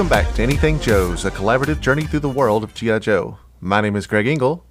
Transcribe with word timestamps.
welcome 0.00 0.24
back 0.24 0.34
to 0.34 0.42
Anything 0.42 0.80
Joe's, 0.80 1.26
a 1.26 1.30
collaborative 1.30 1.78
journey 1.78 2.04
through 2.04 2.20
the 2.20 2.28
world 2.30 2.64
of 2.64 2.72
G.I. 2.72 3.00
Joe. 3.00 3.36
My 3.60 3.82
name 3.82 3.96
is 3.96 4.06
Greg 4.06 4.26
Engel, 4.26 4.64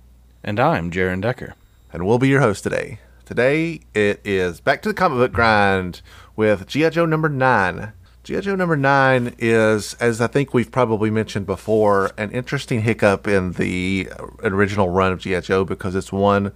And 0.44 0.60
I'm 0.60 0.90
Jaron 0.90 1.22
Decker. 1.22 1.54
and 1.94 2.08
we'll 2.08 2.18
be 2.18 2.30
your 2.30 2.42
host 2.42 2.64
today. 2.64 2.98
Today, 3.26 3.82
it 3.94 4.22
is 4.26 4.60
back 4.60 4.82
to 4.82 4.90
the 4.90 4.96
comic 4.96 5.20
book 5.20 5.32
grind 5.32 6.02
with 6.36 6.66
G.I. 6.66 6.90
Joe 6.90 7.06
number 7.06 7.30
9. 7.30 7.94
G.I. 8.24 8.40
Joe 8.42 8.56
number 8.56 8.76
9 8.76 9.36
is, 9.38 9.94
as 10.00 10.20
I 10.20 10.26
think 10.26 10.52
we've 10.52 10.72
probably 10.72 11.12
mentioned 11.12 11.46
before, 11.46 12.10
an 12.18 12.32
interesting 12.32 12.82
hiccup 12.82 13.28
in 13.28 13.52
the 13.52 14.10
original 14.42 14.90
run 14.90 15.12
of 15.12 15.20
G.I. 15.20 15.42
Joe 15.42 15.64
because 15.64 15.94
it's 15.94 16.12
one 16.12 16.54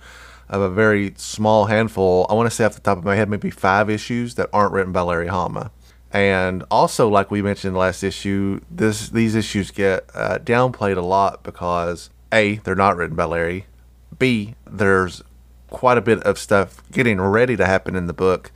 of 0.49 0.61
a 0.61 0.69
very 0.69 1.13
small 1.15 1.65
handful. 1.65 2.25
I 2.27 2.33
want 2.33 2.49
to 2.49 2.55
say 2.55 2.65
off 2.65 2.73
the 2.73 2.81
top 2.81 2.97
of 2.97 3.03
my 3.03 3.17
head, 3.17 3.29
maybe 3.29 3.51
five 3.51 3.87
issues 3.87 4.33
that 4.33 4.49
aren't 4.51 4.73
written 4.73 4.91
by 4.91 5.01
Larry 5.01 5.27
Hama. 5.27 5.69
And 6.13 6.63
also, 6.69 7.09
like 7.09 7.31
we 7.31 7.41
mentioned 7.41 7.75
last 7.75 8.03
issue, 8.03 8.61
this 8.69 9.09
these 9.09 9.33
issues 9.33 9.71
get 9.71 10.05
uh, 10.13 10.37
downplayed 10.37 10.95
a 10.95 11.01
lot 11.01 11.41
because 11.41 12.11
a 12.31 12.57
they're 12.57 12.75
not 12.75 12.95
written 12.95 13.15
by 13.15 13.25
Larry, 13.25 13.65
b 14.19 14.53
there's 14.69 15.23
quite 15.71 15.97
a 15.97 16.01
bit 16.01 16.21
of 16.21 16.37
stuff 16.37 16.83
getting 16.91 17.19
ready 17.19 17.57
to 17.57 17.65
happen 17.65 17.95
in 17.95 18.05
the 18.05 18.13
book, 18.13 18.51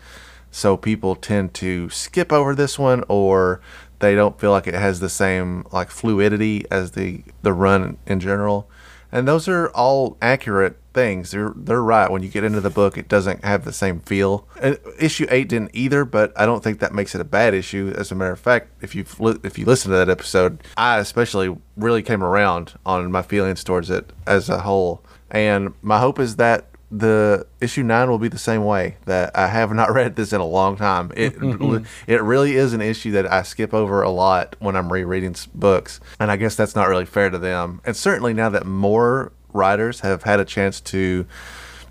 so 0.52 0.78
people 0.78 1.16
tend 1.16 1.56
to 1.56 1.90
skip 1.90 2.32
over 2.32 2.54
this 2.54 2.78
one 2.78 3.04
or 3.08 3.60
they 4.00 4.14
don't 4.14 4.40
feel 4.40 4.52
like 4.52 4.68
it 4.68 4.76
has 4.76 5.00
the 5.00 5.10
same 5.10 5.66
like 5.72 5.90
fluidity 5.90 6.64
as 6.70 6.92
the 6.92 7.24
the 7.42 7.54
run 7.54 7.98
in 8.06 8.20
general. 8.20 8.70
And 9.12 9.28
those 9.28 9.48
are 9.48 9.70
all 9.70 10.18
accurate 10.22 10.78
things. 10.94 11.32
They're 11.32 11.54
they're 11.56 11.82
right. 11.82 12.12
When 12.12 12.24
you 12.24 12.30
get 12.30 12.44
into 12.44 12.60
the 12.60 12.70
book, 12.70 12.98
it 12.98 13.08
doesn't 13.08 13.46
have 13.46 13.66
the 13.66 13.72
same 13.72 14.00
feel. 14.02 14.48
And 14.62 14.80
issue 15.00 15.28
eight 15.30 15.50
didn't 15.50 15.72
either, 15.74 16.06
but 16.06 16.34
I 16.36 16.46
don't 16.46 16.64
think 16.64 16.80
that 16.80 16.94
makes 16.94 17.16
it 17.16 17.22
a 17.22 17.26
bad 17.26 17.54
issue. 17.54 17.94
As 17.96 18.12
a 18.12 18.16
matter 18.16 18.32
of 18.32 18.40
fact, 18.40 18.70
if 18.82 18.96
you 18.96 19.06
if 19.44 19.58
you 19.58 19.66
listen 19.66 19.92
to 19.92 19.98
that 19.98 20.10
episode, 20.10 20.64
I 20.76 20.98
especially 20.98 21.56
really 21.76 22.02
came 22.02 22.24
around 22.24 22.74
on 22.86 23.12
my 23.12 23.22
feelings 23.22 23.64
towards 23.64 23.90
it 23.90 24.12
as 24.26 24.50
a 24.50 24.62
whole. 24.62 25.04
And 25.30 25.74
my 25.82 26.00
hope 26.00 26.20
is 26.20 26.38
that 26.38 26.66
the 26.90 27.46
issue 27.60 27.84
nine 27.84 28.10
will 28.10 28.20
be 28.20 28.28
the 28.28 28.38
same 28.38 28.64
way. 28.64 28.98
That 29.06 29.36
I 29.36 29.48
have 29.48 29.74
not 29.74 29.92
read 29.94 30.16
this 30.16 30.34
in 30.34 30.42
a 30.42 30.46
long 30.46 30.78
time. 30.78 31.12
It 31.16 31.36
mm-hmm. 31.40 31.86
it 32.10 32.22
really 32.22 32.56
is 32.56 32.74
an 32.74 32.82
issue 32.82 33.12
that 33.12 33.32
I 33.32 33.44
skip 33.44 33.74
over 33.74 34.02
a 34.02 34.10
lot 34.10 34.56
when 34.60 34.76
I'm 34.76 34.92
rereading 34.92 35.36
books, 35.54 36.00
and 36.20 36.32
I 36.32 36.38
guess 36.38 36.56
that's 36.56 36.76
not 36.76 36.88
really 36.88 37.06
fair 37.06 37.30
to 37.30 37.38
them. 37.38 37.82
And 37.86 37.96
certainly 37.96 38.34
now 38.34 38.50
that 38.50 38.66
more 38.66 39.32
writers 39.54 40.02
have 40.02 40.24
had 40.24 40.40
a 40.40 40.46
chance 40.46 40.80
to 40.82 41.26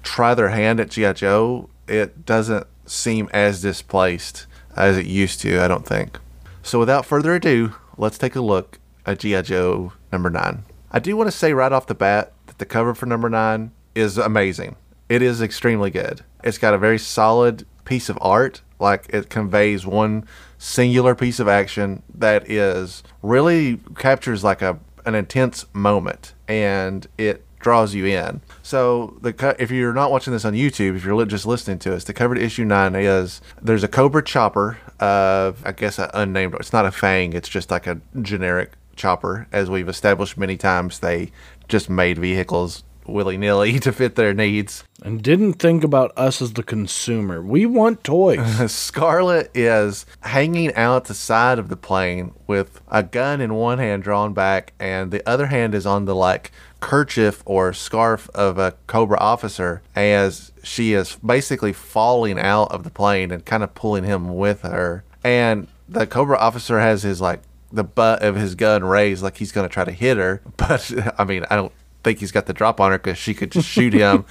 try 0.03 0.35
their 0.35 0.51
hand 0.51 0.81
at 0.81 0.91
GI 0.91 1.15
Joe, 1.15 1.69
it 1.89 2.25
doesn't 2.25 2.67
seem 2.87 3.29
as 3.33 3.61
displaced 3.61 4.47
as 4.77 4.97
it 4.97 5.07
used 5.07 5.41
to. 5.41 5.61
I 5.61 5.69
don't 5.69 5.87
think. 5.87 6.19
So 6.63 6.79
without 6.79 7.07
further 7.07 7.35
ado, 7.35 7.75
let's 7.97 8.19
take 8.19 8.35
a 8.35 8.41
look 8.41 8.79
at 9.05 9.21
GI 9.21 9.43
Joe 9.43 9.93
number 10.11 10.31
nine. 10.31 10.65
I 10.91 10.99
do 10.99 11.17
want 11.17 11.29
to 11.29 11.37
say 11.37 11.53
right 11.53 11.73
off 11.73 11.87
the 11.87 11.95
bat 11.95 12.33
that 12.47 12.59
the 12.59 12.65
cover 12.65 12.95
for 12.95 13.07
number 13.07 13.29
nine 13.29 13.73
is 13.95 14.19
amazing. 14.19 14.77
It 15.09 15.23
is 15.23 15.41
extremely 15.41 15.91
good. 15.91 16.23
It's 16.43 16.59
got 16.59 16.75
a 16.75 16.79
very 16.79 16.99
solid 16.99 17.67
piece 17.85 18.09
of 18.09 18.19
art. 18.21 18.63
Like 18.79 19.07
it 19.09 19.31
conveys 19.31 19.87
one 19.87 20.27
singular 20.59 21.15
piece 21.15 21.41
of 21.41 21.49
action 21.49 22.03
that 22.15 22.51
is 22.51 23.03
really 23.23 23.81
captures 23.97 24.45
like 24.45 24.63
a 24.63 24.79
an 25.07 25.15
intense 25.15 25.65
moment 25.73 26.35
and 26.49 27.07
it 27.17 27.45
draws 27.61 27.95
you 27.95 28.05
in. 28.05 28.41
So 28.63 29.17
the 29.23 29.57
if 29.59 29.71
you're 29.71 29.95
not 29.95 30.11
watching 30.11 30.33
this 30.33 30.45
on 30.45 30.53
YouTube, 30.53 30.97
if 30.97 31.05
you're 31.05 31.25
just 31.25 31.47
listening 31.47 31.79
to 31.81 31.95
us, 31.95 32.05
the 32.05 32.13
cover 32.13 32.35
to 32.35 32.43
issue 32.43 32.65
nine 32.65 32.95
is 32.95 33.41
there's 33.63 33.85
a 33.85 33.89
Cobra 33.89 34.23
chopper 34.23 34.79
of 35.01 35.65
I 35.65 35.73
guess 35.73 35.99
an 35.99 36.11
unnamed. 36.13 36.55
It's 36.55 36.73
not 36.73 36.85
a 36.85 36.91
Fang. 36.91 37.33
It's 37.33 37.49
just 37.49 37.71
like 37.71 37.87
a 37.87 38.01
generic 38.21 38.73
chopper. 38.97 39.47
As 39.53 39.71
we've 39.71 39.89
established 39.89 40.37
many 40.37 40.57
times, 40.57 40.99
they 40.99 41.31
just 41.69 41.89
made 41.89 42.19
vehicles 42.19 42.85
willy 43.07 43.37
nilly 43.37 43.79
to 43.81 43.93
fit 43.93 44.15
their 44.15 44.35
needs. 44.35 44.85
And 45.03 45.23
didn't 45.23 45.55
think 45.55 45.85
about 45.85 46.13
us 46.17 46.41
as 46.41 46.55
the 46.55 46.63
consumer. 46.63 47.43
We 47.43 47.67
want 47.67 48.03
toys. 48.03 48.73
Scarlett 48.73 49.51
is 49.55 50.07
hanging 50.21 50.75
out 50.75 51.05
the 51.05 51.15
side 51.15 51.59
of 51.59 51.69
the 51.69 51.77
plane 51.77 52.33
with 52.47 52.81
a 52.89 53.03
gun 53.03 53.41
in 53.41 53.55
one 53.55 53.79
hand 53.79 54.03
drawn 54.03 54.33
back, 54.33 54.73
and 54.81 55.11
the 55.11 55.27
other 55.29 55.47
hand 55.47 55.75
is 55.75 55.87
on 55.87 56.07
the 56.07 56.15
like 56.15 56.51
kerchief 56.81 57.43
or 57.47 57.73
scarf 57.73 58.29
of 58.35 58.59
a 58.59 58.75
Cobra 58.87 59.19
officer 59.19 59.83
as 59.95 60.53
she 60.63 60.93
is 60.93 61.17
basically 61.17 61.73
falling 61.73 62.39
out 62.39 62.71
of 62.71 62.85
the 62.85 62.91
plane 62.91 63.31
and 63.31 63.45
kind 63.45 63.63
of 63.63 63.75
pulling 63.75 64.05
him 64.05 64.37
with 64.37 64.63
her. 64.63 65.05
And 65.25 65.69
the 65.89 66.07
Cobra 66.07 66.39
officer 66.39 66.81
has 66.81 67.03
his 67.03 67.21
like 67.21 67.41
the 67.73 67.85
butt 67.85 68.23
of 68.23 68.37
his 68.37 68.55
gun 68.55 68.85
raised 68.85 69.23
like 69.23 69.37
he's 69.37 69.53
going 69.53 69.69
to 69.69 69.73
try 69.73 69.85
to 69.85 69.93
hit 69.93 70.17
her, 70.17 70.41
but 70.57 70.93
I 71.19 71.25
mean, 71.25 71.45
I 71.51 71.57
don't 71.57 71.73
think 72.07 72.21
he's 72.21 72.31
got 72.31 72.47
the 72.47 72.53
drop 72.53 72.81
on 72.81 72.93
her 72.93 72.99
because 72.99 73.19
she 73.19 73.35
could 73.35 73.51
just 73.51 73.69
shoot 73.69 73.93
him. 73.93 74.25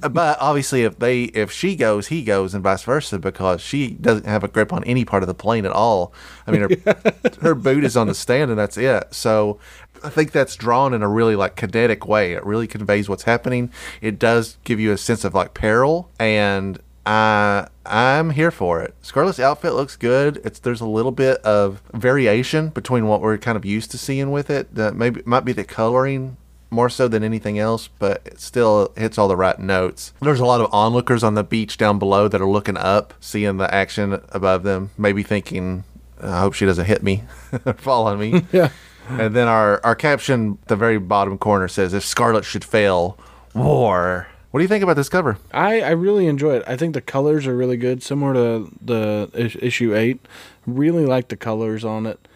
but 0.10 0.38
obviously, 0.40 0.82
if 0.82 0.98
they 0.98 1.24
if 1.24 1.50
she 1.50 1.74
goes, 1.74 2.06
he 2.06 2.22
goes, 2.22 2.54
and 2.54 2.62
vice 2.62 2.84
versa 2.84 3.18
because 3.18 3.60
she 3.60 3.90
doesn't 3.90 4.26
have 4.26 4.44
a 4.44 4.48
grip 4.48 4.72
on 4.72 4.84
any 4.84 5.04
part 5.04 5.22
of 5.22 5.26
the 5.26 5.34
plane 5.34 5.66
at 5.66 5.72
all. 5.72 6.12
I 6.46 6.52
mean, 6.52 6.62
her 6.62 6.96
her 7.40 7.54
boot 7.54 7.84
is 7.84 7.96
on 7.96 8.06
the 8.06 8.14
stand, 8.14 8.50
and 8.50 8.58
that's 8.58 8.76
it. 8.76 9.12
So. 9.12 9.58
I 10.04 10.10
think 10.10 10.30
that's 10.30 10.56
drawn 10.56 10.92
in 10.92 11.02
a 11.02 11.08
really 11.08 11.36
like 11.36 11.56
kinetic 11.56 12.06
way. 12.06 12.34
It 12.34 12.44
really 12.44 12.66
conveys 12.66 13.08
what's 13.08 13.22
happening. 13.22 13.72
It 14.02 14.18
does 14.18 14.58
give 14.62 14.78
you 14.78 14.92
a 14.92 14.98
sense 14.98 15.24
of 15.24 15.32
like 15.34 15.54
peril, 15.54 16.10
and 16.20 16.78
I 17.06 17.68
I'm 17.86 18.30
here 18.30 18.50
for 18.50 18.82
it. 18.82 18.94
Scarlett's 19.00 19.40
outfit 19.40 19.72
looks 19.72 19.96
good. 19.96 20.42
It's 20.44 20.58
there's 20.58 20.82
a 20.82 20.86
little 20.86 21.12
bit 21.12 21.38
of 21.38 21.80
variation 21.94 22.68
between 22.68 23.08
what 23.08 23.22
we're 23.22 23.38
kind 23.38 23.56
of 23.56 23.64
used 23.64 23.90
to 23.92 23.98
seeing 23.98 24.30
with 24.30 24.50
it. 24.50 24.74
That 24.74 24.94
maybe 24.94 25.22
might 25.24 25.46
be 25.46 25.52
the 25.52 25.64
coloring 25.64 26.36
more 26.70 26.88
so 26.88 27.08
than 27.08 27.22
anything 27.22 27.58
else, 27.58 27.88
but 27.98 28.22
it 28.24 28.40
still 28.40 28.92
hits 28.96 29.18
all 29.18 29.28
the 29.28 29.36
right 29.36 29.58
notes. 29.58 30.12
There's 30.20 30.40
a 30.40 30.44
lot 30.44 30.60
of 30.60 30.72
onlookers 30.72 31.22
on 31.22 31.34
the 31.34 31.44
beach 31.44 31.76
down 31.76 31.98
below 31.98 32.28
that 32.28 32.40
are 32.40 32.48
looking 32.48 32.76
up, 32.76 33.14
seeing 33.20 33.56
the 33.56 33.72
action 33.72 34.20
above 34.30 34.62
them, 34.62 34.90
maybe 34.98 35.22
thinking, 35.22 35.84
I 36.20 36.40
hope 36.40 36.54
she 36.54 36.66
doesn't 36.66 36.86
hit 36.86 37.02
me 37.02 37.24
or 37.64 37.74
fall 37.74 38.06
on 38.06 38.18
me. 38.18 38.44
Yeah. 38.52 38.70
And 39.08 39.36
then 39.36 39.46
our, 39.46 39.80
our 39.84 39.94
caption 39.94 40.58
at 40.62 40.66
the 40.68 40.74
very 40.74 40.98
bottom 40.98 41.38
corner 41.38 41.68
says, 41.68 41.94
If 41.94 42.04
Scarlett 42.04 42.44
should 42.44 42.64
fail, 42.64 43.16
war. 43.54 44.26
What 44.50 44.58
do 44.58 44.64
you 44.64 44.68
think 44.68 44.82
about 44.82 44.96
this 44.96 45.08
cover? 45.08 45.38
I, 45.52 45.80
I 45.80 45.90
really 45.90 46.26
enjoy 46.26 46.56
it. 46.56 46.64
I 46.66 46.76
think 46.76 46.94
the 46.94 47.00
colors 47.00 47.46
are 47.46 47.56
really 47.56 47.76
good, 47.76 48.02
similar 48.02 48.32
to 48.34 48.72
the 48.82 49.30
issue 49.60 49.94
eight. 49.94 50.26
Really 50.66 51.06
like 51.06 51.28
the 51.28 51.36
colors 51.36 51.84
on 51.84 52.06
it. 52.06 52.26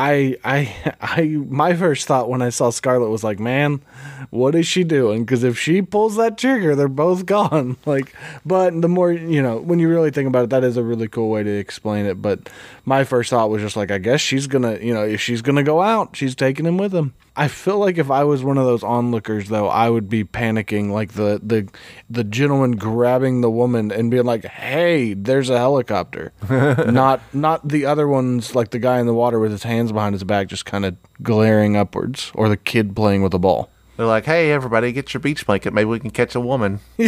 I 0.00 0.36
I 0.44 0.94
I 1.00 1.22
my 1.24 1.74
first 1.74 2.06
thought 2.06 2.30
when 2.30 2.40
I 2.40 2.48
saw 2.48 2.70
Scarlett 2.70 3.10
was 3.10 3.22
like, 3.22 3.38
man, 3.38 3.82
what 4.30 4.54
is 4.54 4.66
she 4.66 4.82
doing? 4.82 5.24
Because 5.24 5.44
if 5.44 5.58
she 5.58 5.82
pulls 5.82 6.16
that 6.16 6.38
trigger, 6.38 6.74
they're 6.74 6.88
both 6.88 7.26
gone. 7.36 7.76
Like, 7.84 8.14
but 8.44 8.80
the 8.80 8.88
more 8.88 9.12
you 9.12 9.42
know, 9.42 9.58
when 9.58 9.78
you 9.78 9.88
really 9.88 10.10
think 10.10 10.26
about 10.26 10.44
it, 10.44 10.50
that 10.50 10.64
is 10.64 10.76
a 10.76 10.82
really 10.82 11.08
cool 11.08 11.28
way 11.28 11.42
to 11.42 11.50
explain 11.50 12.06
it. 12.06 12.22
But 12.22 12.48
my 12.86 13.04
first 13.04 13.30
thought 13.30 13.50
was 13.50 13.60
just 13.60 13.76
like, 13.76 13.90
I 13.90 13.98
guess 13.98 14.20
she's 14.20 14.46
gonna, 14.46 14.78
you 14.78 14.94
know, 14.94 15.04
if 15.04 15.20
she's 15.20 15.42
gonna 15.42 15.62
go 15.62 15.82
out, 15.82 16.16
she's 16.16 16.34
taking 16.34 16.64
him 16.64 16.78
with 16.78 16.94
him. 16.94 17.12
I 17.36 17.48
feel 17.48 17.78
like 17.78 17.96
if 17.96 18.10
I 18.10 18.24
was 18.24 18.42
one 18.42 18.58
of 18.58 18.66
those 18.66 18.82
onlookers, 18.82 19.48
though, 19.48 19.68
I 19.68 19.88
would 19.88 20.08
be 20.08 20.24
panicking, 20.24 20.90
like 20.90 21.12
the 21.12 21.40
the 21.42 21.68
the 22.08 22.24
gentleman 22.24 22.72
grabbing 22.72 23.40
the 23.40 23.50
woman 23.50 23.92
and 23.92 24.10
being 24.10 24.24
like, 24.24 24.44
"Hey, 24.44 25.14
there's 25.14 25.48
a 25.48 25.56
helicopter," 25.56 26.32
not 26.50 27.20
not 27.32 27.66
the 27.66 27.86
other 27.86 28.08
ones, 28.08 28.54
like 28.54 28.70
the 28.70 28.78
guy 28.78 28.98
in 28.98 29.06
the 29.06 29.14
water 29.14 29.38
with 29.38 29.52
his 29.52 29.62
hands 29.62 29.92
behind 29.92 30.14
his 30.14 30.24
back, 30.24 30.48
just 30.48 30.66
kind 30.66 30.84
of 30.84 30.96
glaring 31.22 31.76
upwards, 31.76 32.32
or 32.34 32.48
the 32.48 32.56
kid 32.56 32.96
playing 32.96 33.22
with 33.22 33.32
a 33.32 33.38
ball. 33.38 33.70
They're 33.96 34.06
like, 34.06 34.24
hey, 34.24 34.50
everybody, 34.50 34.92
get 34.92 35.12
your 35.12 35.20
beach 35.20 35.44
blanket. 35.46 35.72
Maybe 35.74 35.84
we 35.84 36.00
can 36.00 36.10
catch 36.10 36.34
a 36.34 36.40
woman. 36.40 36.80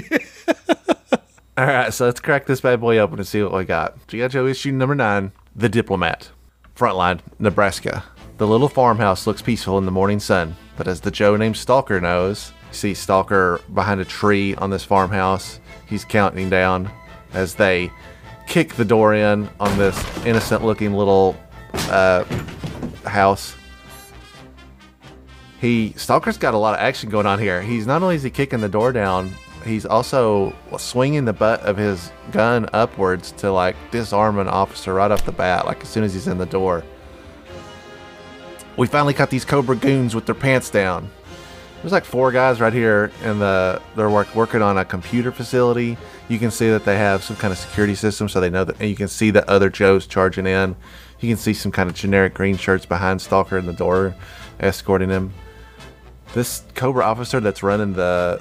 All 1.57 1.67
right, 1.67 1.93
so 1.93 2.05
let's 2.07 2.21
crack 2.21 2.47
this 2.47 2.61
bad 2.61 2.81
boy 2.81 2.99
open 2.99 3.19
and 3.19 3.27
see 3.27 3.43
what 3.43 3.53
we 3.53 3.65
got. 3.65 4.07
G.I. 4.09 4.29
Joe 4.29 4.47
issue 4.47 4.73
number 4.73 4.95
nine 4.95 5.33
The 5.57 5.69
Diplomat. 5.69 6.31
Frontline, 6.77 7.21
Nebraska. 7.39 8.05
The 8.43 8.49
little 8.49 8.69
farmhouse 8.69 9.25
looks 9.25 9.41
peaceful 9.41 9.79
in 9.79 9.85
the 9.85 9.93
morning 9.93 10.19
sun, 10.19 10.57
but 10.77 10.89
as 10.89 11.01
the 11.01 11.13
Joe 11.13 11.37
named 11.37 11.57
Stalker 11.57 12.01
knows, 12.01 12.51
you 12.71 12.75
see 12.75 12.93
Stalker 12.93 13.61
behind 13.73 14.01
a 14.01 14.05
tree 14.05 14.57
on 14.57 14.69
this 14.69 14.83
farmhouse. 14.83 15.61
He's 15.87 16.05
counting 16.05 16.51
down 16.51 16.91
as 17.35 17.55
they 17.55 17.93
kick 18.49 18.75
the 18.75 18.85
door 18.85 19.15
in 19.15 19.49
on 19.61 19.79
this 19.79 19.97
innocent 20.27 20.65
looking 20.65 20.93
little 20.93 21.37
uh, 21.73 22.25
house 23.05 23.55
he 25.61 25.95
Stalker's 25.97 26.37
got 26.37 26.53
a 26.53 26.59
lot 26.59 26.75
of 26.75 26.81
action 26.81 27.11
going 27.11 27.27
on 27.27 27.39
here. 27.39 27.63
He's 27.63 27.87
not 27.87 28.03
only 28.03 28.17
is 28.17 28.25
he 28.25 28.31
kicking 28.31 28.61
the 28.61 28.69
door 28.69 28.91
down, 28.91 29.31
he's 29.65 29.87
also 29.87 30.53
swinging 30.77 31.25
the 31.25 31.33
butt 31.33 31.61
of 31.61 31.77
his 31.77 32.11
gun 32.33 32.69
upwards 32.73 33.31
to 33.39 33.53
like 33.53 33.77
disarm 33.93 34.41
an 34.41 34.49
officer 34.49 34.95
right 34.95 35.13
off 35.13 35.25
the 35.25 35.31
bat, 35.31 35.65
like 35.65 35.81
as 35.83 35.89
soon 35.89 36.03
as 36.03 36.13
he's 36.13 36.27
in 36.27 36.39
the 36.39 36.47
door. 36.47 36.83
We 38.77 38.87
finally 38.87 39.15
got 39.15 39.31
these 39.31 39.45
Cobra 39.45 39.77
goons 39.77 40.15
with 40.15 40.27
their 40.27 40.35
pants 40.35 40.71
down. 40.71 41.11
There's 41.83 41.93
like 41.93 42.05
four 42.05 42.31
guys 42.31 42.61
right 42.61 42.73
here, 42.73 43.11
and 43.23 43.41
the 43.41 43.83
they're 43.97 44.09
work, 44.09 44.33
working 44.35 44.63
on 44.63 44.79
a 44.79 44.85
computer 44.85 45.33
facility. 45.33 45.99
You 46.29 46.39
can 46.39 46.51
see 46.51 46.71
that 46.71 46.85
they 46.85 46.97
have 46.97 47.25
some 47.25 47.37
kind 47.37 47.53
of 47.53 47.59
security 47.59 47.97
system, 47.97 48.29
so 48.29 48.41
they 48.41 48.51
know 48.51 48.65
that. 48.65 48.81
And 48.81 48.89
you 48.89 48.95
can 48.95 49.09
see 49.09 49.31
the 49.31 49.49
other 49.51 49.69
Joes 49.69 50.07
charging 50.07 50.47
in. 50.47 50.77
You 51.21 51.29
can 51.29 51.37
see 51.37 51.53
some 51.55 51.73
kind 51.73 51.91
of 51.91 51.97
generic 51.97 52.35
green 52.35 52.57
shirts 52.57 52.87
behind 52.87 53.21
Stalker 53.21 53.59
in 53.59 53.67
the 53.67 53.73
door, 53.73 54.15
escorting 54.61 55.11
him. 55.11 55.33
This 56.35 56.63
Cobra 56.75 57.05
officer 57.05 57.41
that's 57.41 57.63
running 57.63 57.95
the 57.95 58.41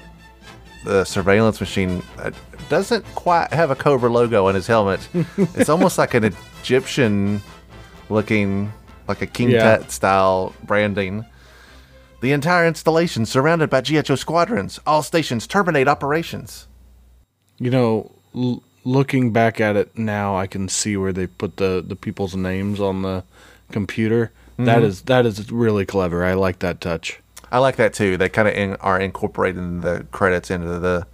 the 0.83 1.04
surveillance 1.04 1.60
machine 1.60 2.01
uh, 2.18 2.31
doesn't 2.69 3.06
quite 3.16 3.51
have 3.54 3.72
a 3.72 3.75
Cobra 3.75 4.10
logo 4.10 4.48
on 4.48 4.56
his 4.56 4.68
helmet. 4.68 5.07
it's 5.38 5.69
almost 5.69 5.98
like 5.98 6.13
an 6.13 6.33
Egyptian 6.62 7.42
looking, 8.10 8.72
like 9.07 9.21
a 9.21 9.27
King 9.27 9.50
Yeah. 9.50 9.77
Tut 9.77 9.92
style 9.92 10.53
branding. 10.63 11.25
The 12.21 12.31
entire 12.33 12.68
installation 12.68 13.25
surrounded 13.25 13.69
by 13.69 13.81
GHO 13.81 14.15
squadrons. 14.15 14.80
All 14.86 15.01
stations 15.01 15.48
terminate 15.48 15.88
operations. 15.88 16.68
You 17.57 17.71
know, 17.71 18.12
l- 18.36 18.63
looking 18.83 19.31
back 19.31 19.59
at 19.59 19.75
it 19.75 19.98
now, 19.98 20.38
I 20.38 20.48
can 20.48 20.69
see 20.69 20.98
where 20.98 21.13
they 21.13 21.27
put 21.27 21.57
the 21.57 21.83
the 21.86 21.95
people's 21.95 22.36
names 22.36 22.80
on 22.80 23.01
the 23.01 23.24
computer. 23.71 24.31
That 24.57 24.77
mm-hmm. 24.77 24.86
is 24.86 25.01
that 25.04 25.25
is 25.25 25.51
really 25.51 25.86
clever. 25.86 26.24
I 26.24 26.33
like 26.33 26.59
that 26.59 26.80
touch. 26.81 27.19
I 27.51 27.57
like 27.57 27.75
that 27.77 27.94
too. 27.94 28.18
They 28.18 28.30
kind 28.30 28.47
of 28.47 28.54
in, 28.54 28.75
are 28.75 29.00
incorporating 29.00 29.81
the 29.81 30.06
credits 30.12 30.51
into 30.51 30.80
the 30.80 31.07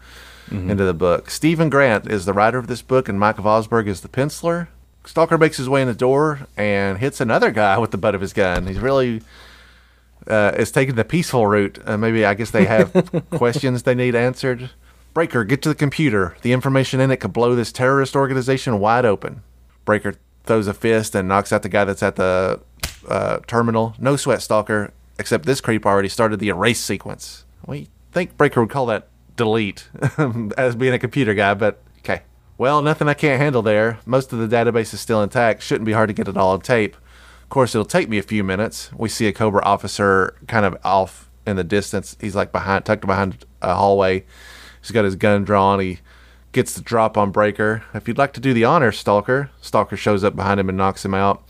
mm-hmm. 0.50 0.69
into 0.69 0.83
the 0.83 0.94
book. 0.94 1.30
Steven 1.30 1.69
Grant 1.69 2.10
is 2.10 2.25
the 2.25 2.33
writer 2.33 2.57
of 2.57 2.68
this 2.68 2.81
book, 2.81 3.07
and 3.07 3.19
Mike 3.19 3.38
Vosburg 3.38 3.88
is 3.88 4.01
the 4.01 4.10
penciler. 4.10 4.68
Stalker 5.07 5.38
makes 5.38 5.57
his 5.57 5.69
way 5.69 5.81
in 5.81 5.88
the 5.88 5.94
door 5.94 6.48
and 6.57 6.98
hits 6.98 7.21
another 7.21 7.50
guy 7.50 7.77
with 7.77 7.92
the 7.92 7.98
butt 7.98 8.13
of 8.13 8.21
his 8.21 8.33
gun. 8.33 8.68
He's 8.68 8.80
really 8.80 9.21
uh, 10.27 10.51
is 10.57 10.71
taking 10.71 10.95
the 10.95 11.06
peaceful 11.06 11.48
route. 11.48 11.80
Uh, 11.86 11.98
maybe 11.98 12.25
I 12.25 12.33
guess 12.33 12.51
they 12.51 12.65
have 12.65 12.92
questions 13.31 13.83
they 13.83 13.95
need 13.95 14.15
answered. 14.15 14.69
Breaker, 15.13 15.44
get 15.45 15.62
to 15.63 15.69
the 15.69 15.75
computer. 15.75 16.36
The 16.42 16.51
information 16.51 17.00
in 17.00 17.09
it 17.09 17.18
could 17.18 17.33
blow 17.33 17.56
this 17.56 17.71
terrorist 17.71 18.15
organization 18.15 18.80
wide 18.80 19.06
open. 19.06 19.42
Breaker 19.86 20.15
throws 20.44 20.68
a 20.68 20.74
fist 20.74 21.15
and 21.15 21.27
knocks 21.27 21.51
out 21.51 21.63
the 21.63 21.69
guy 21.69 21.86
that's 21.86 22.04
at 22.04 22.18
the 22.18 22.59
uh, 23.07 23.39
terminal. 23.48 23.95
No 23.98 24.15
sweat, 24.15 24.42
Stalker. 24.42 24.92
Except 25.18 25.45
this 25.45 25.62
creep 25.62 25.86
already 25.86 26.09
started 26.09 26.39
the 26.39 26.50
erase 26.50 26.80
sequence. 26.80 27.45
We 27.65 27.88
think 28.12 28.38
Breaker 28.38 28.62
would 28.62 28.69
call 28.69 28.86
that 28.88 29.07
delete 29.36 29.88
as 30.57 30.75
being 30.75 30.94
a 30.94 31.00
computer 31.00 31.33
guy, 31.33 31.54
but 31.54 31.81
okay. 32.00 32.21
Well, 32.57 32.81
nothing 32.81 33.07
I 33.07 33.13
can't 33.13 33.39
handle 33.39 33.62
there. 33.62 34.00
Most 34.06 34.33
of 34.33 34.39
the 34.39 34.48
database 34.48 34.94
is 34.94 35.00
still 35.00 35.21
intact. 35.21 35.62
Shouldn't 35.62 35.86
be 35.86 35.92
hard 35.94 36.07
to 36.07 36.13
get 36.13 36.27
it 36.27 36.38
all 36.38 36.54
on 36.54 36.62
tape. 36.62 36.95
Of 37.44 37.50
course, 37.50 37.75
it'll 37.75 37.86
take 37.86 38.09
me 38.09 38.18
a 38.18 38.24
few 38.24 38.44
minutes. 38.44 38.92
We 38.94 39.09
see 39.09 39.27
a 39.27 39.33
Cobra 39.33 39.63
officer 39.63 40.36
kind 40.48 40.65
of 40.65 40.75
off 40.83 41.30
in 41.45 41.56
the 41.56 41.63
distance. 41.63 42.18
He's 42.19 42.36
like 42.36 42.51
behind, 42.51 42.86
tucked 42.86 43.06
behind 43.06 43.45
a 43.62 43.75
hallway. 43.75 44.25
He's 44.81 44.92
got 44.92 45.06
his 45.06 45.15
gun 45.15 45.44
drawn. 45.44 45.80
He 45.80 46.00
gets 46.51 46.74
the 46.74 46.81
drop 46.81 47.15
on 47.15 47.31
Breaker. 47.31 47.83
If 47.94 48.07
you'd 48.07 48.18
like 48.18 48.33
to 48.33 48.39
do 48.39 48.54
the 48.54 48.65
honor, 48.65 48.92
Stalker, 48.92 49.51
Stalker 49.62 49.95
shows 49.95 50.24
up 50.24 50.36
behind 50.36 50.59
him 50.59 50.68
and 50.68 50.77
knocks 50.77 51.06
him 51.06 51.13
out. 51.13 51.44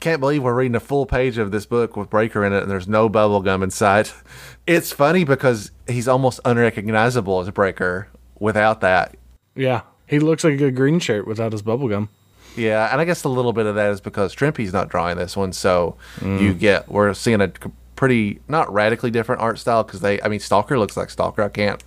Can't 0.00 0.20
believe 0.20 0.42
we're 0.42 0.54
reading 0.54 0.76
a 0.76 0.80
full 0.80 1.04
page 1.04 1.36
of 1.36 1.50
this 1.50 1.66
book 1.66 1.94
with 1.94 2.08
Breaker 2.08 2.42
in 2.42 2.54
it 2.54 2.62
and 2.62 2.70
there's 2.70 2.88
no 2.88 3.10
bubble 3.10 3.42
gum 3.42 3.62
in 3.62 3.70
sight. 3.70 4.14
It's 4.66 4.92
funny 4.92 5.24
because 5.24 5.72
he's 5.88 6.06
almost 6.06 6.38
unrecognizable 6.44 7.40
as 7.40 7.50
Breaker 7.50 8.08
without 8.38 8.80
that. 8.82 9.16
Yeah, 9.56 9.80
he 10.10 10.18
looks 10.18 10.44
like 10.44 10.54
a 10.54 10.56
good 10.56 10.76
green 10.76 10.98
shirt 10.98 11.26
without 11.26 11.52
his 11.52 11.62
bubble 11.62 11.88
gum. 11.88 12.08
Yeah, 12.56 12.90
and 12.90 13.00
I 13.00 13.04
guess 13.04 13.22
a 13.24 13.28
little 13.28 13.52
bit 13.52 13.66
of 13.66 13.76
that 13.76 13.90
is 13.92 14.00
because 14.00 14.34
Trimpe's 14.34 14.72
not 14.72 14.88
drawing 14.88 15.16
this 15.16 15.36
one, 15.36 15.52
so 15.52 15.96
you 16.20 16.52
get 16.52 16.88
we're 16.88 17.14
seeing 17.14 17.40
a 17.40 17.48
pretty 17.94 18.40
not 18.48 18.72
radically 18.72 19.10
different 19.10 19.40
art 19.40 19.58
style 19.58 19.84
because 19.84 20.00
they, 20.00 20.20
I 20.22 20.28
mean, 20.28 20.40
Stalker 20.40 20.78
looks 20.78 20.96
like 20.96 21.10
Stalker. 21.10 21.42
I 21.42 21.48
can't 21.48 21.82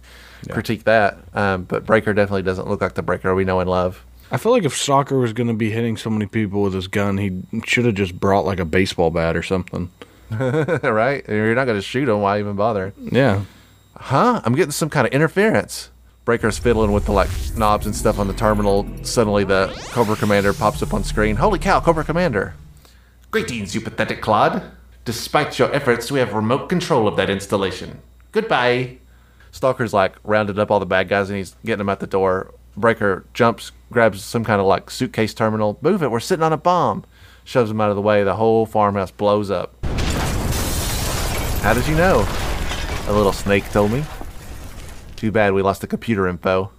critique 0.50 0.86
that, 0.86 1.18
um, 1.34 1.64
but 1.64 1.86
Breaker 1.86 2.14
definitely 2.14 2.44
doesn't 2.44 2.68
look 2.68 2.81
like 2.81 2.94
the 2.94 3.02
Breaker 3.02 3.36
we 3.36 3.44
know 3.44 3.60
and 3.60 3.70
love. 3.70 4.06
I 4.31 4.38
feel 4.38 4.52
like 4.52 4.64
if 4.64 4.75
Stalker 4.75 5.20
was 5.20 5.34
going 5.34 5.48
to 5.48 5.54
be 5.54 5.70
hitting 5.70 5.98
so 5.98 6.10
many 6.10 6.25
people 6.25 6.64
with 6.64 6.74
his 6.74 6.88
gun, 6.88 7.18
he 7.18 7.44
should 7.66 7.86
have 7.86 7.96
just 7.96 8.20
brought 8.20 8.46
like 8.46 8.60
a 8.60 8.66
baseball 8.66 9.12
bat 9.12 9.36
or 9.36 9.44
something. 9.44 9.92
right? 10.31 11.24
You're 11.28 11.56
not 11.56 11.66
going 11.66 11.78
to 11.78 11.84
shoot 11.84 12.10
him. 12.10 12.22
Why 12.22 12.40
even 12.40 12.56
bother? 12.56 12.94
Yeah. 12.98 13.44
Huh? 13.96 14.42
I'm 14.44 14.56
getting 14.56 14.72
some 14.72 14.90
kind 14.90 15.06
of 15.06 15.14
interference. 15.14 15.90
Breaker's 16.25 16.58
fiddling 16.58 16.94
with 16.94 17.06
the 17.06 17.12
like 17.12 17.30
knobs 17.58 17.86
and 17.86 17.96
stuff 17.96 18.18
on 18.18 18.28
the 18.28 18.34
terminal. 18.34 18.88
Suddenly, 19.04 19.44
the 19.44 19.68
Cobra 19.92 20.16
Commander 20.16 20.54
pops 20.54 20.81
up 20.81 20.94
on 20.94 21.04
screen. 21.04 21.36
Holy 21.36 21.60
cow, 21.60 21.81
Cobra 21.81 22.04
Commander! 22.04 22.56
Greetings, 23.30 23.75
you 23.75 23.81
pathetic 23.81 24.22
clod. 24.22 24.64
Despite 25.06 25.60
your 25.60 25.74
efforts, 25.75 26.12
we 26.12 26.20
have 26.20 26.34
remote 26.34 26.70
control 26.70 27.08
of 27.08 27.18
that 27.18 27.30
installation. 27.30 28.00
Goodbye. 28.31 29.00
Stalker's 29.52 29.94
like 29.94 30.16
rounded 30.24 30.58
up 30.58 30.72
all 30.72 30.80
the 30.80 30.86
bad 30.86 31.10
guys 31.10 31.30
and 31.30 31.38
he's 31.38 31.56
getting 31.66 31.80
them 31.80 31.90
out 31.90 32.00
the 32.00 32.08
door. 32.08 32.54
Breaker 32.78 33.25
jumps, 33.34 33.72
grabs 33.92 34.24
some 34.24 34.46
kind 34.46 34.62
of 34.62 34.66
like 34.66 34.90
suitcase 34.90 35.34
terminal. 35.34 35.78
Move 35.81 36.02
it, 36.04 36.10
we're 36.10 36.22
sitting 36.22 36.44
on 36.44 36.54
a 36.54 36.58
bomb. 36.58 37.04
Shoves 37.44 37.70
him 37.70 37.81
out 37.81 37.90
of 37.90 37.98
the 37.98 38.02
way. 38.02 38.24
The 38.24 38.38
whole 38.38 38.66
farmhouse 38.66 39.12
blows 39.12 39.52
up. 39.52 39.75
How 41.62 41.74
did 41.74 41.86
you 41.88 41.96
know? 41.96 42.25
A 43.08 43.14
little 43.14 43.34
snake 43.34 43.70
told 43.72 43.92
me. 43.92 44.06
Too 45.24 45.31
bad 45.31 45.54
we 45.54 45.62
lost 45.62 45.80
the 45.80 45.88
computer 45.88 46.28
info. 46.28 46.72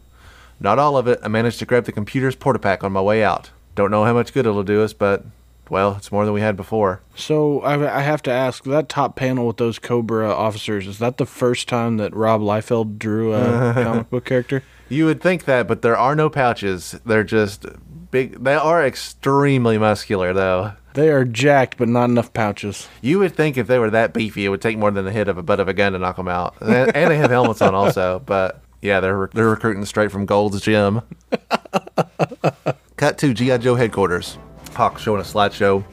Not 0.61 0.79
all 0.79 0.99
of 0.99 1.09
it. 1.09 1.19
I 1.23 1.29
managed 1.29 1.61
to 1.61 1.65
grab 1.65 1.87
the 1.87 1.93
computer's 1.93 2.37
portapack 2.37 2.85
on 2.85 2.93
my 2.93 3.01
way 3.01 3.25
out. 3.25 3.49
Don't 3.75 3.91
know 3.91 4.05
how 4.05 4.13
much 4.13 4.35
good 4.35 4.45
it'll 4.45 4.63
do 4.63 4.83
us, 4.83 4.93
but, 4.93 5.25
well, 5.71 5.95
it's 5.97 6.13
more 6.13 6.27
than 6.27 6.35
we 6.35 6.43
had 6.43 6.55
before. 6.55 7.01
So 7.17 7.63
I, 7.63 8.01
I 8.01 8.03
have 8.03 8.21
to 8.25 8.31
ask 8.31 8.65
that 8.65 8.91
top 8.91 9.17
panel 9.17 9.47
with 9.47 9.57
those 9.57 9.79
Cobra 9.79 10.31
officers. 10.31 10.87
Is 10.87 10.99
that 10.99 11.17
the 11.17 11.25
first 11.25 11.69
time 11.71 11.97
that 11.97 12.15
Rob 12.15 12.43
Liefeld 12.43 12.99
drew 12.99 13.33
a 13.33 13.73
comic 13.83 14.11
book 14.11 14.27
character? 14.27 14.63
You 14.91 15.07
would 15.07 15.23
think 15.23 15.47
that, 15.47 15.67
but 15.67 15.81
there 15.81 15.97
are 15.97 16.15
no 16.15 16.29
pouches. 16.29 17.01
They're 17.07 17.25
just 17.25 17.65
big. 18.11 18.45
They 18.45 18.57
are 18.57 18.87
extremely 18.87 19.79
muscular, 19.79 20.35
though. 20.35 20.75
They 20.95 21.11
are 21.11 21.25
jacked, 21.25 21.77
but 21.77 21.89
not 21.89 22.09
enough 22.09 22.33
pouches. 22.33 22.89
You 23.03 23.19
would 23.19 23.35
think 23.35 23.57
if 23.57 23.67
they 23.67 23.81
were 23.81 23.91
that 23.91 24.15
beefy, 24.15 24.45
it 24.45 24.49
would 24.49 24.63
take 24.63 24.79
more 24.79 24.93
than 24.93 25.05
the 25.05 25.11
hit 25.11 25.27
of 25.27 25.37
a 25.37 25.43
butt 25.43 25.59
of 25.59 25.67
a 25.67 25.75
gun 25.75 25.93
to 25.93 25.99
knock 25.99 26.17
them 26.17 26.29
out. 26.29 26.55
And, 26.61 26.95
and 26.97 27.11
they 27.11 27.17
have 27.17 27.31
helmets 27.31 27.61
on 27.61 27.75
also, 27.75 28.21
but 28.27 28.63
yeah, 28.81 29.01
they're 29.01 29.29
they're 29.33 29.49
recruiting 29.51 29.85
straight 29.87 30.13
from 30.13 30.25
Gold's 30.25 30.61
Gym. 30.61 31.03
Cut 32.97 33.19
to 33.19 33.35
GI 33.35 33.59
Joe 33.59 33.75
headquarters. 33.75 34.39
Hawk 34.75 34.99
showing 34.99 35.21
a 35.21 35.25
slideshow. 35.25 35.85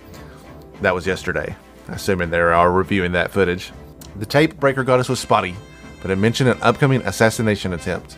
That 0.82 0.94
was 0.94 1.08
yesterday. 1.08 1.56
Assuming 1.88 2.30
they 2.30 2.40
are 2.40 2.72
reviewing 2.72 3.14
that 3.14 3.32
footage. 3.32 3.72
The 4.18 4.26
tape 4.26 4.60
Breaker 4.60 4.90
us 4.92 5.10
was 5.10 5.20
spotty, 5.20 5.56
but 6.02 6.12
it 6.12 6.18
mentioned 6.18 6.50
an 6.50 6.60
upcoming 6.62 7.02
assassination 7.02 7.74
attempt. 7.74 8.18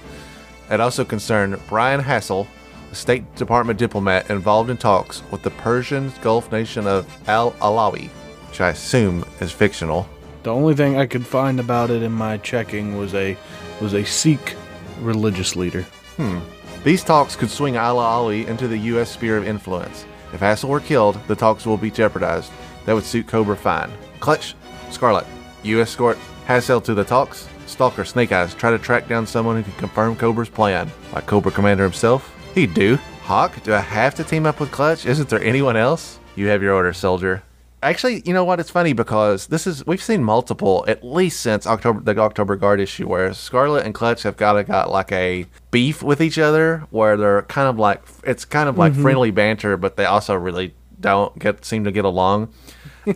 It 0.70 0.82
also 0.82 1.06
concerned 1.06 1.60
Brian 1.70 2.02
Hassel, 2.02 2.48
State 2.94 3.36
Department 3.36 3.80
diplomat 3.80 4.30
involved 4.30 4.70
in 4.70 4.78
talks 4.78 5.24
with 5.32 5.44
the 5.44 5.52
Persian 5.52 6.12
Gulf 6.22 6.52
nation 6.52 6.88
of 6.88 7.08
Al 7.28 7.52
Alawi, 7.54 8.10
which 8.50 8.62
I 8.62 8.70
assume 8.70 9.26
is 9.40 9.52
fictional. 9.52 10.08
The 10.44 10.54
only 10.54 10.76
thing 10.76 10.98
I 10.98 11.06
could 11.06 11.26
find 11.26 11.60
about 11.60 11.90
it 11.90 12.04
in 12.04 12.12
my 12.12 12.38
checking 12.38 12.98
was 12.98 13.14
a 13.14 13.38
was 13.82 13.94
a 13.94 14.04
Sikh 14.04 14.56
religious 15.02 15.56
leader. 15.56 15.84
Hmm. 16.18 16.40
These 16.84 17.04
talks 17.04 17.36
could 17.36 17.50
swing 17.50 17.78
Al 17.78 17.98
Alawi 17.98 18.48
into 18.48 18.68
the 18.68 18.78
U.S. 18.78 19.12
sphere 19.12 19.38
of 19.38 19.48
influence. 19.48 20.06
If 20.34 20.42
Hassel 20.42 20.70
were 20.70 20.80
killed, 20.80 21.18
the 21.28 21.36
talks 21.36 21.66
will 21.66 21.78
be 21.78 21.92
jeopardized. 21.92 22.52
That 22.86 22.94
would 22.94 23.06
suit 23.06 23.28
Cobra 23.28 23.56
fine. 23.56 23.92
Clutch, 24.20 24.56
Scarlett, 24.92 25.26
you 25.64 25.80
escort 25.82 26.18
Hassel 26.46 26.82
to 26.82 26.94
the 26.94 27.04
talks. 27.04 27.48
Stalker, 27.68 28.04
Snake 28.04 28.32
Eyes, 28.32 28.54
try 28.54 28.70
to 28.72 28.78
track 28.78 29.08
down 29.08 29.26
someone 29.26 29.56
who 29.56 29.64
can 29.64 29.80
confirm 29.80 30.16
Cobra's 30.16 30.50
plan. 30.50 30.92
Like 31.14 31.26
Cobra 31.26 31.52
Commander 31.52 31.84
himself? 31.84 32.33
He'd 32.54 32.76
do. 32.76 32.98
Hawk, 33.24 33.64
do 33.64 33.74
I 33.74 33.80
have 33.80 34.14
to 34.16 34.24
team 34.24 34.46
up 34.46 34.60
with 34.60 34.70
Clutch? 34.70 35.08
Isn't 35.08 35.28
there 35.28 35.42
anyone 35.42 35.76
else? 35.76 36.20
You 36.36 36.48
have 36.48 36.62
your 36.62 36.74
order, 36.74 36.94
soldier. 36.94 37.42
Actually, 37.82 38.22
you 38.26 38.34
know 38.34 38.44
what? 38.44 38.60
It's 38.60 38.70
funny 38.70 38.94
because 38.94 39.48
this 39.48 39.66
is 39.66 39.86
we've 39.88 40.02
seen 40.02 40.24
multiple 40.24 40.86
at 40.88 41.04
least 41.04 41.40
since 41.42 41.66
October 41.66 42.00
the 42.00 42.22
October 42.22 42.56
Guard 42.56 42.80
issue 42.80 43.08
where 43.08 43.34
Scarlett 43.34 43.86
and 43.86 43.94
Clutch 43.94 44.24
have 44.24 44.38
got 44.38 44.58
a 44.58 44.64
got 44.64 44.92
like 44.92 45.12
a 45.12 45.48
beef 45.72 46.04
with 46.04 46.22
each 46.22 46.38
other 46.38 46.86
where 46.92 47.18
they're 47.18 47.42
kind 47.44 47.68
of 47.68 47.80
like 47.80 48.04
it's 48.24 48.46
kind 48.46 48.70
of 48.70 48.78
like 48.78 48.94
mm-hmm. 48.94 49.02
friendly 49.02 49.32
banter, 49.32 49.76
but 49.76 49.98
they 49.98 50.06
also 50.06 50.36
really 50.36 50.76
don't 51.00 51.38
get 51.40 51.66
seem 51.66 51.84
to 51.86 51.92
get 51.92 52.06
along. 52.06 52.54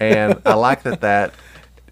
And 0.02 0.42
I 0.46 0.56
like 0.56 0.82
that 0.84 1.02
that 1.02 1.34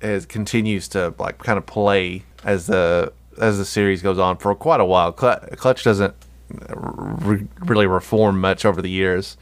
is 0.01 0.25
continues 0.25 0.87
to 0.89 1.13
like 1.19 1.37
kind 1.37 1.57
of 1.57 1.65
play 1.65 2.23
as 2.43 2.65
the 2.65 3.13
as 3.39 3.57
the 3.57 3.65
series 3.65 4.01
goes 4.01 4.17
on 4.17 4.37
for 4.37 4.53
quite 4.55 4.79
a 4.79 4.85
while. 4.85 5.11
Clutch 5.13 5.83
doesn't 5.83 6.15
re- 6.69 7.47
really 7.59 7.87
reform 7.87 8.39
much 8.39 8.65
over 8.65 8.81
the 8.81 8.89
years, 8.89 9.37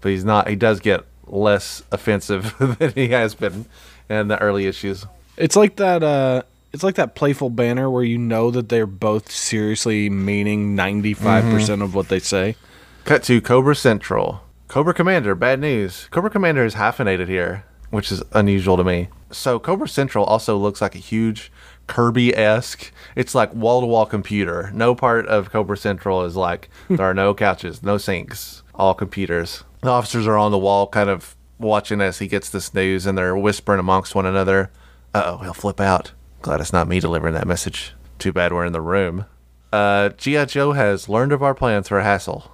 but 0.00 0.10
he's 0.10 0.24
not. 0.24 0.48
He 0.48 0.56
does 0.56 0.80
get 0.80 1.04
less 1.26 1.82
offensive 1.90 2.54
than 2.78 2.92
he 2.94 3.08
has 3.08 3.34
been 3.34 3.66
in 4.08 4.28
the 4.28 4.40
early 4.40 4.66
issues. 4.66 5.06
It's 5.36 5.56
like 5.56 5.76
that. 5.76 6.02
Uh, 6.02 6.42
it's 6.72 6.82
like 6.82 6.96
that 6.96 7.14
playful 7.14 7.50
banner 7.50 7.88
where 7.88 8.02
you 8.02 8.18
know 8.18 8.50
that 8.50 8.68
they're 8.68 8.86
both 8.86 9.30
seriously 9.30 10.10
meaning 10.10 10.74
ninety 10.74 11.14
five 11.14 11.44
percent 11.44 11.82
of 11.82 11.94
what 11.94 12.08
they 12.08 12.18
say. 12.18 12.56
Cut 13.04 13.22
to 13.24 13.40
Cobra 13.40 13.76
Central. 13.76 14.40
Cobra 14.68 14.94
Commander, 14.94 15.34
bad 15.34 15.60
news. 15.60 16.08
Cobra 16.10 16.30
Commander 16.30 16.64
is 16.64 16.74
hyphenated 16.74 17.28
here, 17.28 17.64
which 17.90 18.10
is 18.10 18.22
unusual 18.32 18.76
to 18.76 18.84
me. 18.84 19.08
So 19.30 19.58
Cobra 19.58 19.88
Central 19.88 20.24
also 20.24 20.56
looks 20.56 20.80
like 20.80 20.94
a 20.94 20.98
huge 20.98 21.52
Kirby 21.86 22.36
esque. 22.36 22.92
It's 23.16 23.34
like 23.34 23.54
wall 23.54 23.80
to 23.80 23.86
wall 23.86 24.06
computer. 24.06 24.70
No 24.74 24.94
part 24.94 25.26
of 25.26 25.50
Cobra 25.50 25.76
Central 25.76 26.24
is 26.24 26.36
like 26.36 26.68
there 26.88 27.08
are 27.08 27.14
no 27.14 27.34
couches, 27.34 27.82
no 27.82 27.98
sinks, 27.98 28.62
all 28.74 28.94
computers. 28.94 29.64
The 29.82 29.90
officers 29.90 30.26
are 30.26 30.36
on 30.38 30.50
the 30.50 30.58
wall, 30.58 30.86
kind 30.86 31.10
of 31.10 31.36
watching 31.58 32.00
as 32.00 32.18
he 32.18 32.26
gets 32.26 32.50
this 32.50 32.72
news, 32.74 33.06
and 33.06 33.16
they're 33.16 33.36
whispering 33.36 33.80
amongst 33.80 34.14
one 34.14 34.26
another. 34.26 34.70
Uh 35.14 35.22
oh, 35.26 35.36
he'll 35.38 35.54
flip 35.54 35.80
out. 35.80 36.12
Glad 36.42 36.60
it's 36.60 36.72
not 36.72 36.88
me 36.88 37.00
delivering 37.00 37.34
that 37.34 37.46
message. 37.46 37.92
Too 38.18 38.32
bad 38.32 38.52
we're 38.52 38.66
in 38.66 38.72
the 38.72 38.80
room. 38.80 39.26
Uh, 39.72 40.10
G.I. 40.10 40.44
Joe 40.44 40.72
has 40.72 41.08
learned 41.08 41.32
of 41.32 41.42
our 41.42 41.54
plans 41.54 41.88
for 41.88 42.00
Hassel. 42.00 42.52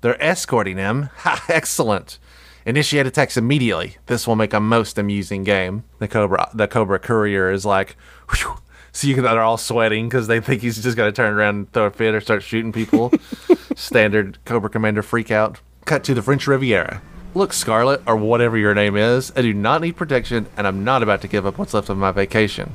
They're 0.00 0.20
escorting 0.22 0.78
him. 0.78 1.10
Ha, 1.18 1.44
excellent. 1.48 2.18
Initiate 2.64 3.06
attacks 3.06 3.36
immediately. 3.36 3.96
This 4.06 4.26
will 4.26 4.34
make 4.34 4.52
a 4.52 4.58
most 4.58 4.98
amusing 4.98 5.44
game. 5.44 5.84
The 6.00 6.08
Cobra, 6.08 6.50
the 6.52 6.66
Cobra 6.66 6.98
courier 6.98 7.50
is 7.52 7.64
like, 7.64 7.96
whew. 8.34 8.56
So 8.96 9.08
you 9.08 9.14
can, 9.14 9.24
they're 9.24 9.42
all 9.42 9.58
sweating 9.58 10.08
because 10.08 10.26
they 10.26 10.40
think 10.40 10.62
he's 10.62 10.82
just 10.82 10.96
going 10.96 11.12
to 11.12 11.14
turn 11.14 11.34
around 11.34 11.54
and 11.54 11.72
throw 11.72 11.84
a 11.84 11.90
fit 11.90 12.14
or 12.14 12.20
start 12.22 12.42
shooting 12.42 12.72
people. 12.72 13.12
Standard 13.76 14.38
Cobra 14.46 14.70
Commander 14.70 15.02
freak 15.02 15.30
out. 15.30 15.60
Cut 15.84 16.02
to 16.04 16.14
the 16.14 16.22
French 16.22 16.46
Riviera. 16.46 17.02
Look, 17.34 17.52
Scarlett, 17.52 18.00
or 18.06 18.16
whatever 18.16 18.56
your 18.56 18.74
name 18.74 18.96
is, 18.96 19.34
I 19.36 19.42
do 19.42 19.52
not 19.52 19.82
need 19.82 19.98
protection, 19.98 20.46
and 20.56 20.66
I'm 20.66 20.82
not 20.82 21.02
about 21.02 21.20
to 21.20 21.28
give 21.28 21.44
up 21.44 21.58
what's 21.58 21.74
left 21.74 21.90
of 21.90 21.98
my 21.98 22.10
vacation. 22.10 22.74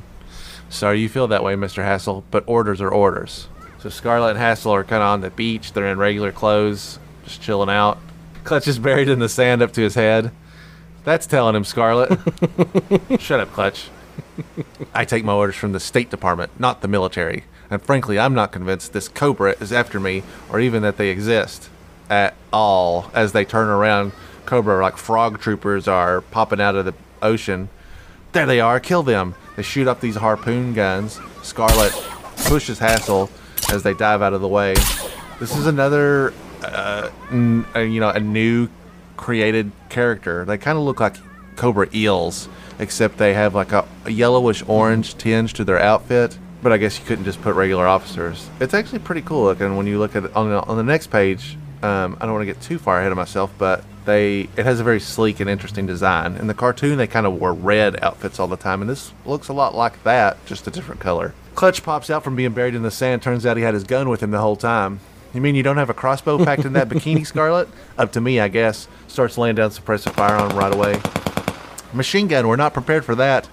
Sorry 0.68 1.00
you 1.00 1.08
feel 1.08 1.26
that 1.26 1.42
way, 1.42 1.56
Mr. 1.56 1.82
Hassel, 1.82 2.22
but 2.30 2.44
orders 2.46 2.80
are 2.80 2.88
orders. 2.88 3.48
So 3.80 3.88
Scarlett 3.88 4.36
and 4.36 4.38
Hassel 4.38 4.72
are 4.72 4.84
kind 4.84 5.02
of 5.02 5.08
on 5.08 5.22
the 5.22 5.30
beach. 5.30 5.72
They're 5.72 5.88
in 5.88 5.98
regular 5.98 6.30
clothes, 6.30 7.00
just 7.24 7.42
chilling 7.42 7.68
out. 7.68 7.98
Clutch 8.44 8.68
is 8.68 8.78
buried 8.78 9.08
in 9.08 9.18
the 9.18 9.28
sand 9.28 9.60
up 9.60 9.72
to 9.72 9.80
his 9.80 9.96
head. 9.96 10.30
That's 11.02 11.26
telling 11.26 11.56
him, 11.56 11.64
Scarlett. 11.64 12.16
Shut 13.18 13.40
up, 13.40 13.50
Clutch. 13.52 13.90
I 14.94 15.04
take 15.04 15.24
my 15.24 15.32
orders 15.32 15.56
from 15.56 15.72
the 15.72 15.80
State 15.80 16.10
Department, 16.10 16.58
not 16.58 16.80
the 16.80 16.88
military. 16.88 17.44
And 17.70 17.80
frankly, 17.82 18.18
I'm 18.18 18.34
not 18.34 18.52
convinced 18.52 18.92
this 18.92 19.08
Cobra 19.08 19.52
is 19.60 19.72
after 19.72 19.98
me, 19.98 20.22
or 20.50 20.60
even 20.60 20.82
that 20.82 20.96
they 20.96 21.08
exist 21.08 21.70
at 22.10 22.34
all. 22.52 23.10
As 23.14 23.32
they 23.32 23.44
turn 23.44 23.68
around, 23.68 24.12
Cobra, 24.46 24.80
like 24.82 24.96
frog 24.96 25.40
troopers, 25.40 25.88
are 25.88 26.20
popping 26.20 26.60
out 26.60 26.74
of 26.74 26.84
the 26.84 26.94
ocean. 27.22 27.68
There 28.32 28.46
they 28.46 28.60
are, 28.60 28.80
kill 28.80 29.02
them. 29.02 29.34
They 29.56 29.62
shoot 29.62 29.86
up 29.88 30.00
these 30.00 30.16
harpoon 30.16 30.74
guns. 30.74 31.20
Scarlett 31.42 31.92
pushes 32.44 32.78
Hassel 32.78 33.30
as 33.70 33.82
they 33.82 33.94
dive 33.94 34.22
out 34.22 34.32
of 34.32 34.40
the 34.40 34.48
way. 34.48 34.74
This 35.40 35.56
is 35.56 35.66
another, 35.66 36.32
uh, 36.62 37.10
uh, 37.32 37.78
you 37.78 38.00
know, 38.00 38.10
a 38.10 38.20
new 38.20 38.68
created 39.16 39.72
character. 39.88 40.44
They 40.44 40.58
kind 40.58 40.76
of 40.76 40.84
look 40.84 41.00
like 41.00 41.16
Cobra 41.56 41.88
eels, 41.94 42.48
except 42.82 43.16
they 43.16 43.32
have 43.32 43.54
like 43.54 43.72
a, 43.72 43.86
a 44.04 44.10
yellowish 44.10 44.62
orange 44.66 45.16
tinge 45.16 45.54
to 45.54 45.64
their 45.64 45.78
outfit. 45.78 46.36
But 46.62 46.72
I 46.72 46.76
guess 46.76 46.98
you 46.98 47.04
couldn't 47.06 47.24
just 47.24 47.40
put 47.42 47.54
regular 47.54 47.86
officers. 47.86 48.48
It's 48.60 48.74
actually 48.74 49.00
pretty 49.00 49.22
cool 49.22 49.44
looking 49.44 49.76
when 49.76 49.86
you 49.86 49.98
look 49.98 50.14
at 50.14 50.24
it 50.24 50.36
on 50.36 50.48
the, 50.50 50.62
on 50.62 50.76
the 50.76 50.82
next 50.82 51.08
page. 51.08 51.56
Um, 51.82 52.16
I 52.20 52.26
don't 52.26 52.34
want 52.34 52.42
to 52.42 52.52
get 52.52 52.60
too 52.60 52.78
far 52.78 53.00
ahead 53.00 53.10
of 53.10 53.18
myself, 53.18 53.52
but 53.58 53.84
they 54.04 54.48
it 54.56 54.64
has 54.64 54.78
a 54.78 54.84
very 54.84 55.00
sleek 55.00 55.40
and 55.40 55.50
interesting 55.50 55.86
design. 55.86 56.36
In 56.36 56.46
the 56.46 56.54
cartoon, 56.54 56.98
they 56.98 57.08
kind 57.08 57.26
of 57.26 57.40
wore 57.40 57.52
red 57.52 58.02
outfits 58.02 58.38
all 58.38 58.46
the 58.46 58.56
time, 58.56 58.80
and 58.80 58.88
this 58.90 59.12
looks 59.24 59.48
a 59.48 59.52
lot 59.52 59.74
like 59.74 60.02
that, 60.04 60.44
just 60.46 60.66
a 60.68 60.70
different 60.70 61.00
color. 61.00 61.34
Clutch 61.54 61.82
pops 61.82 62.10
out 62.10 62.22
from 62.22 62.36
being 62.36 62.52
buried 62.52 62.74
in 62.74 62.82
the 62.82 62.90
sand. 62.90 63.22
Turns 63.22 63.44
out 63.44 63.56
he 63.56 63.62
had 63.64 63.74
his 63.74 63.84
gun 63.84 64.08
with 64.08 64.22
him 64.22 64.30
the 64.30 64.38
whole 64.38 64.56
time. 64.56 65.00
You 65.34 65.40
mean 65.40 65.54
you 65.54 65.62
don't 65.62 65.78
have 65.78 65.90
a 65.90 65.94
crossbow 65.94 66.44
packed 66.44 66.64
in 66.64 66.74
that 66.74 66.88
bikini, 66.88 67.26
Scarlett? 67.26 67.68
Up 67.98 68.12
to 68.12 68.20
me, 68.20 68.38
I 68.38 68.48
guess. 68.48 68.86
Starts 69.08 69.38
laying 69.38 69.56
down 69.56 69.70
suppressive 69.70 70.12
fire 70.12 70.36
on 70.36 70.50
him 70.50 70.56
right 70.56 70.72
away. 70.72 71.00
Machine 71.94 72.28
gun, 72.28 72.48
we're 72.48 72.56
not 72.56 72.74
prepared 72.74 73.04
for 73.04 73.14
that. 73.16 73.48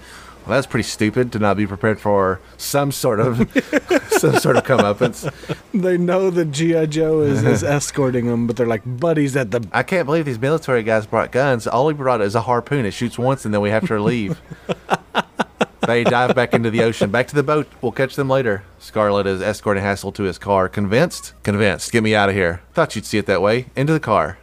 Well, 0.46 0.56
that's 0.56 0.66
pretty 0.66 0.88
stupid 0.88 1.32
to 1.32 1.38
not 1.38 1.56
be 1.56 1.66
prepared 1.66 2.00
for 2.00 2.40
some 2.56 2.92
sort 2.92 3.20
of 3.20 3.36
some 4.08 4.36
sort 4.36 4.56
of 4.56 4.64
comeuppance. 4.64 5.30
They 5.74 5.98
know 5.98 6.30
that 6.30 6.46
G.I. 6.46 6.86
Joe 6.86 7.20
is, 7.20 7.42
is 7.44 7.62
escorting 7.62 8.26
them, 8.26 8.46
but 8.46 8.56
they're 8.56 8.66
like 8.66 8.82
buddies 8.84 9.36
at 9.36 9.50
the. 9.50 9.66
I 9.72 9.82
can't 9.82 10.06
believe 10.06 10.24
these 10.24 10.38
military 10.38 10.82
guys 10.82 11.06
brought 11.06 11.30
guns. 11.30 11.66
All 11.66 11.88
he 11.88 11.94
brought 11.94 12.22
is 12.22 12.34
a 12.34 12.40
harpoon. 12.40 12.86
It 12.86 12.92
shoots 12.92 13.18
once 13.18 13.44
and 13.44 13.52
then 13.52 13.60
we 13.60 13.70
have 13.70 13.86
to 13.88 14.00
leave. 14.00 14.40
they 15.86 16.04
dive 16.04 16.34
back 16.34 16.54
into 16.54 16.70
the 16.70 16.82
ocean. 16.82 17.10
Back 17.10 17.28
to 17.28 17.34
the 17.34 17.42
boat. 17.42 17.68
We'll 17.82 17.92
catch 17.92 18.16
them 18.16 18.30
later. 18.30 18.64
Scarlett 18.78 19.26
is 19.26 19.42
escorting 19.42 19.82
Hassel 19.82 20.12
to 20.12 20.22
his 20.22 20.38
car. 20.38 20.68
Convinced? 20.70 21.34
Convinced. 21.42 21.92
Get 21.92 22.02
me 22.02 22.14
out 22.14 22.30
of 22.30 22.34
here. 22.34 22.62
Thought 22.72 22.96
you'd 22.96 23.04
see 23.04 23.18
it 23.18 23.26
that 23.26 23.42
way. 23.42 23.66
Into 23.76 23.92
the 23.92 24.00
car. 24.00 24.38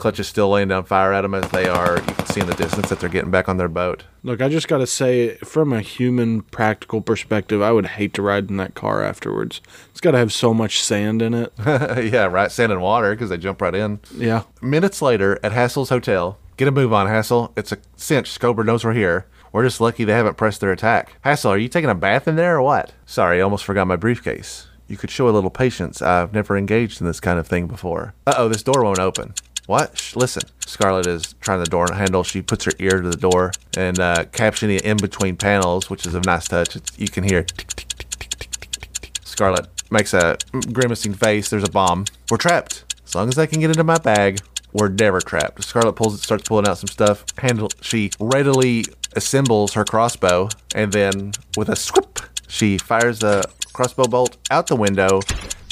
Clutch 0.00 0.18
is 0.18 0.26
still 0.26 0.48
laying 0.48 0.68
down 0.68 0.84
fire 0.84 1.12
at 1.12 1.20
them 1.20 1.34
as 1.34 1.48
they 1.50 1.68
are. 1.68 1.98
You 1.98 2.02
can 2.14 2.26
see 2.26 2.40
in 2.40 2.46
the 2.46 2.54
distance 2.54 2.88
that 2.88 3.00
they're 3.00 3.10
getting 3.10 3.30
back 3.30 3.50
on 3.50 3.58
their 3.58 3.68
boat. 3.68 4.04
Look, 4.22 4.40
I 4.40 4.48
just 4.48 4.66
got 4.66 4.78
to 4.78 4.86
say, 4.86 5.36
from 5.36 5.74
a 5.74 5.82
human 5.82 6.40
practical 6.40 7.02
perspective, 7.02 7.60
I 7.60 7.70
would 7.70 7.86
hate 7.86 8.14
to 8.14 8.22
ride 8.22 8.48
in 8.48 8.56
that 8.56 8.74
car 8.74 9.04
afterwards. 9.04 9.60
It's 9.90 10.00
got 10.00 10.12
to 10.12 10.18
have 10.18 10.32
so 10.32 10.54
much 10.54 10.82
sand 10.82 11.20
in 11.20 11.34
it. 11.34 11.52
yeah, 11.66 12.24
right. 12.24 12.50
Sand 12.50 12.72
and 12.72 12.80
water 12.80 13.10
because 13.10 13.28
they 13.28 13.36
jump 13.36 13.60
right 13.60 13.74
in. 13.74 14.00
Yeah. 14.16 14.44
Minutes 14.62 15.02
later, 15.02 15.38
at 15.42 15.52
Hassel's 15.52 15.90
hotel, 15.90 16.38
get 16.56 16.66
a 16.66 16.72
move 16.72 16.94
on, 16.94 17.06
Hassel. 17.06 17.52
It's 17.54 17.70
a 17.70 17.78
cinch. 17.96 18.40
Cobra 18.40 18.64
knows 18.64 18.84
we're 18.84 18.94
here. 18.94 19.26
We're 19.52 19.64
just 19.64 19.82
lucky 19.82 20.04
they 20.04 20.12
haven't 20.14 20.38
pressed 20.38 20.62
their 20.62 20.72
attack. 20.72 21.16
Hassel, 21.22 21.52
are 21.52 21.58
you 21.58 21.68
taking 21.68 21.90
a 21.90 21.94
bath 21.94 22.26
in 22.26 22.36
there 22.36 22.56
or 22.56 22.62
what? 22.62 22.94
Sorry, 23.04 23.38
I 23.38 23.42
almost 23.42 23.64
forgot 23.64 23.86
my 23.86 23.96
briefcase. 23.96 24.66
You 24.88 24.96
could 24.96 25.10
show 25.10 25.28
a 25.28 25.30
little 25.30 25.50
patience. 25.50 26.02
I've 26.02 26.32
never 26.32 26.56
engaged 26.56 27.00
in 27.00 27.06
this 27.06 27.20
kind 27.20 27.38
of 27.38 27.46
thing 27.46 27.66
before. 27.68 28.14
Uh 28.26 28.34
oh, 28.38 28.48
this 28.48 28.62
door 28.64 28.82
won't 28.82 28.98
open. 28.98 29.34
What? 29.70 29.96
Shh, 29.96 30.16
listen. 30.16 30.42
Scarlett 30.66 31.06
is 31.06 31.34
trying 31.34 31.60
the 31.60 31.70
door 31.70 31.86
handle. 31.94 32.24
She 32.24 32.42
puts 32.42 32.64
her 32.64 32.72
ear 32.80 33.00
to 33.00 33.08
the 33.08 33.16
door 33.16 33.52
and 33.76 34.00
uh, 34.00 34.24
captioning 34.32 34.74
it 34.74 34.82
in 34.82 34.96
between 34.96 35.36
panels, 35.36 35.88
which 35.88 36.06
is 36.06 36.14
a 36.16 36.20
nice 36.22 36.48
touch. 36.48 36.74
It's, 36.74 36.98
you 36.98 37.06
can 37.06 37.22
hear 37.22 37.44
tick, 37.44 37.68
tick, 37.68 37.88
tick. 38.00 39.12
Scarlett 39.22 39.68
makes 39.88 40.12
a 40.12 40.38
grimacing 40.72 41.14
face. 41.14 41.50
There's 41.50 41.62
a 41.62 41.70
bomb. 41.70 42.06
We're 42.32 42.38
trapped. 42.38 42.96
As 43.04 43.14
long 43.14 43.28
as 43.28 43.38
I 43.38 43.46
can 43.46 43.60
get 43.60 43.70
into 43.70 43.84
my 43.84 43.98
bag, 43.98 44.40
we're 44.72 44.88
never 44.88 45.20
trapped. 45.20 45.62
Scarlett 45.62 45.94
pulls, 45.94 46.16
it, 46.16 46.24
starts 46.24 46.48
pulling 46.48 46.66
out 46.66 46.78
some 46.78 46.88
stuff. 46.88 47.24
Handle. 47.38 47.70
She 47.80 48.10
readily 48.18 48.86
assembles 49.14 49.74
her 49.74 49.84
crossbow, 49.84 50.48
and 50.74 50.90
then 50.90 51.30
with 51.56 51.68
a 51.68 51.76
swoop, 51.76 52.18
she 52.48 52.76
fires 52.76 53.22
a 53.22 53.44
crossbow 53.72 54.08
bolt 54.08 54.36
out 54.50 54.66
the 54.66 54.74
window 54.74 55.20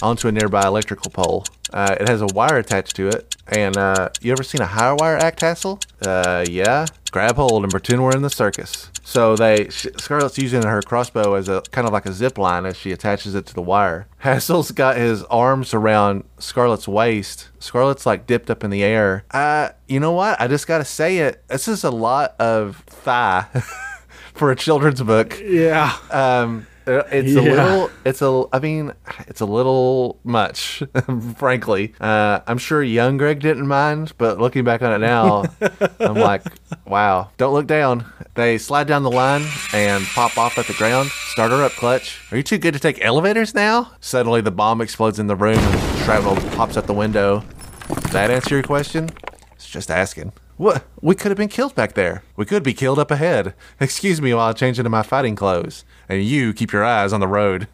onto 0.05 0.29
a 0.29 0.33
nearby 0.33 0.65
electrical 0.65 1.11
pole. 1.11 1.45
Uh, 1.73 1.97
it 2.01 2.09
has 2.09 2.23
a 2.23 2.27
wire 2.27 2.59
attached 2.59 2.95
to 2.95 3.09
it. 3.09 3.35
And 3.51 3.77
uh, 3.77 4.11
you 4.21 4.33
ever 4.33 4.43
seen 4.43 4.61
a 4.61 4.67
higher 4.67 4.95
wire 4.95 5.17
act 5.17 5.41
Hassel? 5.41 5.81
Uh, 6.03 6.45
yeah. 6.49 6.87
Grab 7.11 7.37
hold 7.37 7.63
and 7.63 7.71
pretend 7.71 8.03
we're 8.03 8.15
in 8.15 8.23
the 8.23 8.31
circus. 8.31 8.91
So 9.03 9.35
they 9.37 9.71
Scarlett's 9.71 10.37
using 10.37 10.63
her 10.63 10.83
crossbow 10.83 11.33
as 11.33 11.49
a 11.49 11.63
kind 11.71 11.87
of 11.87 11.93
like 11.95 12.05
a 12.05 12.13
zip 12.13 12.37
line 12.37 12.67
as 12.67 12.77
she 12.77 12.93
attaches 12.93 13.35
it 13.35 13.47
to 13.47 13.55
the 13.55 13.63
wire. 13.63 14.07
Hassel's 14.19 14.71
got 14.71 14.99
his 14.99 15.25
arms 15.25 15.73
around 15.73 16.25
Scarlett's 16.39 16.87
waist. 16.87 17.49
Scarlett's 17.59 18.05
like 18.05 18.27
dipped 18.27 18.51
up 18.51 18.63
in 18.63 18.71
the 18.71 18.83
air. 18.83 19.25
Uh, 19.31 19.71
you 19.87 19.99
know 19.99 20.13
what? 20.13 20.39
I 20.39 20.47
just 20.49 20.67
gotta 20.67 20.85
say 20.85 21.19
it. 21.19 21.43
This 21.49 21.69
is 21.69 21.85
a 21.85 21.91
lot 21.91 22.35
of 22.39 22.85
thigh 22.87 23.47
for 24.35 24.51
a 24.51 24.57
children's 24.57 25.03
book. 25.03 25.41
Yeah. 25.43 25.97
Um, 26.11 26.67
uh, 26.89 27.03
it's 27.13 27.37
a 27.37 27.43
little. 27.43 27.91
It's 28.05 28.23
a. 28.23 28.45
I 28.53 28.59
mean, 28.59 28.93
it's 29.27 29.41
a 29.41 29.47
little 29.47 30.19
much, 30.25 30.83
frankly. 31.37 31.95
Uh, 32.01 32.41
I'm 32.47 32.59
sure 32.59 32.83
young 32.83 33.19
Greg 33.19 33.41
didn't 33.41 33.67
mind, 33.67 34.13
but 34.17 34.39
looking 34.39 34.65
back 34.65 34.83
on 34.83 34.93
it 34.93 34.99
now, 34.99 35.45
I'm 36.01 36.15
like, 36.15 36.43
wow. 36.87 37.31
Don't 37.37 37.53
look 37.53 37.67
down. 37.67 38.11
They 38.35 38.57
slide 38.59 38.87
down 38.87 39.03
the 39.03 39.11
line 39.11 39.45
and 39.73 40.05
pop 40.07 40.39
off 40.39 40.59
at 40.59 40.67
the 40.67 40.75
ground. 40.75 41.11
Starter 41.11 41.63
up, 41.63 41.73
clutch. 41.73 42.21
Are 42.33 42.37
you 42.37 42.43
too 42.43 42.59
good 42.59 42.75
to 42.75 42.81
take 42.81 43.05
elevators 43.05 43.55
now? 43.55 43.93
Suddenly, 44.01 44.41
the 44.41 44.51
bomb 44.51 44.81
explodes 44.81 45.19
in 45.19 45.27
the 45.27 45.37
room 45.37 45.59
and 45.59 45.99
shrapnel 46.05 46.37
pops 46.57 46.77
out 46.77 46.87
the 46.87 46.95
window. 46.95 47.45
Does 47.89 48.13
that 48.13 48.31
answer 48.31 48.55
your 48.55 48.65
question? 48.65 49.11
It's 49.55 49.69
just 49.69 49.91
asking. 49.91 50.33
What? 50.59 50.85
We 51.01 51.15
could 51.15 51.31
have 51.31 51.39
been 51.39 51.49
killed 51.49 51.77
back 51.77 51.95
there. 51.95 52.25
We 52.35 52.45
could 52.45 52.65
be 52.65 52.75
killed 52.75 52.99
up 52.99 53.13
ahead. 53.13 53.55
Excuse 53.81 54.21
me 54.21 54.35
while 54.35 54.49
I 54.49 54.53
change 54.53 54.79
into 54.79 54.91
my 54.91 55.05
fighting 55.05 55.37
clothes. 55.37 55.85
And 56.09 56.23
you 56.25 56.53
keep 56.53 56.73
your 56.73 56.85
eyes 56.85 57.13
on 57.13 57.21
the 57.21 57.29
road. 57.29 57.69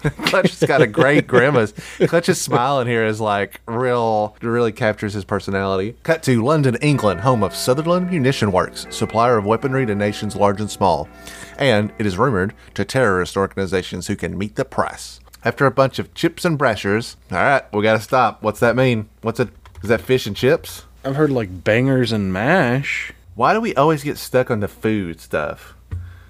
Clutch 0.00 0.58
has 0.58 0.66
got 0.66 0.80
a 0.80 0.86
great 0.86 1.26
grimace. 1.26 1.72
Clutch's 2.06 2.40
smile 2.40 2.80
in 2.80 2.86
here 2.86 3.04
is 3.04 3.20
like 3.20 3.60
real, 3.66 4.34
really 4.40 4.72
captures 4.72 5.12
his 5.12 5.26
personality. 5.26 5.94
Cut 6.02 6.22
to 6.22 6.42
London, 6.42 6.76
England, 6.76 7.20
home 7.20 7.42
of 7.42 7.54
Sutherland 7.54 8.10
Munition 8.10 8.50
Works, 8.50 8.86
supplier 8.88 9.36
of 9.36 9.44
weaponry 9.44 9.84
to 9.84 9.94
nations 9.94 10.34
large 10.34 10.62
and 10.62 10.70
small. 10.70 11.10
And 11.58 11.92
it 11.98 12.06
is 12.06 12.16
rumored 12.16 12.54
to 12.72 12.86
terrorist 12.86 13.36
organizations 13.36 14.06
who 14.06 14.16
can 14.16 14.38
meet 14.38 14.56
the 14.56 14.64
price. 14.64 15.20
After 15.44 15.66
a 15.66 15.70
bunch 15.70 15.98
of 15.98 16.14
chips 16.14 16.46
and 16.46 16.58
brashers, 16.58 17.16
all 17.30 17.36
right, 17.36 17.70
we 17.74 17.82
gotta 17.82 18.00
stop. 18.00 18.42
What's 18.42 18.60
that 18.60 18.76
mean? 18.76 19.10
What's 19.20 19.40
it? 19.40 19.50
Is 19.82 19.90
that 19.90 20.00
fish 20.00 20.26
and 20.26 20.36
chips? 20.36 20.84
I've 21.04 21.16
heard 21.16 21.30
like 21.30 21.64
bangers 21.64 22.12
and 22.12 22.32
mash 22.32 23.12
Why 23.34 23.52
do 23.54 23.60
we 23.60 23.74
always 23.74 24.02
get 24.02 24.18
stuck 24.18 24.50
on 24.50 24.60
the 24.60 24.68
food 24.68 25.20
stuff? 25.20 25.74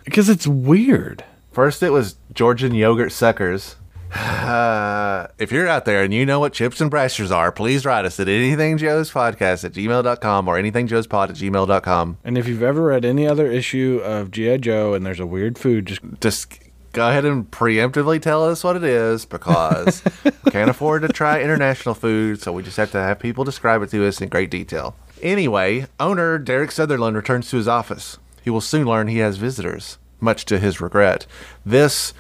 because 0.05 0.29
it's 0.29 0.47
weird. 0.47 1.25
First, 1.53 1.83
it 1.83 1.91
was 1.91 2.17
Georgian 2.33 2.75
yogurt 2.75 3.13
suckers. 3.13 3.77
Uh, 4.13 5.29
if 5.39 5.53
you're 5.53 5.69
out 5.69 5.85
there 5.85 6.03
and 6.03 6.13
you 6.13 6.27
know 6.27 6.41
what 6.41 6.53
chips 6.53 6.81
and 6.81 6.91
brashers 6.91 7.31
are, 7.31 7.53
please 7.53 7.85
write 7.85 8.05
us 8.05 8.19
at 8.19 8.27
anythingjoespodcast 8.27 9.65
at 9.65 9.73
gmail.com 9.73 10.49
or 10.49 10.57
anythingjoespod 10.61 11.31
at 11.31 11.37
gmail.com. 11.37 12.19
And 12.25 12.37
if 12.39 12.49
you've 12.49 12.63
ever 12.63 12.83
read 12.83 13.05
any 13.05 13.27
other 13.27 13.51
issue 13.51 14.01
of 14.03 14.31
G.I. 14.33 14.57
Joe 14.59 14.95
and 14.95 15.05
there's 15.07 15.21
a 15.21 15.27
weird 15.27 15.59
food, 15.59 15.87
just 15.87 16.01
Just 16.21 16.59
go 16.93 17.09
ahead 17.09 17.25
and 17.25 17.51
preemptively 17.51 18.21
tell 18.21 18.45
us 18.45 18.65
what 18.65 18.77
it 18.77 18.85
is 18.85 19.25
because 19.25 20.03
we 20.45 20.51
can't 20.51 20.71
afford 20.71 21.03
to 21.03 21.09
try 21.09 21.41
international 21.41 21.95
food, 21.95 22.41
so 22.41 22.53
we 22.53 22.63
just 22.63 22.77
have 22.77 22.91
to 22.93 22.99
have 22.99 23.19
people 23.19 23.45
describe 23.45 23.83
it 23.83 23.91
to 23.91 24.07
us 24.07 24.21
in 24.21 24.29
great 24.29 24.51
detail. 24.51 24.95
Anyway, 25.23 25.87
owner 25.99 26.39
Derek 26.39 26.71
Sutherland 26.71 27.17
returns 27.17 27.51
to 27.51 27.57
his 27.57 27.69
office. 27.69 28.19
He 28.43 28.51
will 28.51 28.61
soon 28.61 28.87
learn 28.87 29.09
he 29.09 29.19
has 29.19 29.37
visitors, 29.37 29.99
much 30.19 30.45
to 30.47 30.59
his 30.59 30.81
regret. 30.81 31.27
This 31.65 32.15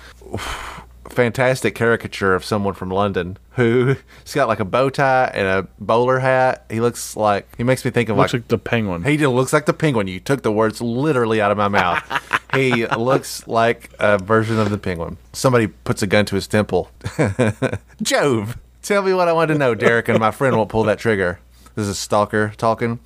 fantastic 1.12 1.74
caricature 1.74 2.34
of 2.34 2.44
someone 2.44 2.74
from 2.74 2.90
London 2.90 3.38
who 3.52 3.96
he's 4.24 4.34
got 4.34 4.48
like 4.48 4.60
a 4.60 4.64
bow 4.64 4.90
tie 4.90 5.30
and 5.34 5.46
a 5.46 5.68
bowler 5.78 6.18
hat. 6.20 6.64
He 6.70 6.80
looks 6.80 7.16
like 7.16 7.48
he 7.56 7.64
makes 7.64 7.84
me 7.84 7.90
think 7.90 8.08
of 8.08 8.16
Looks 8.16 8.32
like 8.32 8.42
like 8.42 8.48
the 8.48 8.58
penguin. 8.58 9.04
he 9.04 9.18
looks 9.26 9.52
like 9.52 9.66
the 9.66 9.72
penguin. 9.72 10.06
You 10.06 10.20
took 10.20 10.42
the 10.42 10.52
words 10.52 10.80
literally 10.80 11.40
out 11.40 11.50
of 11.50 11.56
my 11.56 11.68
mouth. 11.68 12.02
he 12.54 12.86
looks 12.86 13.46
like 13.46 13.90
a 13.98 14.18
version 14.18 14.58
of 14.58 14.70
the 14.70 14.78
penguin. 14.78 15.16
Somebody 15.32 15.66
puts 15.68 16.02
a 16.02 16.06
gun 16.06 16.24
to 16.26 16.34
his 16.34 16.46
temple. 16.46 16.90
Jove, 18.02 18.58
tell 18.82 19.02
me 19.02 19.14
what 19.14 19.28
I 19.28 19.32
want 19.32 19.48
to 19.50 19.58
know, 19.58 19.74
Derek, 19.74 20.08
and 20.08 20.18
my 20.18 20.30
friend 20.30 20.56
won't 20.56 20.70
pull 20.70 20.84
that 20.84 20.98
trigger. 20.98 21.40
This 21.74 21.86
is 21.86 21.98
Stalker 21.98 22.52
talking. 22.56 23.00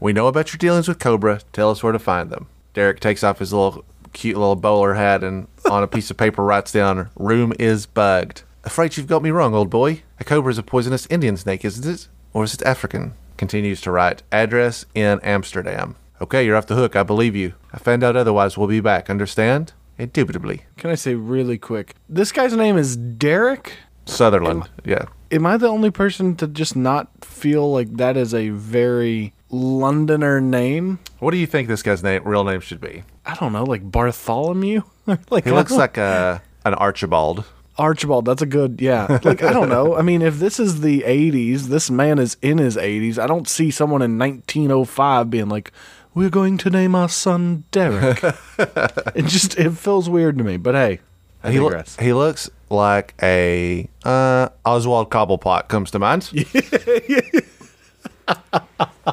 We 0.00 0.12
know 0.12 0.26
about 0.26 0.52
your 0.52 0.58
dealings 0.58 0.88
with 0.88 0.98
Cobra. 0.98 1.40
Tell 1.52 1.70
us 1.70 1.82
where 1.82 1.92
to 1.92 1.98
find 1.98 2.30
them. 2.30 2.46
Derek 2.74 3.00
takes 3.00 3.22
off 3.22 3.38
his 3.38 3.52
little 3.52 3.84
cute 4.14 4.38
little 4.38 4.56
bowler 4.56 4.94
hat 4.94 5.22
and 5.22 5.46
on 5.68 5.82
a 5.82 5.86
piece 5.86 6.10
of 6.10 6.16
paper 6.16 6.42
writes 6.42 6.72
down, 6.72 7.10
Room 7.16 7.52
is 7.58 7.84
bugged. 7.84 8.42
Afraid 8.64 8.96
you've 8.96 9.06
got 9.06 9.22
me 9.22 9.30
wrong, 9.30 9.54
old 9.54 9.68
boy. 9.68 10.02
A 10.18 10.24
cobra 10.24 10.50
is 10.50 10.56
a 10.56 10.62
poisonous 10.62 11.06
Indian 11.10 11.36
snake, 11.36 11.64
isn't 11.64 11.92
it? 11.92 12.08
Or 12.32 12.44
is 12.44 12.54
it 12.54 12.62
African? 12.62 13.12
Continues 13.36 13.82
to 13.82 13.90
write, 13.90 14.22
Address 14.32 14.86
in 14.94 15.20
Amsterdam. 15.22 15.96
Okay, 16.22 16.46
you're 16.46 16.56
off 16.56 16.68
the 16.68 16.76
hook. 16.76 16.96
I 16.96 17.02
believe 17.02 17.36
you. 17.36 17.52
I 17.72 17.78
found 17.78 18.02
out 18.02 18.16
otherwise. 18.16 18.56
We'll 18.56 18.68
be 18.68 18.80
back. 18.80 19.10
Understand? 19.10 19.72
Indubitably. 19.98 20.62
Can 20.76 20.90
I 20.90 20.94
say 20.94 21.14
really 21.14 21.58
quick? 21.58 21.94
This 22.08 22.32
guy's 22.32 22.56
name 22.56 22.78
is 22.78 22.96
Derek. 22.96 23.74
Sutherland. 24.06 24.68
Yeah. 24.84 25.06
Am 25.30 25.44
I 25.46 25.56
the 25.56 25.68
only 25.68 25.90
person 25.90 26.36
to 26.36 26.46
just 26.46 26.76
not 26.76 27.08
feel 27.24 27.70
like 27.70 27.96
that 27.96 28.16
is 28.16 28.32
a 28.32 28.50
very 28.50 29.34
Londoner 29.54 30.40
name? 30.40 30.98
What 31.20 31.30
do 31.30 31.36
you 31.36 31.46
think 31.46 31.68
this 31.68 31.82
guy's 31.82 32.02
name, 32.02 32.22
real 32.24 32.42
name 32.44 32.60
should 32.60 32.80
be? 32.80 33.04
I 33.24 33.34
don't 33.36 33.52
know, 33.52 33.64
like 33.64 33.88
Bartholomew. 33.90 34.82
like 35.30 35.44
He 35.44 35.50
looks 35.52 35.70
like 35.72 35.96
a 35.96 36.42
an 36.64 36.74
Archibald. 36.74 37.44
Archibald. 37.78 38.24
That's 38.24 38.42
a 38.42 38.46
good, 38.46 38.80
yeah. 38.80 39.18
Like 39.24 39.42
I 39.42 39.52
don't 39.52 39.68
know. 39.68 39.94
I 39.96 40.02
mean, 40.02 40.22
if 40.22 40.38
this 40.38 40.58
is 40.58 40.80
the 40.80 41.00
'80s, 41.02 41.62
this 41.64 41.90
man 41.90 42.18
is 42.18 42.36
in 42.42 42.58
his 42.58 42.76
80s. 42.76 43.18
I 43.18 43.26
don't 43.26 43.48
see 43.48 43.70
someone 43.70 44.02
in 44.02 44.18
1905 44.18 45.30
being 45.30 45.48
like, 45.48 45.70
"We're 46.14 46.30
going 46.30 46.58
to 46.58 46.70
name 46.70 46.94
our 46.94 47.08
son 47.08 47.64
Derek." 47.70 48.22
it 48.58 49.26
just 49.26 49.58
it 49.58 49.70
feels 49.72 50.08
weird 50.10 50.36
to 50.38 50.44
me. 50.44 50.56
But 50.56 50.74
hey, 50.74 51.00
I 51.44 51.52
He, 51.52 51.58
loo- 51.60 51.70
digress. 51.70 51.96
he 52.00 52.12
looks 52.12 52.50
like 52.70 53.14
a 53.22 53.88
uh, 54.04 54.48
Oswald 54.64 55.10
Cobblepot 55.10 55.68
comes 55.68 55.90
to 55.92 55.98
mind. 55.98 56.30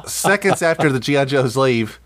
Seconds 0.06 0.62
after 0.62 0.90
the 0.90 1.00
GI 1.00 1.26
Joes 1.26 1.56
leave, 1.56 2.00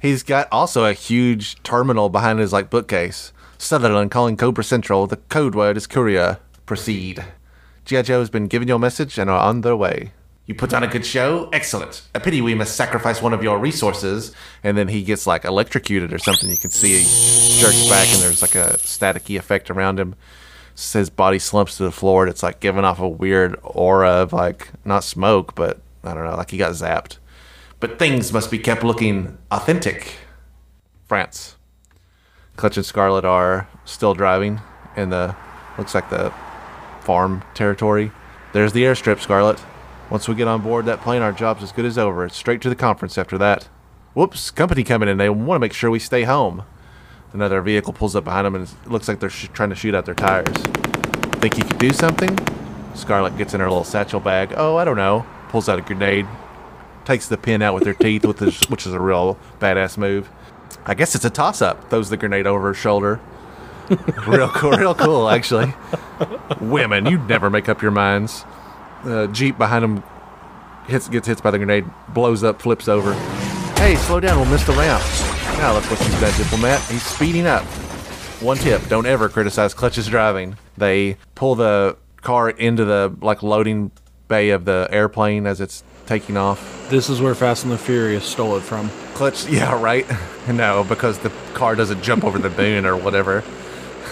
he's 0.00 0.22
got 0.22 0.48
also 0.50 0.84
a 0.84 0.92
huge 0.92 1.62
terminal 1.62 2.08
behind 2.08 2.38
his 2.38 2.52
like 2.52 2.70
bookcase. 2.70 3.32
Sutherland 3.58 4.10
calling 4.10 4.36
Cobra 4.36 4.64
Central. 4.64 5.06
The 5.06 5.16
code 5.16 5.54
word 5.54 5.76
is 5.76 5.86
courier. 5.86 6.38
Proceed. 6.66 7.24
GI 7.84 8.02
Joe 8.02 8.20
has 8.20 8.30
been 8.30 8.48
given 8.48 8.68
your 8.68 8.78
message 8.78 9.18
and 9.18 9.30
are 9.30 9.40
on 9.40 9.60
their 9.60 9.76
way. 9.76 10.12
You 10.46 10.54
put 10.54 10.72
on 10.72 10.84
a 10.84 10.86
good 10.86 11.04
show? 11.04 11.48
Excellent. 11.52 12.02
A 12.14 12.20
pity 12.20 12.40
we 12.40 12.54
must 12.54 12.76
sacrifice 12.76 13.20
one 13.20 13.32
of 13.32 13.42
your 13.42 13.58
resources. 13.58 14.32
And 14.62 14.76
then 14.76 14.88
he 14.88 15.02
gets 15.02 15.26
like 15.26 15.44
electrocuted 15.44 16.12
or 16.12 16.18
something. 16.18 16.48
You 16.48 16.56
can 16.56 16.70
see 16.70 16.98
he 16.98 17.60
jerks 17.60 17.88
back 17.88 18.08
and 18.12 18.22
there's 18.22 18.42
like 18.42 18.54
a 18.54 18.76
staticky 18.78 19.38
effect 19.38 19.70
around 19.70 19.98
him. 19.98 20.14
His 20.76 21.10
body 21.10 21.38
slumps 21.38 21.78
to 21.78 21.84
the 21.84 21.90
floor 21.90 22.24
and 22.24 22.30
it's 22.30 22.42
like 22.42 22.60
giving 22.60 22.84
off 22.84 23.00
a 23.00 23.08
weird 23.08 23.58
aura 23.62 24.10
of 24.10 24.32
like, 24.32 24.68
not 24.84 25.02
smoke, 25.02 25.54
but 25.56 25.80
I 26.04 26.14
don't 26.14 26.24
know, 26.24 26.36
like 26.36 26.50
he 26.50 26.58
got 26.58 26.72
zapped. 26.72 27.18
But 27.86 28.00
things 28.00 28.32
must 28.32 28.50
be 28.50 28.58
kept 28.58 28.82
looking 28.82 29.38
authentic. 29.48 30.16
France. 31.06 31.54
Clutch 32.56 32.76
and 32.76 32.84
Scarlett 32.84 33.24
are 33.24 33.68
still 33.84 34.12
driving 34.12 34.60
in 34.96 35.10
the, 35.10 35.36
looks 35.78 35.94
like 35.94 36.10
the 36.10 36.34
farm 37.02 37.44
territory. 37.54 38.10
There's 38.52 38.72
the 38.72 38.82
airstrip, 38.82 39.20
Scarlett. 39.20 39.62
Once 40.10 40.26
we 40.26 40.34
get 40.34 40.48
on 40.48 40.62
board 40.62 40.84
that 40.86 41.00
plane, 41.00 41.22
our 41.22 41.30
job's 41.30 41.62
as 41.62 41.70
good 41.70 41.84
as 41.84 41.96
over. 41.96 42.24
It's 42.24 42.36
straight 42.36 42.60
to 42.62 42.68
the 42.68 42.74
conference 42.74 43.16
after 43.16 43.38
that. 43.38 43.68
Whoops, 44.14 44.50
company 44.50 44.82
coming 44.82 45.08
in. 45.08 45.18
They 45.18 45.30
want 45.30 45.54
to 45.54 45.60
make 45.60 45.72
sure 45.72 45.88
we 45.88 46.00
stay 46.00 46.24
home. 46.24 46.64
Another 47.32 47.62
vehicle 47.62 47.92
pulls 47.92 48.16
up 48.16 48.24
behind 48.24 48.46
them, 48.46 48.56
and 48.56 48.64
it 48.66 48.90
looks 48.90 49.06
like 49.06 49.20
they're 49.20 49.30
trying 49.30 49.70
to 49.70 49.76
shoot 49.76 49.94
out 49.94 50.06
their 50.06 50.14
tires. 50.16 50.56
Think 51.36 51.56
you 51.56 51.62
could 51.62 51.78
do 51.78 51.92
something? 51.92 52.36
Scarlett 52.96 53.38
gets 53.38 53.54
in 53.54 53.60
her 53.60 53.68
little 53.68 53.84
satchel 53.84 54.18
bag. 54.18 54.54
Oh, 54.56 54.76
I 54.76 54.84
don't 54.84 54.96
know. 54.96 55.24
Pulls 55.50 55.68
out 55.68 55.78
a 55.78 55.82
grenade. 55.82 56.26
Takes 57.06 57.28
the 57.28 57.38
pin 57.38 57.62
out 57.62 57.72
with 57.72 57.84
her 57.86 57.94
teeth, 57.94 58.26
with 58.26 58.40
which 58.68 58.86
is 58.86 58.92
a 58.92 59.00
real 59.00 59.38
badass 59.58 59.96
move. 59.96 60.28
I 60.84 60.92
guess 60.92 61.14
it's 61.14 61.24
a 61.24 61.30
toss 61.30 61.62
up. 61.62 61.88
Throws 61.88 62.10
the 62.10 62.18
grenade 62.18 62.46
over 62.46 62.66
her 62.66 62.74
shoulder. 62.74 63.20
real 64.26 64.48
cool, 64.48 64.72
real 64.72 64.94
cool, 64.94 65.30
actually. 65.30 65.72
Women, 66.60 67.06
you 67.06 67.18
never 67.18 67.48
make 67.48 67.68
up 67.68 67.80
your 67.80 67.92
minds. 67.92 68.44
Uh, 69.04 69.28
Jeep 69.28 69.56
behind 69.56 69.84
him 69.84 70.02
hits, 70.88 71.08
gets 71.08 71.28
hit 71.28 71.42
by 71.42 71.50
the 71.50 71.58
grenade, 71.58 71.84
blows 72.08 72.42
up, 72.42 72.60
flips 72.60 72.88
over. 72.88 73.14
Hey, 73.76 73.94
slow 73.96 74.20
down, 74.20 74.40
we'll 74.40 74.50
miss 74.50 74.66
the 74.66 74.72
ramp. 74.72 75.02
Now 75.58 75.74
look 75.74 75.84
what 75.84 76.00
you've 76.00 76.20
done, 76.20 76.36
diplomat. 76.36 76.80
He's 76.90 77.02
speeding 77.02 77.46
up. 77.46 77.64
One 78.42 78.56
tip: 78.56 78.86
don't 78.88 79.06
ever 79.06 79.28
criticize 79.28 79.74
Clutch's 79.74 80.08
driving. 80.08 80.56
They 80.76 81.16
pull 81.34 81.54
the 81.54 81.96
car 82.20 82.50
into 82.50 82.84
the 82.84 83.16
like 83.22 83.42
loading 83.42 83.92
bay 84.28 84.50
of 84.50 84.64
the 84.64 84.88
airplane 84.90 85.46
as 85.46 85.60
it's 85.60 85.84
taking 86.06 86.36
off. 86.36 86.88
This 86.88 87.08
is 87.08 87.20
where 87.20 87.34
Fast 87.34 87.64
and 87.64 87.72
the 87.72 87.78
Furious 87.78 88.24
stole 88.24 88.56
it 88.56 88.62
from. 88.62 88.90
Clutch, 89.14 89.46
yeah, 89.48 89.80
right. 89.80 90.06
No, 90.48 90.84
because 90.84 91.18
the 91.18 91.32
car 91.54 91.74
doesn't 91.74 92.04
jump 92.04 92.22
over 92.22 92.38
the 92.38 92.48
boon 92.48 92.86
or 92.86 92.96
whatever. 92.96 93.42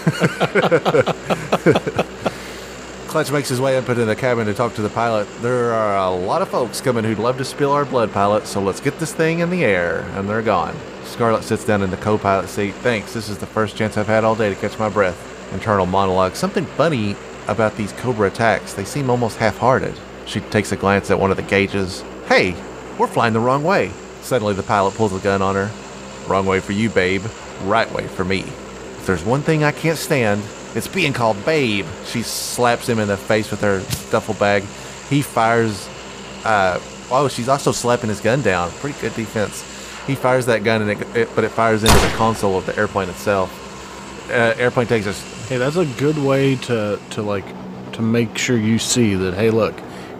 Clutch 3.07 3.31
makes 3.31 3.47
his 3.47 3.61
way 3.61 3.77
up 3.77 3.87
into 3.87 4.03
the 4.03 4.17
cabin 4.17 4.45
to 4.47 4.53
talk 4.53 4.73
to 4.73 4.81
the 4.81 4.89
pilot. 4.89 5.29
There 5.39 5.71
are 5.71 5.95
a 5.95 6.13
lot 6.13 6.41
of 6.41 6.49
folks 6.49 6.81
coming 6.81 7.05
who'd 7.05 7.19
love 7.19 7.37
to 7.37 7.45
spill 7.45 7.71
our 7.71 7.85
blood, 7.85 8.11
pilot, 8.11 8.47
so 8.47 8.61
let's 8.61 8.81
get 8.81 8.99
this 8.99 9.13
thing 9.13 9.39
in 9.39 9.49
the 9.49 9.63
air. 9.63 10.01
And 10.15 10.27
they're 10.27 10.41
gone. 10.41 10.75
Scarlett 11.05 11.45
sits 11.45 11.63
down 11.63 11.81
in 11.81 11.89
the 11.89 11.95
co 11.95 12.17
pilot 12.17 12.49
seat. 12.49 12.73
Thanks, 12.75 13.13
this 13.13 13.29
is 13.29 13.37
the 13.37 13.45
first 13.45 13.77
chance 13.77 13.95
I've 13.95 14.07
had 14.07 14.25
all 14.25 14.35
day 14.35 14.49
to 14.49 14.59
catch 14.59 14.77
my 14.77 14.89
breath. 14.89 15.53
Internal 15.53 15.85
monologue. 15.85 16.35
Something 16.35 16.65
funny 16.65 17.15
about 17.47 17.77
these 17.77 17.93
Cobra 17.93 18.27
attacks. 18.27 18.73
They 18.73 18.83
seem 18.83 19.09
almost 19.09 19.37
half 19.37 19.57
hearted. 19.57 19.97
She 20.25 20.39
takes 20.39 20.71
a 20.71 20.75
glance 20.75 21.11
at 21.11 21.19
one 21.19 21.31
of 21.31 21.37
the 21.37 21.43
gauges. 21.43 22.03
Hey, 22.27 22.55
we're 22.97 23.07
flying 23.07 23.33
the 23.33 23.39
wrong 23.39 23.63
way. 23.63 23.91
Suddenly, 24.21 24.53
the 24.53 24.63
pilot 24.63 24.95
pulls 24.95 25.13
a 25.13 25.19
gun 25.19 25.41
on 25.41 25.55
her. 25.55 25.71
Wrong 26.27 26.45
way 26.45 26.59
for 26.59 26.71
you, 26.71 26.89
babe. 26.89 27.23
Right 27.63 27.91
way 27.91 28.07
for 28.07 28.25
me. 28.25 28.39
If 28.39 29.05
there's 29.05 29.23
one 29.23 29.41
thing 29.41 29.63
I 29.63 29.71
can't 29.71 29.97
stand, 29.97 30.41
it's 30.73 30.87
being 30.87 31.13
called 31.13 31.43
babe. 31.45 31.85
She 32.05 32.23
slaps 32.23 32.89
him 32.89 32.99
in 32.99 33.07
the 33.07 33.17
face 33.17 33.51
with 33.51 33.61
her 33.61 33.79
duffel 34.11 34.33
bag. 34.33 34.63
He 35.09 35.21
fires. 35.21 35.87
Uh, 36.43 36.79
oh, 37.11 37.27
she's 37.27 37.47
also 37.47 37.71
slapping 37.71 38.09
his 38.09 38.19
gun 38.19 38.41
down. 38.41 38.71
Pretty 38.71 38.99
good 38.99 39.13
defense. 39.15 39.63
He 40.07 40.15
fires 40.15 40.45
that 40.47 40.63
gun, 40.63 40.81
and 40.81 40.91
it, 40.91 41.15
it 41.15 41.29
but 41.35 41.43
it 41.43 41.49
fires 41.49 41.83
into 41.83 41.95
the 41.95 42.13
console 42.15 42.57
of 42.57 42.65
the 42.65 42.77
airplane 42.77 43.09
itself. 43.09 43.61
Uh, 44.29 44.53
airplane 44.57 44.87
takes 44.87 45.07
us. 45.07 45.47
Hey, 45.47 45.57
that's 45.57 45.75
a 45.75 45.85
good 45.85 46.17
way 46.17 46.55
to 46.55 46.99
to 47.11 47.21
like 47.21 47.45
to 47.93 48.01
make 48.01 48.37
sure 48.37 48.57
you 48.57 48.79
see 48.79 49.15
that. 49.15 49.33
Hey, 49.35 49.51
look, 49.51 49.75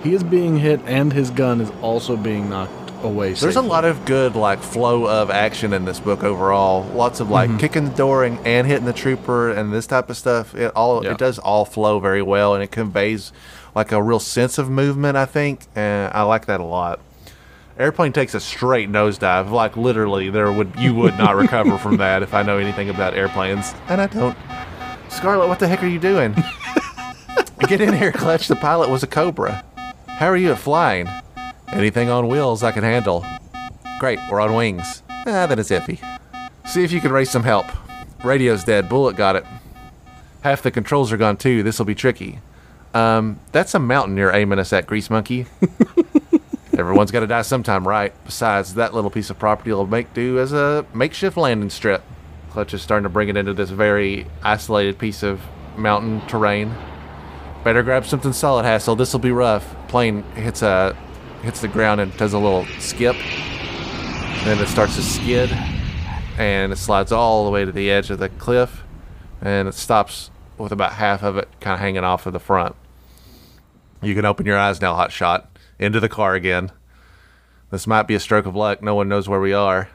he 0.06 0.14
is 0.14 0.24
being 0.24 0.56
hit, 0.60 0.80
and 0.86 1.12
his 1.12 1.32
gun 1.32 1.60
is 1.60 1.72
also 1.82 2.16
being 2.16 2.48
knocked 2.48 2.92
away. 3.04 3.34
There's 3.34 3.56
a 3.56 3.62
lot 3.62 3.86
of 3.86 4.06
good 4.06 4.36
like 4.36 4.60
flow 4.60 5.08
of 5.08 5.32
action 5.32 5.74
in 5.74 5.86
this 5.86 6.00
book 6.00 6.24
overall. 6.24 6.84
Lots 6.94 7.20
of 7.20 7.32
like 7.32 7.50
mm-hmm. 7.50 7.58
kicking 7.58 7.86
the 7.86 7.96
door 7.96 8.24
and, 8.24 8.38
and 8.46 8.68
hitting 8.68 8.86
the 8.86 8.94
trooper 8.94 9.52
and 9.52 9.74
this 9.74 9.88
type 9.88 10.12
of 10.12 10.16
stuff. 10.16 10.54
It 10.54 10.72
all 10.76 11.04
Yeah. 11.04 11.14
it 11.14 11.18
does 11.18 11.40
all 11.40 11.66
flow 11.66 12.00
very 12.00 12.22
well 12.22 12.54
and 12.54 12.64
it 12.64 12.70
conveys 12.70 13.32
like 13.74 13.92
a 13.92 14.02
real 14.02 14.20
sense 14.20 14.60
of 14.60 14.70
movement. 14.70 15.18
I 15.18 15.26
think, 15.26 15.62
and 15.76 16.14
I 16.14 16.22
like 16.22 16.46
that 16.46 16.60
a 16.60 16.64
lot. 16.64 17.00
Airplane 17.80 18.14
takes 18.14 18.36
a 18.36 18.40
straight 18.40 18.90
nosedive, 18.90 19.50
like 19.50 19.76
literally. 19.76 20.30
There 20.30 20.52
would 20.52 20.72
you 20.78 20.94
would 20.94 21.18
not 21.18 21.36
recover 21.36 21.80
from 21.80 21.98
that 21.98 22.22
if 22.22 22.36
I 22.36 22.44
know 22.44 22.60
anything 22.60 22.92
about 22.92 23.16
airplanes, 23.16 23.74
and 23.90 24.00
I 24.00 24.06
don't. 24.06 24.38
Scarlett, 25.10 25.50
what 25.50 25.58
the 25.60 25.68
heck 25.68 25.82
are 25.84 25.88
you 25.88 26.00
doing? 26.00 26.36
Get 27.68 27.82
in 27.82 27.94
here, 27.94 28.12
Clutch. 28.12 28.48
The 28.48 28.56
pilot 28.56 28.90
was 28.90 29.02
a 29.02 29.08
Cobra. 29.08 29.64
How 30.18 30.28
are 30.30 30.38
you 30.38 30.54
at 30.54 30.60
flying? 30.60 31.10
Anything 31.74 32.10
on 32.10 32.30
wheels 32.30 32.64
I 32.64 32.72
can 32.72 32.86
handle. 32.86 33.26
Great, 34.00 34.18
we're 34.32 34.40
on 34.40 34.54
wings. 34.54 35.04
Ah, 35.10 35.46
that 35.46 35.60
is 35.60 35.70
iffy. 35.72 36.00
See 36.66 36.86
if 36.86 36.94
you 36.94 37.02
can 37.02 37.12
raise 37.12 37.30
some 37.30 37.44
help. 37.44 37.66
Radio's 38.24 38.64
dead. 38.64 38.88
Bullet 38.88 39.18
got 39.18 39.36
it. 39.36 39.44
Half 40.42 40.62
the 40.62 40.72
controls 40.72 41.12
are 41.12 41.18
gone 41.18 41.36
too. 41.36 41.64
This'll 41.64 41.84
be 41.84 41.96
tricky. 41.96 42.40
Um, 42.94 43.42
that's 43.52 43.74
a 43.76 43.80
mountain 43.80 44.16
you're 44.16 44.34
aiming 44.34 44.58
us 44.58 44.72
at, 44.72 44.88
Grease 44.88 45.10
Monkey. 45.10 45.48
Everyone's 46.78 47.12
got 47.12 47.20
to 47.20 47.28
die 47.28 47.42
sometime, 47.42 47.86
right? 47.86 48.14
Besides, 48.24 48.76
that 48.76 48.94
little 48.94 49.10
piece 49.10 49.30
of 49.30 49.38
property 49.38 49.74
will 49.74 49.86
make 49.86 50.14
do 50.14 50.40
as 50.40 50.54
a 50.54 50.86
makeshift 50.94 51.36
landing 51.36 51.70
strip. 51.70 52.04
Clutch 52.52 52.74
is 52.74 52.82
starting 52.82 53.04
to 53.04 53.10
bring 53.10 53.28
it 53.28 53.36
into 53.36 53.54
this 53.54 53.70
very 53.70 54.28
isolated 54.44 54.98
piece 54.98 55.24
of 55.24 55.42
mountain 55.76 56.22
terrain. 56.28 56.74
Better 57.66 57.82
grab 57.82 58.06
something 58.06 58.32
solid, 58.32 58.64
Hassel. 58.64 58.96
This 58.96 59.12
will 59.12 59.20
be 59.20 59.32
rough. 59.32 59.76
Plane 59.88 60.22
hits 60.36 60.62
a 60.62 60.96
hits 61.42 61.62
the 61.62 61.68
ground 61.68 62.00
and 62.00 62.16
does 62.16 62.34
a 62.34 62.38
little 62.38 62.64
skip. 62.78 63.16
Then 64.44 64.60
it 64.60 64.68
starts 64.68 64.96
to 64.98 65.02
skid, 65.02 65.52
and 66.38 66.72
it 66.72 66.76
slides 66.76 67.12
all 67.12 67.44
the 67.44 67.50
way 67.50 67.66
to 67.66 67.72
the 67.72 67.90
edge 67.90 68.12
of 68.12 68.20
the 68.20 68.30
cliff, 68.30 68.84
and 69.42 69.68
it 69.68 69.74
stops 69.74 70.30
with 70.60 70.72
about 70.72 70.94
half 70.94 71.24
of 71.24 71.38
it 71.38 71.50
kind 71.60 71.74
of 71.74 71.80
hanging 71.80 72.04
off 72.04 72.28
of 72.28 72.34
the 72.34 72.40
front. 72.40 72.76
You 74.00 74.14
can 74.14 74.26
open 74.26 74.46
your 74.46 74.60
eyes 74.60 74.80
now, 74.80 74.94
Hot 74.94 75.12
Shot. 75.12 75.50
Into 75.80 76.00
the 76.00 76.08
car 76.08 76.36
again. 76.36 76.72
This 77.72 77.88
might 77.88 78.04
be 78.04 78.14
a 78.14 78.20
stroke 78.20 78.46
of 78.46 78.56
luck. 78.56 78.84
No 78.84 78.94
one 78.94 79.10
knows 79.10 79.28
where 79.28 79.42
we 79.42 79.54
are. 79.54 79.90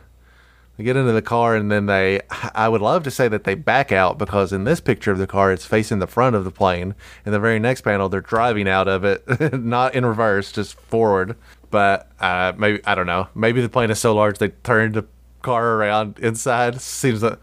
They 0.81 0.85
get 0.85 0.97
into 0.97 1.13
the 1.13 1.21
car 1.21 1.57
and 1.57 1.71
then 1.71 1.85
they. 1.85 2.23
I 2.55 2.67
would 2.67 2.81
love 2.81 3.03
to 3.03 3.11
say 3.11 3.29
that 3.29 3.45
they 3.45 3.55
back 3.55 3.93
out 3.93 4.17
because 4.17 4.51
in 4.51 4.65
this 4.65 4.81
picture 4.81 5.13
of 5.13 5.19
the 5.19 5.27
car, 5.27 5.53
it's 5.53 5.67
facing 5.67 5.99
the 5.99 6.07
front 6.07 6.35
of 6.35 6.45
the 6.45 6.51
plane. 6.51 6.95
In 7.27 7.33
the 7.33 7.39
very 7.39 7.59
next 7.59 7.83
panel, 7.83 8.09
they're 8.09 8.23
driving 8.23 8.67
out 8.67 8.89
of 8.89 9.05
it, 9.05 9.53
not 9.53 9.95
in 9.95 10.07
reverse, 10.07 10.51
just 10.53 10.81
forward. 10.81 11.37
But 11.71 12.11
uh, 12.19 12.55
maybe 12.57 12.81
I 12.87 12.95
don't 12.95 13.07
know. 13.07 13.29
Maybe 13.35 13.61
the 13.61 13.69
plane 13.69 13.91
is 13.91 13.99
so 13.99 14.15
large 14.15 14.39
they 14.39 14.49
turned 14.49 14.95
the 14.95 15.05
car 15.43 15.75
around 15.75 16.19
inside. 16.19 16.81
Seems 16.81 17.23
like 17.23 17.39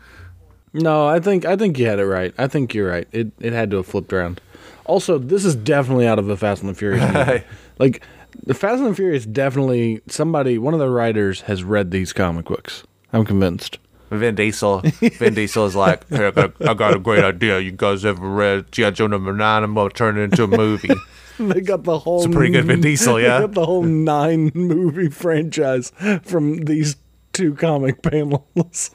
No, 0.74 1.06
I 1.06 1.20
think 1.20 1.46
I 1.46 1.56
think 1.56 1.78
you 1.78 1.86
had 1.86 2.00
it 2.00 2.08
right. 2.08 2.34
I 2.40 2.48
think 2.48 2.74
you're 2.74 2.90
right. 2.90 3.08
It 3.12 3.34
it 3.40 3.54
had 3.54 3.70
to 3.70 3.78
have 3.78 3.86
flipped 3.86 4.12
around. 4.14 4.42
Also, 4.86 5.20
this 5.20 5.46
is 5.46 5.56
definitely 5.56 6.08
out 6.08 6.18
of 6.18 6.26
the 6.26 6.38
Fast 6.38 6.64
and 6.64 6.72
the 6.72 6.76
Furious. 6.76 7.44
like 7.78 8.02
the 8.44 8.56
Fast 8.56 8.80
and 8.80 8.90
the 8.90 8.96
Furious, 8.96 9.28
definitely 9.28 10.02
somebody, 10.08 10.58
one 10.58 10.74
of 10.74 10.80
the 10.80 10.90
writers 10.90 11.42
has 11.42 11.64
read 11.64 11.92
these 11.92 12.14
comic 12.14 12.46
books. 12.46 12.84
I'm 13.14 13.26
convinced. 13.26 13.80
Vin 14.10 14.36
Diesel. 14.36 14.82
Vin 14.84 15.34
Diesel 15.34 15.66
is 15.66 15.76
like, 15.76 16.08
hey, 16.10 16.28
I 16.28 16.32
got, 16.32 16.68
I 16.68 16.74
got 16.74 16.96
a 16.96 17.00
great 17.00 17.24
idea. 17.24 17.60
You 17.60 17.72
guys 17.72 18.06
ever 18.06 18.28
read 18.28 18.72
G.I. 18.72 18.92
Joe 18.92 19.08
number 19.08 19.34
nine? 19.34 19.64
I'm 19.64 19.74
gonna 19.74 19.90
turn 19.90 20.18
it 20.18 20.22
into 20.22 20.44
a 20.44 20.48
movie. 20.48 20.90
They 21.40 21.62
got 21.62 21.84
the 21.84 22.00
whole. 22.00 22.18
It's 22.18 22.26
a 22.26 22.30
pretty 22.36 22.52
good 22.52 22.66
Vin 22.66 22.82
Diesel, 22.82 23.20
yeah. 23.22 23.38
They 23.38 23.46
got 23.46 23.54
the 23.54 23.66
whole 23.68 23.84
nine 23.84 24.50
movie 24.56 25.10
franchise 25.12 25.92
from 26.24 26.66
these 26.66 26.96
two 27.32 27.54
comic 27.54 28.02
panels. 28.02 28.90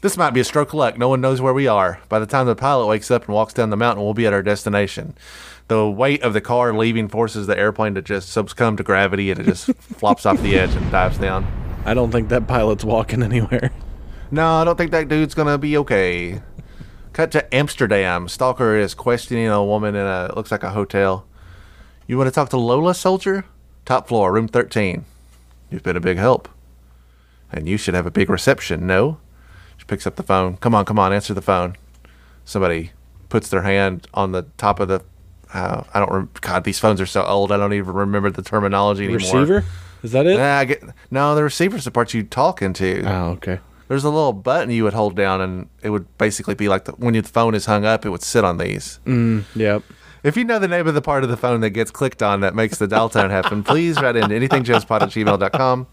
This 0.00 0.16
might 0.16 0.30
be 0.30 0.40
a 0.40 0.44
stroke 0.44 0.68
of 0.68 0.74
luck. 0.74 0.98
No 0.98 1.08
one 1.08 1.20
knows 1.20 1.40
where 1.40 1.54
we 1.54 1.66
are. 1.66 2.00
By 2.08 2.20
the 2.20 2.26
time 2.26 2.46
the 2.46 2.54
pilot 2.54 2.86
wakes 2.86 3.10
up 3.10 3.26
and 3.26 3.34
walks 3.34 3.52
down 3.52 3.70
the 3.70 3.76
mountain, 3.76 4.04
we'll 4.04 4.14
be 4.14 4.26
at 4.26 4.32
our 4.32 4.42
destination. 4.42 5.14
The 5.68 5.88
weight 5.88 6.22
of 6.22 6.32
the 6.32 6.40
car 6.40 6.72
leaving 6.74 7.08
forces 7.08 7.46
the 7.46 7.58
airplane 7.58 7.94
to 7.94 8.02
just 8.02 8.30
succumb 8.30 8.76
to 8.78 8.82
gravity 8.82 9.30
and 9.30 9.40
it 9.40 9.44
just 9.44 9.66
flops 9.80 10.26
off 10.26 10.40
the 10.40 10.58
edge 10.58 10.74
and 10.74 10.90
dives 10.90 11.18
down. 11.18 11.46
I 11.84 11.94
don't 11.94 12.10
think 12.10 12.30
that 12.30 12.46
pilot's 12.46 12.84
walking 12.84 13.22
anywhere. 13.22 13.70
No, 14.30 14.46
I 14.46 14.64
don't 14.64 14.76
think 14.76 14.90
that 14.90 15.08
dude's 15.08 15.34
gonna 15.34 15.58
be 15.58 15.76
okay. 15.78 16.42
Cut 17.12 17.30
to 17.32 17.54
Amsterdam. 17.54 18.28
Stalker 18.28 18.76
is 18.76 18.94
questioning 18.94 19.48
a 19.48 19.64
woman 19.64 19.94
in 19.94 20.06
a 20.06 20.30
looks 20.36 20.50
like 20.50 20.62
a 20.62 20.70
hotel. 20.70 21.26
You 22.06 22.16
want 22.16 22.28
to 22.28 22.34
talk 22.34 22.48
to 22.50 22.56
Lola, 22.58 22.94
soldier? 22.94 23.44
Top 23.84 24.06
floor, 24.06 24.32
room 24.32 24.48
thirteen. 24.48 25.04
You've 25.70 25.82
been 25.82 25.96
a 25.96 26.00
big 26.00 26.18
help, 26.18 26.48
and 27.50 27.68
you 27.68 27.76
should 27.76 27.94
have 27.94 28.06
a 28.06 28.10
big 28.10 28.30
reception. 28.30 28.86
No? 28.86 29.18
She 29.76 29.84
picks 29.84 30.06
up 30.06 30.16
the 30.16 30.22
phone. 30.22 30.56
Come 30.58 30.74
on, 30.74 30.84
come 30.84 30.98
on, 30.98 31.12
answer 31.12 31.34
the 31.34 31.42
phone. 31.42 31.76
Somebody 32.44 32.92
puts 33.28 33.48
their 33.48 33.62
hand 33.62 34.06
on 34.14 34.32
the 34.32 34.44
top 34.56 34.78
of 34.80 34.88
the. 34.88 35.02
Uh, 35.54 35.82
I 35.94 35.98
don't. 36.00 36.10
Rem- 36.12 36.30
God, 36.40 36.64
these 36.64 36.78
phones 36.78 37.00
are 37.00 37.06
so 37.06 37.24
old. 37.24 37.50
I 37.52 37.56
don't 37.56 37.72
even 37.72 37.92
remember 37.94 38.30
the 38.30 38.42
terminology 38.42 39.04
anymore. 39.04 39.16
Receiver? 39.18 39.64
Is 40.02 40.12
that 40.12 40.26
it? 40.26 40.36
Nah, 40.36 40.58
I 40.58 40.64
get, 40.66 40.82
no, 41.10 41.34
the 41.34 41.42
receiver's 41.42 41.84
the 41.84 41.90
part 41.90 42.14
you 42.14 42.22
talk 42.22 42.62
into 42.62 43.02
Oh, 43.04 43.30
okay. 43.30 43.58
there's 43.88 44.04
a 44.04 44.10
little 44.10 44.32
button 44.32 44.70
you 44.70 44.84
would 44.84 44.92
hold 44.92 45.16
down 45.16 45.40
and 45.40 45.68
it 45.82 45.90
would 45.90 46.06
basically 46.18 46.54
be 46.54 46.68
like 46.68 46.84
the, 46.84 46.92
when 46.92 47.14
your 47.14 47.24
phone 47.24 47.54
is 47.54 47.66
hung 47.66 47.84
up 47.84 48.06
it 48.06 48.10
would 48.10 48.22
sit 48.22 48.44
on 48.44 48.58
these 48.58 49.00
Yep. 49.06 49.82
if 50.22 50.36
you 50.36 50.44
know 50.44 50.60
the 50.60 50.68
name 50.68 50.86
of 50.86 50.94
the 50.94 51.02
part 51.02 51.24
of 51.24 51.30
the 51.30 51.36
phone 51.36 51.62
that 51.62 51.70
gets 51.70 51.90
clicked 51.90 52.22
on 52.22 52.40
that 52.42 52.54
makes 52.54 52.78
the 52.78 52.86
dial 52.86 53.08
tone 53.08 53.30
happen 53.30 53.64
please 53.64 54.00
write 54.00 54.14
in 54.14 54.24
anythingjoespod 54.30 55.00
at 55.02 55.08
gmail.com 55.08 55.86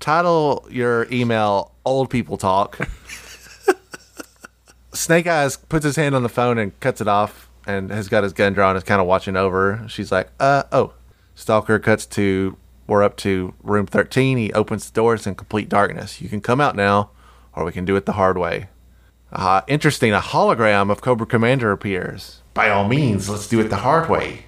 title 0.00 0.66
your 0.68 1.06
email 1.12 1.72
old 1.84 2.10
people 2.10 2.36
talk 2.36 2.78
snake 4.92 5.26
eyes 5.26 5.56
puts 5.56 5.84
his 5.84 5.96
hand 5.96 6.14
on 6.14 6.22
the 6.22 6.28
phone 6.28 6.58
and 6.58 6.78
cuts 6.80 7.00
it 7.00 7.06
off 7.08 7.48
and 7.70 7.90
has 7.90 8.08
got 8.08 8.22
his 8.22 8.32
gun 8.32 8.52
drawn 8.52 8.76
is 8.76 8.84
kind 8.84 9.00
of 9.00 9.06
watching 9.06 9.36
over 9.36 9.84
she's 9.88 10.12
like 10.12 10.28
uh 10.40 10.62
oh 10.72 10.92
stalker 11.34 11.78
cuts 11.78 12.06
to 12.06 12.56
we're 12.86 13.02
up 13.02 13.16
to 13.16 13.54
room 13.62 13.86
13 13.86 14.38
he 14.38 14.52
opens 14.52 14.90
the 14.90 14.94
doors 14.94 15.26
in 15.26 15.34
complete 15.34 15.68
darkness 15.68 16.20
you 16.20 16.28
can 16.28 16.40
come 16.40 16.60
out 16.60 16.76
now 16.76 17.10
or 17.54 17.64
we 17.64 17.72
can 17.72 17.84
do 17.84 17.96
it 17.96 18.06
the 18.06 18.12
hard 18.12 18.36
way 18.36 18.68
uh, 19.32 19.62
interesting, 19.68 20.12
a 20.12 20.18
hologram 20.18 20.90
of 20.90 21.02
Cobra 21.02 21.26
Commander 21.26 21.70
appears. 21.70 22.42
By 22.52 22.68
all 22.68 22.88
means, 22.88 23.28
let's 23.28 23.46
do 23.46 23.60
it 23.60 23.68
the 23.68 23.76
hard 23.76 24.10
way. 24.10 24.46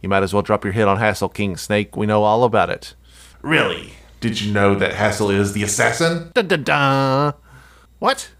You 0.00 0.08
might 0.08 0.24
as 0.24 0.32
well 0.32 0.42
drop 0.42 0.64
your 0.64 0.72
hit 0.72 0.88
on 0.88 0.96
Hassel 0.98 1.28
King 1.28 1.56
Snake. 1.56 1.96
We 1.96 2.06
know 2.06 2.24
all 2.24 2.42
about 2.42 2.70
it. 2.70 2.94
Really? 3.42 3.92
Did 4.20 4.40
you 4.40 4.52
know 4.52 4.74
that 4.74 4.94
Hassel 4.94 5.30
is 5.30 5.52
the 5.52 5.62
assassin? 5.62 6.32
Da 6.34 6.42
da 6.42 6.56
da. 6.56 7.32
What? 8.00 8.30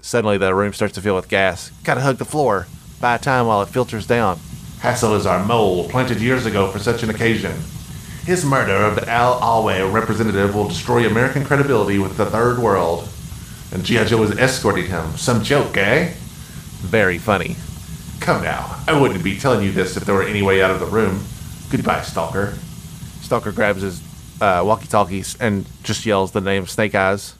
Suddenly, 0.00 0.38
the 0.38 0.54
room 0.54 0.72
starts 0.72 0.94
to 0.94 1.00
fill 1.00 1.14
with 1.14 1.28
gas. 1.28 1.70
Gotta 1.84 2.00
hug 2.00 2.16
the 2.16 2.24
floor. 2.24 2.66
Buy 3.02 3.18
time 3.18 3.48
while 3.48 3.62
it 3.62 3.68
filters 3.68 4.06
down. 4.06 4.38
Hassel 4.78 5.16
is 5.16 5.26
our 5.26 5.44
mole, 5.44 5.88
planted 5.88 6.20
years 6.20 6.46
ago 6.46 6.70
for 6.70 6.78
such 6.78 7.02
an 7.02 7.10
occasion. 7.10 7.50
His 8.24 8.44
murder 8.44 8.76
of 8.76 8.94
the 8.94 9.08
Al 9.08 9.40
Alway 9.40 9.82
representative 9.82 10.54
will 10.54 10.68
destroy 10.68 11.04
American 11.04 11.44
credibility 11.44 11.98
with 11.98 12.16
the 12.16 12.26
third 12.26 12.60
world. 12.60 13.08
And 13.72 13.84
G.I. 13.84 14.04
Joe 14.04 14.18
was 14.18 14.38
escorting 14.38 14.86
him. 14.86 15.16
Some 15.16 15.42
joke, 15.42 15.76
eh? 15.76 16.12
Very 16.78 17.18
funny. 17.18 17.56
Come 18.20 18.44
now, 18.44 18.80
I 18.86 18.96
wouldn't 19.00 19.24
be 19.24 19.36
telling 19.36 19.64
you 19.64 19.72
this 19.72 19.96
if 19.96 20.04
there 20.04 20.14
were 20.14 20.22
any 20.22 20.42
way 20.42 20.62
out 20.62 20.70
of 20.70 20.78
the 20.78 20.86
room. 20.86 21.24
Goodbye, 21.70 22.02
Stalker. 22.02 22.56
Stalker 23.20 23.50
grabs 23.50 23.82
his 23.82 24.00
uh, 24.40 24.62
walkie-talkies 24.64 25.36
and 25.40 25.66
just 25.82 26.06
yells 26.06 26.30
the 26.30 26.40
name 26.40 26.68
Snake 26.68 26.94
Eyes. 26.94 27.34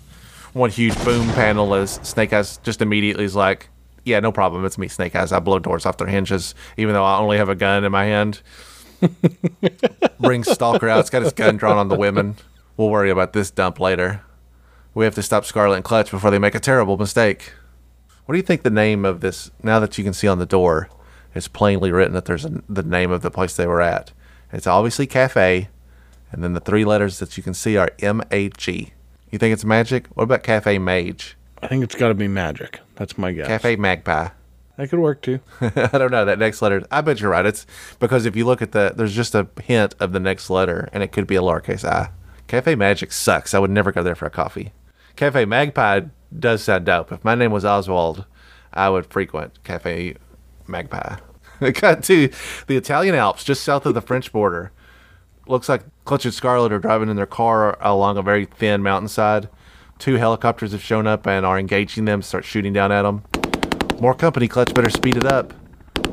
One 0.54 0.70
huge 0.70 1.04
boom 1.04 1.28
panel 1.34 1.72
as 1.76 2.00
Snake 2.02 2.32
Eyes 2.32 2.56
just 2.64 2.82
immediately 2.82 3.22
is 3.24 3.36
like, 3.36 3.68
"Yeah, 4.04 4.20
no 4.20 4.32
problem. 4.32 4.64
It's 4.64 4.78
me, 4.78 4.88
Snake 4.88 5.14
Eyes. 5.14 5.32
I 5.32 5.38
blow 5.38 5.58
doors 5.58 5.86
off 5.86 5.96
their 5.96 6.06
hinges, 6.08 6.54
even 6.76 6.94
though 6.94 7.04
I 7.04 7.18
only 7.18 7.36
have 7.38 7.48
a 7.48 7.54
gun 7.54 7.84
in 7.84 7.92
my 7.92 8.04
hand." 8.04 8.40
Brings 10.20 10.50
Stalker 10.50 10.88
out. 10.88 11.00
It's 11.00 11.10
got 11.10 11.22
his 11.22 11.32
gun 11.32 11.56
drawn 11.56 11.76
on 11.76 11.88
the 11.88 11.96
women. 11.96 12.36
We'll 12.76 12.90
worry 12.90 13.10
about 13.10 13.32
this 13.32 13.50
dump 13.50 13.80
later. 13.80 14.22
We 14.94 15.04
have 15.04 15.14
to 15.16 15.22
stop 15.22 15.44
Scarlett 15.44 15.76
and 15.76 15.84
Clutch 15.84 16.10
before 16.10 16.30
they 16.30 16.38
make 16.38 16.54
a 16.54 16.60
terrible 16.60 16.96
mistake. 16.96 17.52
What 18.26 18.34
do 18.34 18.36
you 18.36 18.42
think 18.42 18.62
the 18.62 18.70
name 18.70 19.04
of 19.04 19.20
this? 19.20 19.50
Now 19.62 19.80
that 19.80 19.98
you 19.98 20.04
can 20.04 20.12
see 20.12 20.28
on 20.28 20.38
the 20.38 20.46
door, 20.46 20.88
it's 21.34 21.48
plainly 21.48 21.90
written 21.90 22.14
that 22.14 22.26
there's 22.26 22.44
a, 22.44 22.62
the 22.68 22.82
name 22.82 23.10
of 23.10 23.22
the 23.22 23.30
place 23.30 23.56
they 23.56 23.66
were 23.66 23.80
at. 23.80 24.12
It's 24.52 24.66
obviously 24.66 25.06
Cafe, 25.06 25.68
and 26.30 26.44
then 26.44 26.52
the 26.52 26.60
three 26.60 26.84
letters 26.84 27.18
that 27.18 27.36
you 27.36 27.42
can 27.42 27.54
see 27.54 27.76
are 27.76 27.90
M 28.00 28.22
A 28.30 28.50
G. 28.50 28.92
You 29.30 29.38
think 29.38 29.52
it's 29.52 29.64
magic? 29.64 30.06
What 30.08 30.24
about 30.24 30.42
Cafe 30.42 30.78
Mage? 30.78 31.36
I 31.62 31.68
think 31.68 31.84
it's 31.84 31.94
got 31.94 32.08
to 32.08 32.14
be 32.14 32.28
magic. 32.28 32.80
That's 32.96 33.16
my 33.16 33.32
guess. 33.32 33.46
Cafe 33.46 33.76
Magpie. 33.76 34.28
That 34.76 34.88
could 34.88 34.98
work 34.98 35.22
too. 35.22 35.40
I 35.60 35.98
don't 35.98 36.10
know 36.10 36.24
that 36.24 36.38
next 36.38 36.60
letter. 36.60 36.82
I 36.90 37.02
bet 37.02 37.20
you're 37.20 37.30
right. 37.30 37.46
It's 37.46 37.66
because 38.00 38.26
if 38.26 38.34
you 38.34 38.44
look 38.44 38.62
at 38.62 38.72
the, 38.72 38.92
there's 38.96 39.14
just 39.14 39.34
a 39.34 39.48
hint 39.62 39.94
of 40.00 40.12
the 40.12 40.20
next 40.20 40.50
letter, 40.50 40.88
and 40.92 41.02
it 41.02 41.12
could 41.12 41.26
be 41.26 41.36
a 41.36 41.40
lowercase 41.40 41.84
i. 41.84 42.10
Cafe 42.48 42.74
Magic 42.74 43.12
sucks. 43.12 43.54
I 43.54 43.58
would 43.58 43.70
never 43.70 43.92
go 43.92 44.02
there 44.02 44.14
for 44.14 44.26
a 44.26 44.30
coffee. 44.30 44.72
Cafe 45.14 45.44
Magpie 45.44 46.00
does 46.36 46.64
sound 46.64 46.86
dope. 46.86 47.12
If 47.12 47.24
my 47.24 47.34
name 47.34 47.52
was 47.52 47.64
Oswald, 47.64 48.24
I 48.72 48.88
would 48.88 49.06
frequent 49.06 49.62
Cafe 49.62 50.16
Magpie. 50.66 51.16
Got 51.80 52.02
to 52.04 52.30
the 52.66 52.76
Italian 52.76 53.14
Alps, 53.14 53.44
just 53.44 53.62
south 53.62 53.86
of 53.86 53.94
the 53.94 54.00
French 54.00 54.32
border. 54.32 54.72
Looks 55.46 55.68
like 55.68 55.82
Clutch 56.04 56.24
and 56.24 56.34
Scarlett 56.34 56.72
are 56.72 56.78
driving 56.78 57.08
in 57.08 57.16
their 57.16 57.26
car 57.26 57.76
along 57.80 58.16
a 58.16 58.22
very 58.22 58.46
thin 58.46 58.82
mountainside. 58.82 59.48
Two 60.02 60.16
helicopters 60.16 60.72
have 60.72 60.82
shown 60.82 61.06
up 61.06 61.28
and 61.28 61.46
are 61.46 61.56
engaging 61.56 62.06
them, 62.06 62.22
start 62.22 62.44
shooting 62.44 62.72
down 62.72 62.90
at 62.90 63.02
them. 63.02 63.22
More 64.00 64.14
company, 64.14 64.48
Clutch. 64.48 64.74
Better 64.74 64.90
speed 64.90 65.16
it 65.16 65.24
up. 65.24 65.54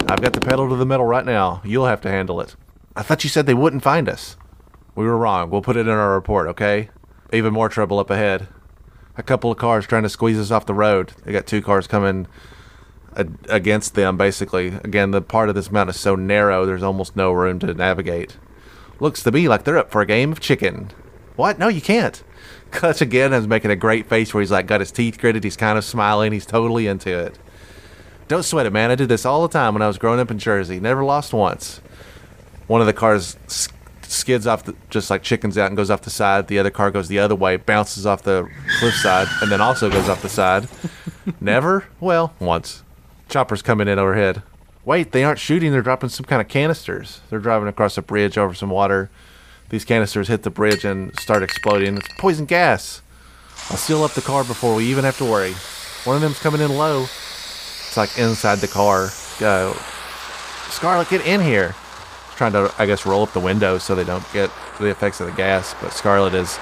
I've 0.07 0.21
got 0.21 0.33
the 0.33 0.41
pedal 0.41 0.69
to 0.69 0.75
the 0.75 0.85
metal 0.85 1.07
right 1.07 1.25
now. 1.25 1.59
You'll 1.65 1.87
have 1.87 1.99
to 2.01 2.09
handle 2.11 2.39
it. 2.39 2.55
I 2.95 3.01
thought 3.01 3.23
you 3.23 3.31
said 3.31 3.47
they 3.47 3.55
wouldn't 3.55 3.81
find 3.81 4.07
us. 4.07 4.37
We 4.93 5.05
were 5.05 5.17
wrong. 5.17 5.49
We'll 5.49 5.63
put 5.63 5.75
it 5.75 5.87
in 5.87 5.89
our 5.89 6.13
report, 6.13 6.47
okay? 6.49 6.91
Even 7.33 7.51
more 7.51 7.67
trouble 7.67 7.97
up 7.97 8.11
ahead. 8.11 8.47
A 9.17 9.23
couple 9.23 9.51
of 9.51 9.57
cars 9.57 9.87
trying 9.87 10.03
to 10.03 10.09
squeeze 10.09 10.37
us 10.37 10.51
off 10.51 10.67
the 10.67 10.75
road. 10.75 11.13
They 11.25 11.31
got 11.31 11.47
two 11.47 11.63
cars 11.63 11.87
coming 11.87 12.27
against 13.15 13.95
them, 13.95 14.17
basically. 14.17 14.67
Again, 14.67 15.09
the 15.09 15.21
part 15.23 15.49
of 15.49 15.55
this 15.55 15.71
mountain 15.71 15.95
is 15.95 15.99
so 15.99 16.15
narrow, 16.15 16.63
there's 16.63 16.83
almost 16.83 17.15
no 17.15 17.31
room 17.31 17.57
to 17.57 17.73
navigate. 17.73 18.37
Looks 18.99 19.23
to 19.23 19.31
me 19.31 19.49
like 19.49 19.63
they're 19.63 19.79
up 19.79 19.89
for 19.89 20.01
a 20.01 20.05
game 20.05 20.31
of 20.31 20.39
chicken. 20.39 20.91
What? 21.35 21.57
No, 21.57 21.69
you 21.69 21.81
can't. 21.81 22.21
Clutch 22.71 23.01
again 23.01 23.33
is 23.33 23.47
making 23.47 23.71
a 23.71 23.75
great 23.75 24.07
face 24.07 24.33
where 24.33 24.41
he's 24.41 24.51
like 24.51 24.67
got 24.67 24.79
his 24.79 24.91
teeth 24.91 25.19
gritted. 25.19 25.43
He's 25.43 25.57
kind 25.57 25.77
of 25.77 25.83
smiling. 25.83 26.31
He's 26.31 26.45
totally 26.45 26.87
into 26.87 27.17
it. 27.17 27.37
Don't 28.27 28.43
sweat 28.43 28.65
it, 28.65 28.73
man. 28.73 28.91
I 28.91 28.95
did 28.95 29.09
this 29.09 29.25
all 29.25 29.41
the 29.41 29.51
time 29.51 29.73
when 29.73 29.81
I 29.81 29.87
was 29.87 29.97
growing 29.97 30.19
up 30.19 30.29
in 30.29 30.37
Jersey. 30.37 30.79
Never 30.79 31.03
lost 31.03 31.33
once. 31.33 31.81
One 32.67 32.79
of 32.79 32.87
the 32.87 32.93
cars 32.93 33.37
skids 34.03 34.47
off 34.47 34.63
the, 34.65 34.75
just 34.89 35.09
like 35.09 35.23
chickens 35.23 35.57
out 35.57 35.67
and 35.67 35.77
goes 35.77 35.89
off 35.89 36.01
the 36.01 36.09
side. 36.09 36.47
The 36.47 36.59
other 36.59 36.69
car 36.69 36.91
goes 36.91 37.07
the 37.07 37.19
other 37.19 37.35
way, 37.35 37.57
bounces 37.57 38.05
off 38.05 38.23
the 38.23 38.47
cliff 38.79 38.95
side, 38.95 39.27
and 39.41 39.51
then 39.51 39.61
also 39.61 39.89
goes 39.89 40.09
off 40.09 40.21
the 40.21 40.29
side. 40.29 40.67
Never? 41.41 41.85
Well, 41.99 42.33
once. 42.39 42.83
Choppers 43.29 43.61
coming 43.61 43.87
in 43.87 43.99
overhead. 43.99 44.43
Wait, 44.85 45.11
they 45.11 45.23
aren't 45.23 45.39
shooting. 45.39 45.71
They're 45.71 45.81
dropping 45.81 46.09
some 46.09 46.25
kind 46.25 46.41
of 46.41 46.47
canisters. 46.47 47.21
They're 47.29 47.39
driving 47.39 47.67
across 47.67 47.97
a 47.97 48.01
bridge 48.01 48.37
over 48.37 48.53
some 48.53 48.69
water. 48.69 49.09
These 49.69 49.85
canisters 49.85 50.27
hit 50.27 50.43
the 50.43 50.49
bridge 50.49 50.83
and 50.83 51.17
start 51.19 51.43
exploding. 51.43 51.97
It's 51.97 52.07
poison 52.17 52.45
gas. 52.45 53.01
I'll 53.69 53.77
seal 53.77 54.03
up 54.03 54.13
the 54.13 54.21
car 54.21 54.43
before 54.43 54.73
we 54.73 54.85
even 54.85 55.03
have 55.03 55.17
to 55.19 55.25
worry. 55.25 55.53
One 56.05 56.15
of 56.15 56.21
them's 56.21 56.39
coming 56.39 56.61
in 56.61 56.75
low. 56.75 57.03
It's 57.03 57.95
like 57.95 58.17
inside 58.17 58.57
the 58.57 58.67
car. 58.67 59.05
Uh, 59.05 59.09
Go. 59.39 59.77
Scarlett, 60.69 61.09
get 61.09 61.25
in 61.25 61.39
here. 61.41 61.75
Trying 62.35 62.53
to, 62.53 62.73
I 62.79 62.85
guess, 62.85 63.05
roll 63.05 63.23
up 63.23 63.33
the 63.33 63.39
windows 63.39 63.83
so 63.83 63.95
they 63.95 64.03
don't 64.03 64.23
get 64.33 64.49
the 64.79 64.87
effects 64.87 65.19
of 65.19 65.27
the 65.27 65.33
gas. 65.33 65.75
But 65.81 65.93
Scarlett 65.93 66.33
is 66.33 66.57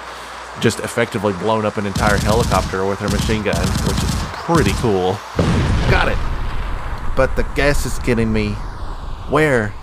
just 0.60 0.80
effectively 0.80 1.34
blown 1.34 1.66
up 1.66 1.78
an 1.78 1.86
entire 1.86 2.18
helicopter 2.18 2.86
with 2.86 3.00
her 3.00 3.10
machine 3.10 3.44
gun, 3.44 3.56
which 3.86 4.04
is 4.04 4.16
pretty 4.34 4.72
cool. 4.82 5.14
Got 5.90 6.10
it. 6.10 6.18
But 7.16 7.36
the 7.36 7.44
gas 7.56 7.86
is 7.86 8.00
getting 8.00 8.34
me. 8.34 8.50
Where? 9.30 9.74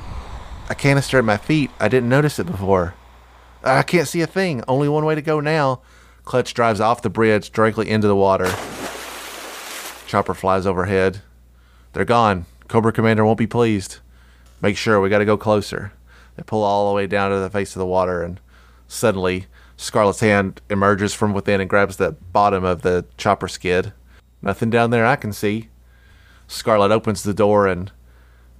A 0.69 0.75
canister 0.75 1.19
at 1.19 1.25
my 1.25 1.37
feet. 1.37 1.71
I 1.81 1.89
didn't 1.89 2.09
notice 2.09 2.39
it 2.39 2.47
before. 2.47 2.95
I 3.65 3.83
can't 3.83 4.07
see 4.07 4.21
a 4.21 4.27
thing. 4.27 4.63
Only 4.69 4.89
one 4.89 5.07
way 5.07 5.15
to 5.15 5.23
go 5.23 5.41
now. 5.41 5.81
Clutch 6.25 6.53
drives 6.53 6.81
off 6.81 7.03
the 7.03 7.11
bridge 7.11 7.51
directly 7.51 7.89
into 7.89 8.07
the 8.07 8.17
water. 8.17 8.47
Chopper 10.07 10.35
flies 10.35 10.67
overhead. 10.67 11.23
They're 11.93 12.05
gone. 12.05 12.45
Cobra 12.69 12.93
Commander 12.93 13.25
won't 13.25 13.39
be 13.39 13.47
pleased. 13.47 13.99
Make 14.61 14.77
sure 14.77 15.01
we 15.01 15.09
got 15.09 15.19
to 15.19 15.25
go 15.25 15.37
closer. 15.37 15.93
They 16.37 16.43
pull 16.43 16.63
all 16.63 16.89
the 16.89 16.95
way 16.95 17.07
down 17.07 17.31
to 17.31 17.39
the 17.39 17.51
face 17.51 17.75
of 17.75 17.81
the 17.81 17.87
water, 17.87 18.23
and 18.23 18.41
suddenly 18.87 19.47
Scarlett's 19.77 20.21
hand 20.21 20.61
emerges 20.69 21.15
from 21.15 21.33
within 21.33 21.61
and 21.61 21.71
grabs 21.71 21.97
the 21.97 22.13
bottom 22.13 22.65
of 22.65 22.83
the 22.83 23.07
chopper 23.17 23.49
skid. 23.49 23.93
Nothing 24.43 24.71
down 24.71 24.91
there 24.91 25.07
I 25.07 25.17
can 25.17 25.33
see. 25.33 25.69
Scarlett 26.49 26.93
opens 26.93 27.23
the 27.23 27.35
door 27.35 27.67
and 27.67 27.91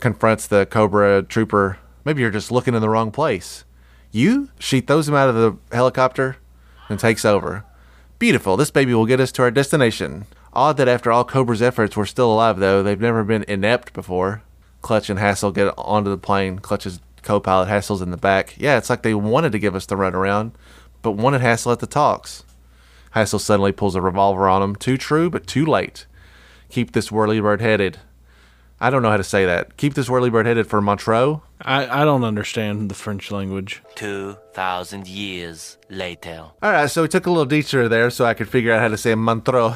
confronts 0.01 0.47
the 0.47 0.67
Cobra 0.67 1.23
trooper. 1.23 1.79
Maybe 2.05 2.23
you're 2.23 2.31
just 2.31 2.51
looking 2.51 2.75
in 2.75 2.81
the 2.81 2.89
wrong 2.89 3.11
place. 3.11 3.65
You? 4.15 4.51
She 4.61 4.81
throws 4.81 5.09
him 5.09 5.17
out 5.17 5.29
of 5.29 5.35
the 5.35 5.57
helicopter 5.75 6.37
and 6.89 7.01
takes 7.01 7.25
over. 7.25 7.65
Beautiful. 8.21 8.57
This 8.57 8.71
baby 8.71 8.95
will 8.95 9.07
get 9.07 9.19
us 9.19 9.33
to 9.33 9.43
our 9.43 9.51
destination. 9.51 10.27
Odd 10.53 10.77
that 10.77 10.87
after 10.87 11.11
all 11.11 11.25
Cobra's 11.25 11.61
efforts, 11.61 11.97
we're 11.97 12.07
still 12.07 12.33
alive, 12.33 12.61
though. 12.61 12.81
They've 12.81 13.01
never 13.01 13.25
been 13.25 13.45
inept 13.49 13.93
before. 13.93 14.45
Clutch 14.83 15.11
and 15.11 15.19
Hassel 15.19 15.51
get 15.51 15.75
onto 15.77 16.11
the 16.11 16.17
plane. 16.17 16.61
Clutch's 16.61 17.01
co 17.23 17.41
pilot, 17.41 17.67
Hassel's 17.67 18.03
in 18.03 18.13
the 18.13 18.17
back. 18.17 18.55
Yeah, 18.57 18.79
it's 18.79 18.89
like 18.89 19.03
they 19.03 19.15
wanted 19.15 19.51
to 19.51 19.59
give 19.59 19.75
us 19.75 19.87
the 19.87 19.97
run 19.97 20.15
around, 20.15 20.53
but 21.03 21.13
wanted 21.13 21.41
Hassel 21.41 21.73
at 21.73 21.81
the 21.81 21.87
talks. 21.89 22.45
Hassel 23.11 23.41
suddenly 23.41 23.73
pulls 23.73 23.97
a 23.97 24.01
revolver 24.01 24.49
on 24.49 24.63
him. 24.63 24.77
Too 24.77 24.97
true, 24.97 25.29
but 25.29 25.49
too 25.49 25.67
late. 25.67 26.07
Keep 26.69 26.93
this 26.93 27.11
whirly 27.11 27.41
bird 27.41 27.61
headed. 27.61 27.99
I 28.85 28.91
don't 28.91 29.01
know 29.01 29.09
how 29.09 29.17
to 29.17 29.25
say 29.25 29.47
that. 29.47 29.79
Keep 29.79 29.95
this 29.95 30.11
whirly 30.11 30.29
bird 30.29 30.45
headed 30.45 30.67
for 30.67 30.83
Montreux. 30.83 31.41
I, 31.63 32.03
I 32.03 32.05
don't 32.05 32.23
understand 32.23 32.91
the 32.91 32.95
French 32.95 33.31
language. 33.31 33.83
2,000 33.95 35.09
years 35.09 35.79
later. 35.89 36.51
All 36.63 36.71
right, 36.71 36.91
so 36.91 37.01
we 37.01 37.09
took 37.09 37.25
a 37.25 37.31
little 37.31 37.47
detour 37.47 37.89
there 37.89 38.11
so 38.11 38.27
I 38.27 38.35
could 38.35 38.47
figure 38.51 38.73
out 38.75 38.83
how 38.83 38.89
to 38.89 38.99
say 38.99 39.15
Montreux, 39.15 39.73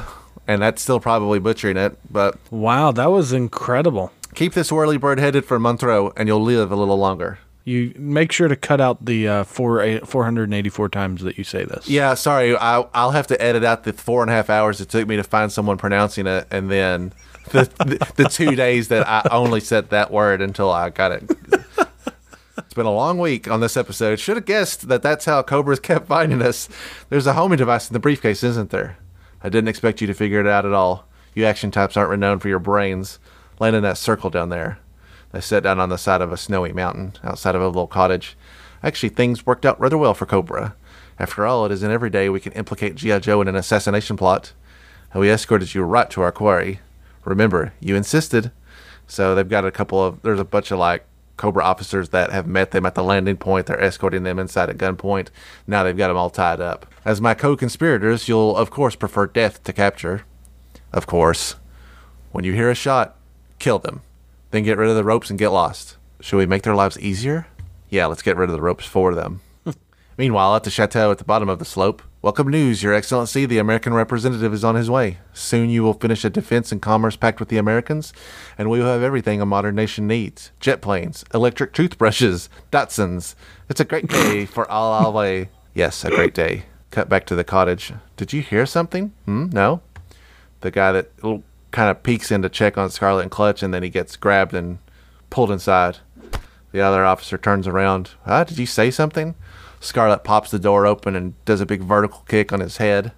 and 0.47 0.61
that's 0.61 0.83
still 0.83 0.99
probably 0.99 1.39
butchering 1.39 1.75
it, 1.77 1.97
but 2.11 2.37
Wow, 2.51 2.91
that 2.91 3.07
was 3.07 3.33
incredible. 3.33 4.11
keep 4.35 4.53
this 4.53 4.71
whirly 4.71 4.97
bird 4.97 5.19
headed 5.19 5.43
for 5.43 5.57
Montreux, 5.57 6.11
and 6.15 6.27
you'll 6.29 6.43
live 6.43 6.71
a 6.71 6.75
little 6.75 6.97
longer. 6.97 7.39
You 7.65 7.93
make 7.97 8.31
sure 8.31 8.47
to 8.47 8.55
cut 8.55 8.81
out 8.81 9.05
the 9.05 9.27
uh, 9.27 9.43
four, 9.43 9.81
eight, 9.81 10.07
484 10.07 10.89
times 10.89 11.21
that 11.21 11.37
you 11.37 11.43
say 11.43 11.65
this. 11.65 11.87
Yeah, 11.87 12.13
sorry, 12.15 12.55
I, 12.55 12.85
I'll 12.93 13.11
have 13.11 13.27
to 13.27 13.41
edit 13.41 13.63
out 13.63 13.83
the 13.83 13.93
four 13.93 14.21
and 14.23 14.31
a 14.31 14.33
half 14.33 14.49
hours 14.49 14.81
it 14.81 14.89
took 14.89 15.07
me 15.07 15.17
to 15.17 15.23
find 15.23 15.51
someone 15.51 15.77
pronouncing 15.77 16.25
it, 16.25 16.47
and 16.49 16.71
then 16.71 17.13
the, 17.51 17.69
the, 17.85 18.23
the 18.23 18.29
two 18.29 18.55
days 18.55 18.87
that 18.87 19.07
I 19.07 19.27
only 19.31 19.59
said 19.59 19.89
that 19.89 20.11
word 20.11 20.41
until 20.41 20.71
I 20.71 20.89
got 20.89 21.11
it. 21.11 21.29
It's 22.69 22.75
been 22.75 22.85
a 22.85 22.91
long 22.91 23.17
week 23.17 23.49
on 23.49 23.61
this 23.61 23.75
episode. 23.75 24.19
Should 24.19 24.37
have 24.37 24.45
guessed 24.45 24.89
that 24.89 25.01
that's 25.01 25.25
how 25.25 25.41
Cobras 25.41 25.79
kept 25.79 26.07
finding 26.07 26.41
us. 26.43 26.69
There's 27.09 27.25
a 27.25 27.33
homing 27.33 27.57
device 27.57 27.89
in 27.89 27.93
the 27.93 27.99
briefcase, 27.99 28.43
isn't 28.43 28.69
there? 28.69 28.97
I 29.41 29.49
didn't 29.49 29.69
expect 29.69 30.01
you 30.01 30.07
to 30.07 30.13
figure 30.13 30.39
it 30.39 30.45
out 30.45 30.67
at 30.67 30.73
all. 30.73 31.07
You 31.33 31.45
action 31.45 31.71
types 31.71 31.97
aren't 31.97 32.11
renowned 32.11 32.43
for 32.43 32.47
your 32.47 32.59
brains. 32.59 33.17
Land 33.59 33.75
in 33.75 33.81
that 33.81 33.97
circle 33.97 34.29
down 34.29 34.49
there. 34.49 34.77
They 35.31 35.41
sat 35.41 35.63
down 35.63 35.79
on 35.79 35.89
the 35.89 35.97
side 35.97 36.21
of 36.21 36.31
a 36.31 36.37
snowy 36.37 36.73
mountain 36.73 37.13
outside 37.23 37.55
of 37.55 37.61
a 37.61 37.67
little 37.67 37.87
cottage. 37.87 38.35
Actually, 38.81 39.09
things 39.09 39.45
worked 39.45 39.65
out 39.65 39.79
rather 39.79 39.97
well 39.97 40.13
for 40.13 40.25
Cobra. 40.25 40.75
After 41.19 41.45
all, 41.45 41.65
it 41.65 41.71
isn't 41.71 41.91
every 41.91 42.09
day 42.09 42.29
we 42.29 42.39
can 42.39 42.53
implicate 42.53 42.95
G.I. 42.95 43.19
Joe 43.19 43.41
in 43.41 43.47
an 43.47 43.55
assassination 43.55 44.17
plot. 44.17 44.53
And 45.11 45.21
we 45.21 45.29
escorted 45.29 45.73
you 45.73 45.83
right 45.83 46.09
to 46.11 46.21
our 46.21 46.31
quarry. 46.31 46.79
Remember, 47.25 47.73
you 47.79 47.95
insisted. 47.95 48.51
So 49.07 49.35
they've 49.35 49.47
got 49.47 49.65
a 49.65 49.71
couple 49.71 50.03
of, 50.03 50.21
there's 50.21 50.39
a 50.39 50.45
bunch 50.45 50.71
of 50.71 50.79
like 50.79 51.05
Cobra 51.35 51.63
officers 51.63 52.09
that 52.09 52.31
have 52.31 52.47
met 52.47 52.71
them 52.71 52.85
at 52.85 52.95
the 52.95 53.03
landing 53.03 53.37
point. 53.37 53.65
They're 53.65 53.81
escorting 53.81 54.23
them 54.23 54.39
inside 54.39 54.69
at 54.69 54.77
gunpoint. 54.77 55.29
Now 55.65 55.83
they've 55.83 55.95
got 55.95 56.09
them 56.09 56.17
all 56.17 56.29
tied 56.29 56.59
up. 56.59 56.85
As 57.05 57.21
my 57.21 57.33
co 57.33 57.55
conspirators, 57.55 58.27
you'll 58.27 58.55
of 58.55 58.71
course 58.71 58.95
prefer 58.95 59.25
death 59.25 59.63
to 59.63 59.73
capture. 59.73 60.25
Of 60.91 61.07
course. 61.07 61.55
When 62.31 62.43
you 62.43 62.53
hear 62.53 62.69
a 62.69 62.75
shot, 62.75 63.17
kill 63.57 63.79
them. 63.79 64.01
Then 64.51 64.63
get 64.63 64.77
rid 64.77 64.89
of 64.89 64.95
the 64.95 65.03
ropes 65.03 65.29
and 65.29 65.37
get 65.37 65.49
lost. 65.49 65.97
Should 66.21 66.37
we 66.37 66.45
make 66.45 66.63
their 66.63 66.75
lives 66.75 66.99
easier? 66.99 67.47
Yeah, 67.89 68.07
let's 68.07 68.21
get 68.21 68.37
rid 68.37 68.49
of 68.49 68.55
the 68.55 68.61
ropes 68.61 68.85
for 68.85 69.13
them. 69.13 69.41
Meanwhile, 70.17 70.55
at 70.55 70.63
the 70.63 70.69
chateau 70.69 71.11
at 71.11 71.17
the 71.17 71.23
bottom 71.23 71.49
of 71.49 71.59
the 71.59 71.65
slope, 71.65 72.01
welcome 72.21 72.47
news, 72.47 72.81
Your 72.81 72.93
Excellency. 72.93 73.45
The 73.45 73.59
American 73.59 73.93
representative 73.93 74.53
is 74.53 74.63
on 74.63 74.75
his 74.75 74.89
way. 74.89 75.19
Soon 75.33 75.69
you 75.69 75.83
will 75.83 75.93
finish 75.93 76.25
a 76.25 76.29
defense 76.29 76.71
and 76.71 76.81
commerce 76.81 77.15
pact 77.15 77.39
with 77.39 77.49
the 77.49 77.57
Americans, 77.57 78.11
and 78.57 78.69
we 78.69 78.79
will 78.79 78.87
have 78.87 79.03
everything 79.03 79.39
a 79.39 79.45
modern 79.45 79.75
nation 79.75 80.07
needs 80.07 80.51
jet 80.59 80.81
planes, 80.81 81.23
electric 81.33 81.71
toothbrushes, 81.73 82.49
Datsuns. 82.71 83.35
It's 83.69 83.79
a 83.79 83.85
great 83.85 84.07
day 84.07 84.45
for 84.45 84.69
all 84.69 84.93
our 84.93 85.11
way. 85.11 85.49
Yes, 85.73 86.03
a 86.03 86.09
great 86.09 86.33
day. 86.33 86.65
Cut 86.91 87.07
back 87.07 87.25
to 87.27 87.35
the 87.35 87.43
cottage. 87.43 87.93
Did 88.17 88.33
you 88.33 88.41
hear 88.41 88.65
something? 88.65 89.13
Hmm? 89.25 89.49
No? 89.51 89.81
The 90.61 90.71
guy 90.71 90.91
that 90.91 91.11
kind 91.71 91.89
of 91.89 92.03
peeks 92.03 92.31
in 92.31 92.41
to 92.41 92.49
check 92.49 92.77
on 92.77 92.89
Scarlett 92.89 93.23
and 93.23 93.31
Clutch, 93.31 93.63
and 93.63 93.73
then 93.73 93.83
he 93.83 93.89
gets 93.89 94.15
grabbed 94.15 94.53
and 94.53 94.79
pulled 95.29 95.51
inside. 95.51 95.97
The 96.71 96.81
other 96.81 97.03
officer 97.03 97.37
turns 97.37 97.67
around. 97.67 98.11
Ah, 98.25 98.43
did 98.43 98.59
you 98.59 98.65
say 98.65 98.91
something? 98.91 99.35
Scarlett 99.79 100.23
pops 100.23 100.51
the 100.51 100.59
door 100.59 100.85
open 100.85 101.15
and 101.15 101.33
does 101.45 101.61
a 101.61 101.65
big 101.65 101.81
vertical 101.81 102.23
kick 102.27 102.51
on 102.51 102.59
his 102.59 102.77
head. 102.77 103.13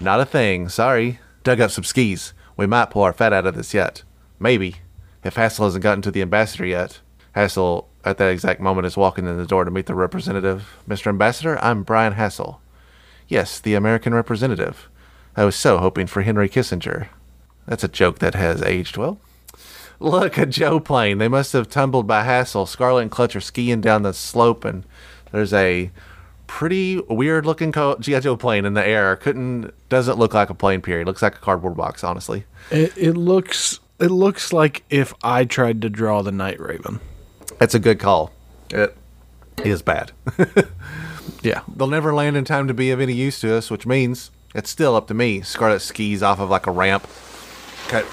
Not 0.00 0.20
a 0.20 0.24
thing, 0.24 0.68
sorry. 0.68 1.20
Dug 1.44 1.60
up 1.60 1.70
some 1.70 1.84
skis. 1.84 2.32
We 2.56 2.66
might 2.66 2.90
pull 2.90 3.02
our 3.02 3.12
fat 3.12 3.32
out 3.32 3.46
of 3.46 3.54
this 3.54 3.74
yet. 3.74 4.02
Maybe. 4.40 4.76
If 5.22 5.36
Hassel 5.36 5.66
hasn't 5.66 5.82
gotten 5.82 6.02
to 6.02 6.10
the 6.10 6.22
ambassador 6.22 6.64
yet. 6.64 7.00
Hassel, 7.34 7.88
at 8.04 8.18
that 8.18 8.30
exact 8.30 8.60
moment, 8.60 8.86
is 8.86 8.96
walking 8.96 9.26
in 9.26 9.36
the 9.36 9.46
door 9.46 9.64
to 9.64 9.70
meet 9.70 9.86
the 9.86 9.94
representative. 9.94 10.78
Mr. 10.88 11.08
Ambassador, 11.08 11.58
I'm 11.62 11.82
Brian 11.82 12.14
Hassel. 12.14 12.60
Yes, 13.28 13.60
the 13.60 13.74
American 13.74 14.14
representative. 14.14 14.88
I 15.36 15.44
was 15.44 15.54
so 15.54 15.78
hoping 15.78 16.06
for 16.06 16.22
Henry 16.22 16.48
Kissinger. 16.48 17.08
That's 17.68 17.84
a 17.84 17.88
joke 17.88 18.18
that 18.18 18.34
has 18.34 18.62
aged 18.62 18.96
well. 18.96 19.18
Look, 20.00 20.38
a 20.38 20.46
Joe 20.46 20.80
plane. 20.80 21.18
They 21.18 21.28
must 21.28 21.52
have 21.52 21.68
tumbled 21.68 22.06
by 22.06 22.22
Hassel. 22.24 22.66
Scarlett 22.66 23.02
and 23.02 23.10
Clutch 23.10 23.34
are 23.36 23.40
skiing 23.40 23.80
down 23.80 24.02
the 24.02 24.12
slope, 24.14 24.64
and 24.64 24.84
there's 25.32 25.52
a 25.52 25.90
pretty 26.46 26.98
weird 27.10 27.44
looking 27.44 27.72
co- 27.72 27.96
GI 27.98 28.20
Joe 28.20 28.36
plane 28.36 28.64
in 28.64 28.74
the 28.74 28.86
air. 28.86 29.16
Couldn't 29.16 29.72
doesn't 29.88 30.18
look 30.18 30.32
like 30.34 30.50
a 30.50 30.54
plane. 30.54 30.80
Period. 30.80 31.06
Looks 31.06 31.20
like 31.22 31.34
a 31.36 31.40
cardboard 31.40 31.76
box. 31.76 32.02
Honestly, 32.04 32.44
It, 32.70 32.96
it 32.96 33.12
looks 33.14 33.80
it 33.98 34.10
looks 34.12 34.52
like 34.52 34.84
if 34.88 35.12
I 35.24 35.44
tried 35.44 35.82
to 35.82 35.90
draw 35.90 36.22
the 36.22 36.32
Night 36.32 36.60
Raven. 36.60 37.00
that's 37.58 37.74
a 37.74 37.80
good 37.80 37.98
call. 37.98 38.30
It 38.70 38.96
is 39.64 39.82
bad. 39.82 40.12
Yeah. 41.42 41.60
They'll 41.76 41.86
never 41.86 42.14
land 42.14 42.36
in 42.36 42.44
time 42.44 42.66
to 42.68 42.74
be 42.74 42.90
of 42.90 43.00
any 43.00 43.12
use 43.12 43.38
to 43.40 43.54
us, 43.54 43.70
which 43.70 43.86
means 43.86 44.30
it's 44.54 44.70
still 44.70 44.96
up 44.96 45.06
to 45.08 45.14
me. 45.14 45.40
Scarlett 45.42 45.82
skis 45.82 46.22
off 46.22 46.40
of 46.40 46.50
like 46.50 46.66
a 46.66 46.70
ramp. 46.72 47.06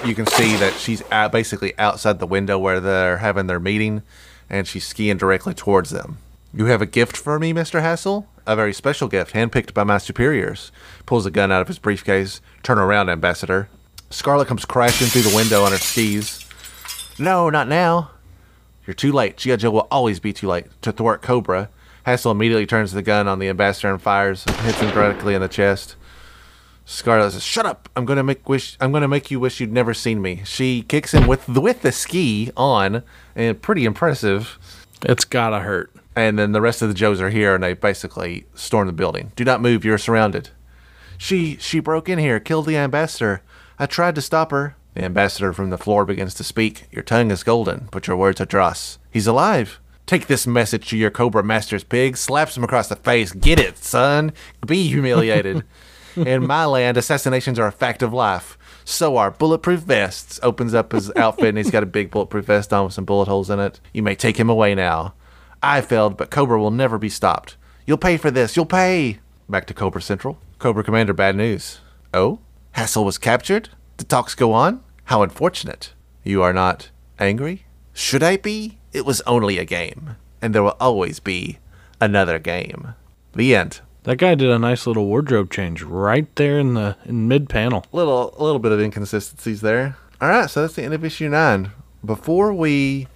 You 0.05 0.15
can 0.15 0.25
see 0.25 0.55
that 0.55 0.73
she's 0.77 1.01
basically 1.31 1.77
outside 1.77 2.19
the 2.19 2.27
window 2.27 2.57
where 2.57 2.79
they're 2.79 3.17
having 3.17 3.47
their 3.47 3.59
meeting, 3.59 4.03
and 4.49 4.67
she's 4.67 4.87
skiing 4.87 5.17
directly 5.17 5.53
towards 5.53 5.89
them. 5.89 6.19
You 6.53 6.65
have 6.65 6.81
a 6.81 6.85
gift 6.85 7.17
for 7.17 7.37
me, 7.39 7.51
Mr. 7.53 7.81
Hassel? 7.81 8.27
A 8.47 8.55
very 8.55 8.73
special 8.73 9.07
gift, 9.07 9.33
handpicked 9.33 9.73
by 9.73 9.83
my 9.83 9.97
superiors. 9.97 10.71
Pulls 11.05 11.25
a 11.25 11.31
gun 11.31 11.51
out 11.51 11.61
of 11.61 11.67
his 11.67 11.79
briefcase. 11.79 12.39
Turn 12.63 12.77
around, 12.77 13.09
Ambassador. 13.09 13.67
Scarlett 14.09 14.47
comes 14.47 14.63
crashing 14.63 15.07
through 15.07 15.23
the 15.23 15.35
window 15.35 15.63
on 15.63 15.71
her 15.71 15.77
skis. 15.77 16.47
No, 17.19 17.49
not 17.49 17.67
now. 17.67 18.11
You're 18.85 18.93
too 18.93 19.11
late. 19.11 19.35
G.I. 19.35 19.57
Joe 19.57 19.71
will 19.71 19.87
always 19.91 20.19
be 20.19 20.31
too 20.31 20.47
late 20.47 20.67
to 20.83 20.91
thwart 20.91 21.21
Cobra. 21.21 21.69
Hassel 22.05 22.31
immediately 22.31 22.67
turns 22.67 22.91
the 22.91 23.01
gun 23.01 23.27
on 23.27 23.39
the 23.39 23.49
ambassador 23.49 23.91
and 23.91 24.01
fires, 24.01 24.43
hits 24.43 24.79
him 24.79 24.91
directly 24.91 25.33
in 25.33 25.41
the 25.41 25.47
chest. 25.47 25.95
Scarlett 26.85 27.33
says, 27.33 27.43
"Shut 27.43 27.65
up! 27.65 27.89
I'm 27.95 28.05
gonna 28.05 28.23
make 28.23 28.47
wish. 28.47 28.77
I'm 28.79 28.91
gonna 28.91 29.07
make 29.07 29.31
you 29.31 29.39
wish 29.39 29.59
you'd 29.59 29.71
never 29.71 29.93
seen 29.93 30.21
me." 30.21 30.41
She 30.45 30.83
kicks 30.83 31.13
him 31.13 31.27
with 31.27 31.45
the, 31.47 31.59
with 31.59 31.81
the 31.81 31.91
ski 31.91 32.51
on, 32.55 33.03
and 33.35 33.61
pretty 33.61 33.85
impressive. 33.85 34.59
It's 35.01 35.25
gotta 35.25 35.59
hurt. 35.59 35.91
And 36.15 36.39
then 36.39 36.53
the 36.53 36.61
rest 36.61 36.81
of 36.81 36.87
the 36.87 36.93
Joes 36.93 37.19
are 37.19 37.29
here 37.29 37.55
and 37.55 37.63
they 37.63 37.73
basically 37.73 38.45
storm 38.55 38.87
the 38.87 38.93
building. 38.93 39.31
Do 39.35 39.43
not 39.43 39.61
move, 39.61 39.83
you're 39.83 39.97
surrounded. 39.97 40.49
She 41.17 41.57
she 41.57 41.79
broke 41.79 42.07
in 42.07 42.19
here, 42.19 42.39
killed 42.39 42.67
the 42.67 42.77
ambassador. 42.77 43.41
I 43.77 43.85
tried 43.85 44.15
to 44.15 44.21
stop 44.21 44.51
her. 44.51 44.75
The 44.93 45.03
ambassador 45.03 45.51
from 45.51 45.71
the 45.71 45.77
floor 45.77 46.05
begins 46.05 46.33
to 46.35 46.43
speak. 46.43 46.85
Your 46.91 47.03
tongue 47.03 47.31
is 47.31 47.43
golden, 47.43 47.89
but 47.91 48.07
your 48.07 48.15
words 48.15 48.39
are 48.39 48.45
dross. 48.45 48.97
He's 49.11 49.27
alive. 49.27 49.79
Take 50.05 50.27
this 50.27 50.47
message 50.47 50.87
to 50.89 50.97
your 50.97 51.09
Cobra 51.09 51.43
Master's 51.43 51.83
pig, 51.83 52.15
slaps 52.15 52.55
him 52.55 52.63
across 52.63 52.87
the 52.87 52.95
face. 52.95 53.31
Get 53.33 53.59
it, 53.59 53.77
son. 53.77 54.31
Be 54.65 54.87
humiliated. 54.87 55.63
In 56.15 56.47
my 56.47 56.65
land, 56.65 56.97
assassinations 56.97 57.59
are 57.59 57.67
a 57.67 57.71
fact 57.71 58.01
of 58.01 58.13
life. 58.13 58.57
So 58.83 59.17
are 59.17 59.31
bulletproof 59.31 59.81
vests. 59.81 60.39
Opens 60.43 60.73
up 60.73 60.91
his 60.91 61.11
outfit 61.15 61.49
and 61.49 61.57
he's 61.57 61.71
got 61.71 61.83
a 61.83 61.87
big 61.87 62.11
bulletproof 62.11 62.45
vest 62.45 62.71
on 62.71 62.85
with 62.85 62.93
some 62.93 63.05
bullet 63.05 63.27
holes 63.27 63.49
in 63.49 63.59
it. 63.59 63.79
You 63.93 64.03
may 64.03 64.15
take 64.15 64.37
him 64.37 64.49
away 64.49 64.75
now. 64.75 65.13
I 65.61 65.81
failed, 65.81 66.17
but 66.17 66.29
Cobra 66.29 66.59
will 66.59 66.71
never 66.71 66.97
be 66.97 67.09
stopped. 67.09 67.57
You'll 67.85 67.97
pay 67.97 68.17
for 68.17 68.31
this. 68.31 68.55
You'll 68.55 68.65
pay. 68.65 69.19
Back 69.49 69.65
to 69.67 69.73
Cobra 69.73 70.01
Central. 70.01 70.37
Cobra 70.59 70.83
Commander, 70.83 71.13
bad 71.13 71.35
news. 71.35 71.79
Oh? 72.13 72.39
Hassel 72.73 73.05
was 73.05 73.17
captured? 73.17 73.69
The 73.97 74.03
talks 74.03 74.35
go 74.35 74.53
on? 74.53 74.83
How 75.05 75.21
unfortunate. 75.21 75.93
You 76.23 76.41
are 76.41 76.53
not 76.53 76.89
angry? 77.19 77.65
Should 77.93 78.23
I 78.23 78.37
be? 78.37 78.79
It 78.93 79.05
was 79.05 79.21
only 79.21 79.57
a 79.57 79.65
game. 79.65 80.15
And 80.41 80.53
there 80.53 80.63
will 80.63 80.77
always 80.79 81.19
be 81.19 81.59
another 81.99 82.39
game. 82.39 82.93
The 83.33 83.55
end. 83.55 83.81
That 84.05 84.17
guy 84.17 84.35
did 84.35 84.51
a 84.51 84.59
nice 84.59 84.85
little 84.85 85.07
wardrobe 85.07 85.49
change 85.49 85.81
right 85.81 86.27
there 86.35 86.59
in 86.59 86.75
the 86.75 86.95
in 87.05 87.27
mid 87.27 87.49
panel. 87.49 87.85
little 87.91 88.35
a 88.37 88.43
little 88.43 88.59
bit 88.59 88.71
of 88.71 88.79
inconsistencies 88.79 89.61
there. 89.61 89.97
All 90.21 90.29
right, 90.29 90.47
so 90.47 90.61
that's 90.61 90.75
the 90.75 90.83
end 90.83 90.93
of 90.93 91.03
issue 91.03 91.27
nine. 91.27 91.71
Before 92.05 92.53
we 92.53 93.07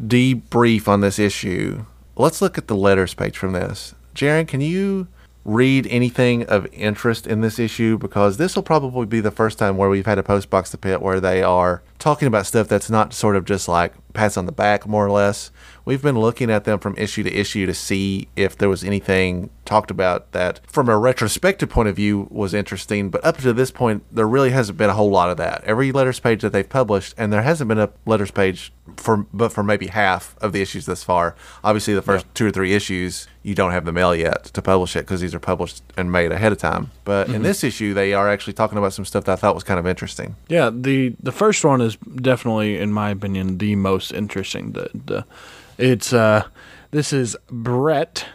debrief 0.00 0.86
on 0.86 1.00
this 1.00 1.18
issue, 1.18 1.84
let's 2.14 2.40
look 2.40 2.56
at 2.56 2.68
the 2.68 2.76
letters 2.76 3.12
page 3.12 3.36
from 3.36 3.54
this. 3.54 3.96
Jaron, 4.14 4.46
can 4.46 4.60
you 4.60 5.08
read 5.44 5.84
anything 5.88 6.44
of 6.44 6.72
interest 6.72 7.26
in 7.26 7.40
this 7.40 7.58
issue? 7.58 7.98
Because 7.98 8.36
this 8.36 8.54
will 8.54 8.62
probably 8.62 9.04
be 9.04 9.20
the 9.20 9.32
first 9.32 9.58
time 9.58 9.76
where 9.76 9.88
we've 9.88 10.06
had 10.06 10.18
a 10.18 10.22
post 10.22 10.48
box 10.48 10.70
to 10.70 10.78
pit 10.78 11.02
where 11.02 11.18
they 11.18 11.42
are 11.42 11.82
talking 11.98 12.28
about 12.28 12.46
stuff 12.46 12.68
that's 12.68 12.88
not 12.88 13.12
sort 13.12 13.34
of 13.34 13.44
just 13.44 13.66
like 13.66 13.94
pats 14.16 14.36
on 14.36 14.46
the 14.46 14.52
back, 14.52 14.86
more 14.86 15.06
or 15.06 15.10
less. 15.10 15.50
We've 15.84 16.02
been 16.02 16.18
looking 16.18 16.50
at 16.50 16.64
them 16.64 16.80
from 16.80 16.96
issue 16.96 17.22
to 17.22 17.32
issue 17.32 17.66
to 17.66 17.74
see 17.74 18.28
if 18.34 18.58
there 18.58 18.68
was 18.68 18.82
anything 18.82 19.50
talked 19.64 19.90
about 19.90 20.32
that, 20.32 20.60
from 20.66 20.88
a 20.88 20.96
retrospective 20.96 21.68
point 21.68 21.88
of 21.88 21.96
view, 21.96 22.28
was 22.30 22.54
interesting. 22.54 23.10
But 23.10 23.24
up 23.24 23.36
to 23.38 23.52
this 23.52 23.70
point, 23.70 24.04
there 24.10 24.26
really 24.26 24.50
hasn't 24.50 24.78
been 24.78 24.90
a 24.90 24.94
whole 24.94 25.10
lot 25.10 25.30
of 25.30 25.36
that. 25.36 25.62
Every 25.64 25.92
letters 25.92 26.18
page 26.18 26.42
that 26.42 26.52
they've 26.52 26.68
published, 26.68 27.14
and 27.18 27.32
there 27.32 27.42
hasn't 27.42 27.68
been 27.68 27.78
a 27.78 27.90
letters 28.06 28.30
page 28.30 28.72
for, 28.96 29.26
but 29.32 29.52
for 29.52 29.62
maybe 29.62 29.88
half 29.88 30.36
of 30.40 30.52
the 30.52 30.62
issues 30.62 30.86
thus 30.86 31.02
far. 31.02 31.34
Obviously, 31.62 31.94
the 31.94 32.02
first 32.02 32.26
two 32.34 32.46
or 32.46 32.50
three 32.50 32.72
issues, 32.72 33.26
you 33.42 33.54
don't 33.54 33.72
have 33.72 33.84
the 33.84 33.92
mail 33.92 34.14
yet 34.14 34.44
to 34.44 34.62
publish 34.62 34.96
it 34.96 35.00
because 35.00 35.20
these 35.20 35.34
are 35.34 35.40
published 35.40 35.82
and 35.96 36.10
made 36.10 36.32
ahead 36.32 36.52
of 36.52 36.58
time. 36.58 36.90
But 37.04 37.28
in 37.28 37.34
mm-hmm. 37.34 37.42
this 37.42 37.64
issue, 37.64 37.94
they 37.94 38.14
are 38.14 38.28
actually 38.28 38.54
talking 38.54 38.78
about 38.78 38.92
some 38.92 39.04
stuff 39.04 39.24
that 39.24 39.32
I 39.32 39.36
thought 39.36 39.54
was 39.54 39.64
kind 39.64 39.78
of 39.78 39.86
interesting. 39.86 40.36
Yeah, 40.48 40.70
the 40.72 41.14
the 41.20 41.32
first 41.32 41.64
one 41.64 41.80
is 41.80 41.96
definitely, 41.96 42.78
in 42.78 42.92
my 42.92 43.10
opinion, 43.10 43.58
the 43.58 43.76
most 43.76 44.05
interesting. 44.12 44.72
The 44.72 44.90
the 44.92 45.24
it's 45.78 46.12
uh 46.12 46.44
this 46.90 47.12
is 47.12 47.36
Brett, 47.50 48.26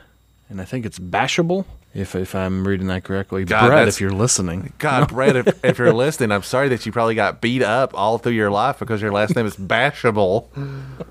and 0.49 0.62
I 0.62 0.65
think 0.65 0.86
it's 0.86 0.99
Bashable. 0.99 1.65
If 1.93 2.15
if 2.15 2.34
I'm 2.36 2.65
reading 2.67 2.88
that 2.88 3.03
correctly, 3.03 3.43
God, 3.43 3.67
Brett, 3.67 3.88
if 3.88 3.99
you're 3.99 4.12
listening. 4.12 4.73
God, 4.77 5.10
Brett, 5.10 5.36
if, 5.36 5.65
if 5.65 5.77
you're 5.77 5.93
listening, 6.05 6.31
I'm 6.31 6.43
sorry 6.43 6.69
that 6.69 6.86
you 6.86 6.91
probably 6.91 7.15
got 7.15 7.41
beat 7.41 7.62
up 7.62 7.91
all 7.93 8.17
through 8.17 8.34
your 8.34 8.51
life 8.51 8.79
because 8.79 9.01
your 9.01 9.12
last 9.12 9.36
name 9.36 9.45
is 9.45 9.57
Bashable. 9.57 10.47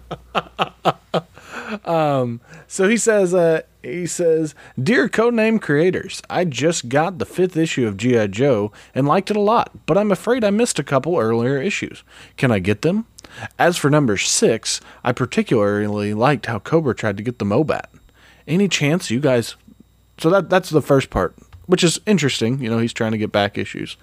So 2.70 2.88
he 2.88 2.96
says, 2.96 3.34
uh, 3.34 3.62
he 3.82 4.06
says, 4.06 4.54
Dear 4.80 5.08
Codename 5.08 5.60
creators, 5.60 6.22
I 6.30 6.44
just 6.44 6.88
got 6.88 7.18
the 7.18 7.26
fifth 7.26 7.56
issue 7.56 7.86
of 7.88 7.96
G.I. 7.96 8.28
Joe 8.28 8.70
and 8.94 9.08
liked 9.08 9.28
it 9.28 9.36
a 9.36 9.40
lot, 9.40 9.72
but 9.86 9.98
I'm 9.98 10.12
afraid 10.12 10.44
I 10.44 10.50
missed 10.50 10.78
a 10.78 10.84
couple 10.84 11.18
earlier 11.18 11.60
issues. 11.60 12.04
Can 12.36 12.52
I 12.52 12.60
get 12.60 12.82
them? 12.82 13.06
As 13.58 13.76
for 13.76 13.90
number 13.90 14.16
six, 14.16 14.80
I 15.04 15.12
particularly 15.12 16.14
liked 16.14 16.46
how 16.46 16.58
Cobra 16.58 16.94
tried 16.94 17.16
to 17.16 17.22
get 17.22 17.38
the 17.38 17.44
Mobat. 17.44 17.86
Any 18.46 18.68
chance 18.68 19.10
you 19.10 19.20
guys. 19.20 19.56
So 20.18 20.30
that 20.30 20.50
that's 20.50 20.70
the 20.70 20.82
first 20.82 21.10
part, 21.10 21.34
which 21.66 21.84
is 21.84 22.00
interesting. 22.06 22.60
You 22.60 22.70
know, 22.70 22.78
he's 22.78 22.92
trying 22.92 23.12
to 23.12 23.18
get 23.18 23.32
back 23.32 23.56
issues. 23.56 23.96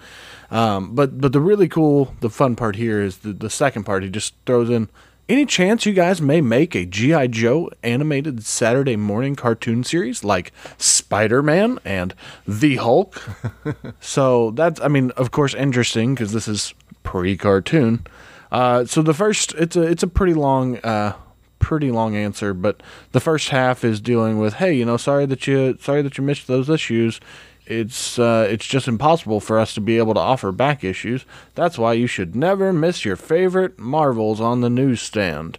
Um, 0.50 0.94
but 0.94 1.20
but 1.20 1.32
the 1.32 1.40
really 1.40 1.68
cool, 1.68 2.14
the 2.20 2.30
fun 2.30 2.56
part 2.56 2.76
here 2.76 3.00
is 3.00 3.18
the, 3.18 3.32
the 3.32 3.50
second 3.50 3.84
part. 3.84 4.02
He 4.02 4.08
just 4.08 4.34
throws 4.46 4.70
in 4.70 4.88
any 5.28 5.44
chance 5.44 5.84
you 5.84 5.92
guys 5.92 6.22
may 6.22 6.40
make 6.40 6.74
a 6.74 6.86
G.I. 6.86 7.26
Joe 7.26 7.70
animated 7.82 8.44
Saturday 8.44 8.96
morning 8.96 9.36
cartoon 9.36 9.84
series 9.84 10.24
like 10.24 10.52
Spider 10.78 11.42
Man 11.42 11.78
and 11.84 12.14
The 12.46 12.76
Hulk? 12.76 13.22
so 14.00 14.52
that's, 14.52 14.80
I 14.80 14.88
mean, 14.88 15.10
of 15.12 15.30
course, 15.30 15.52
interesting 15.52 16.14
because 16.14 16.32
this 16.32 16.48
is 16.48 16.72
pre 17.02 17.36
cartoon. 17.36 18.06
Uh, 18.50 18.84
so 18.84 19.02
the 19.02 19.14
first, 19.14 19.54
it's 19.54 19.76
a, 19.76 19.82
it's 19.82 20.02
a 20.02 20.08
pretty 20.08 20.34
long, 20.34 20.78
uh, 20.78 21.14
pretty 21.58 21.90
long 21.90 22.16
answer, 22.16 22.54
but 22.54 22.82
the 23.12 23.20
first 23.20 23.50
half 23.50 23.84
is 23.84 24.00
dealing 24.00 24.38
with, 24.38 24.54
hey, 24.54 24.72
you 24.72 24.84
know, 24.84 24.96
sorry 24.96 25.26
that 25.26 25.46
you, 25.46 25.76
sorry 25.80 26.02
that 26.02 26.16
you 26.18 26.24
missed 26.24 26.46
those 26.46 26.68
issues. 26.70 27.20
It's 27.66 28.18
uh, 28.18 28.48
it's 28.48 28.66
just 28.66 28.88
impossible 28.88 29.40
for 29.40 29.58
us 29.58 29.74
to 29.74 29.82
be 29.82 29.98
able 29.98 30.14
to 30.14 30.20
offer 30.20 30.52
back 30.52 30.82
issues. 30.82 31.26
That's 31.54 31.76
why 31.76 31.92
you 31.92 32.06
should 32.06 32.34
never 32.34 32.72
miss 32.72 33.04
your 33.04 33.16
favorite 33.16 33.78
Marvels 33.78 34.40
on 34.40 34.62
the 34.62 34.70
newsstand. 34.70 35.58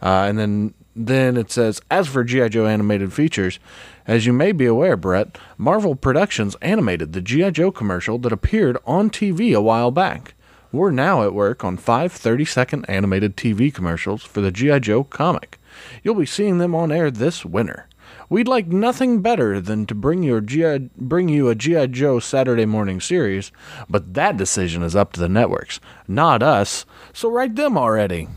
Uh, 0.00 0.26
and 0.28 0.38
then 0.38 0.74
then 0.94 1.36
it 1.36 1.50
says, 1.50 1.80
as 1.90 2.06
for 2.06 2.22
GI 2.22 2.50
Joe 2.50 2.66
animated 2.66 3.12
features, 3.12 3.58
as 4.06 4.24
you 4.24 4.32
may 4.32 4.52
be 4.52 4.66
aware, 4.66 4.96
Brett, 4.96 5.36
Marvel 5.56 5.94
Productions 5.94 6.56
animated 6.62 7.12
the 7.12 7.20
GI 7.20 7.52
Joe 7.52 7.70
commercial 7.70 8.18
that 8.18 8.32
appeared 8.32 8.78
on 8.86 9.10
TV 9.10 9.54
a 9.54 9.60
while 9.60 9.90
back. 9.90 10.34
We're 10.70 10.90
now 10.90 11.22
at 11.22 11.32
work 11.32 11.64
on 11.64 11.78
five 11.78 12.12
30 12.12 12.44
second 12.44 12.84
animated 12.90 13.38
TV 13.38 13.72
commercials 13.72 14.22
for 14.22 14.42
the 14.42 14.50
G.I. 14.50 14.80
Joe 14.80 15.02
comic. 15.02 15.58
You'll 16.02 16.14
be 16.14 16.26
seeing 16.26 16.58
them 16.58 16.74
on 16.74 16.92
air 16.92 17.10
this 17.10 17.42
winter. 17.42 17.86
We'd 18.28 18.48
like 18.48 18.66
nothing 18.66 19.22
better 19.22 19.62
than 19.62 19.86
to 19.86 19.94
bring 19.94 20.22
you 20.22 20.36
a 20.36 20.42
G.I. 20.42 20.90
bring 20.98 21.30
you 21.30 21.48
a 21.48 21.54
G.I. 21.54 21.86
Joe 21.86 22.18
Saturday 22.18 22.66
morning 22.66 23.00
series, 23.00 23.50
but 23.88 24.12
that 24.12 24.36
decision 24.36 24.82
is 24.82 24.94
up 24.94 25.14
to 25.14 25.20
the 25.20 25.28
networks, 25.28 25.80
not 26.06 26.42
us. 26.42 26.84
So 27.14 27.30
write 27.30 27.56
them 27.56 27.78
already. 27.78 28.28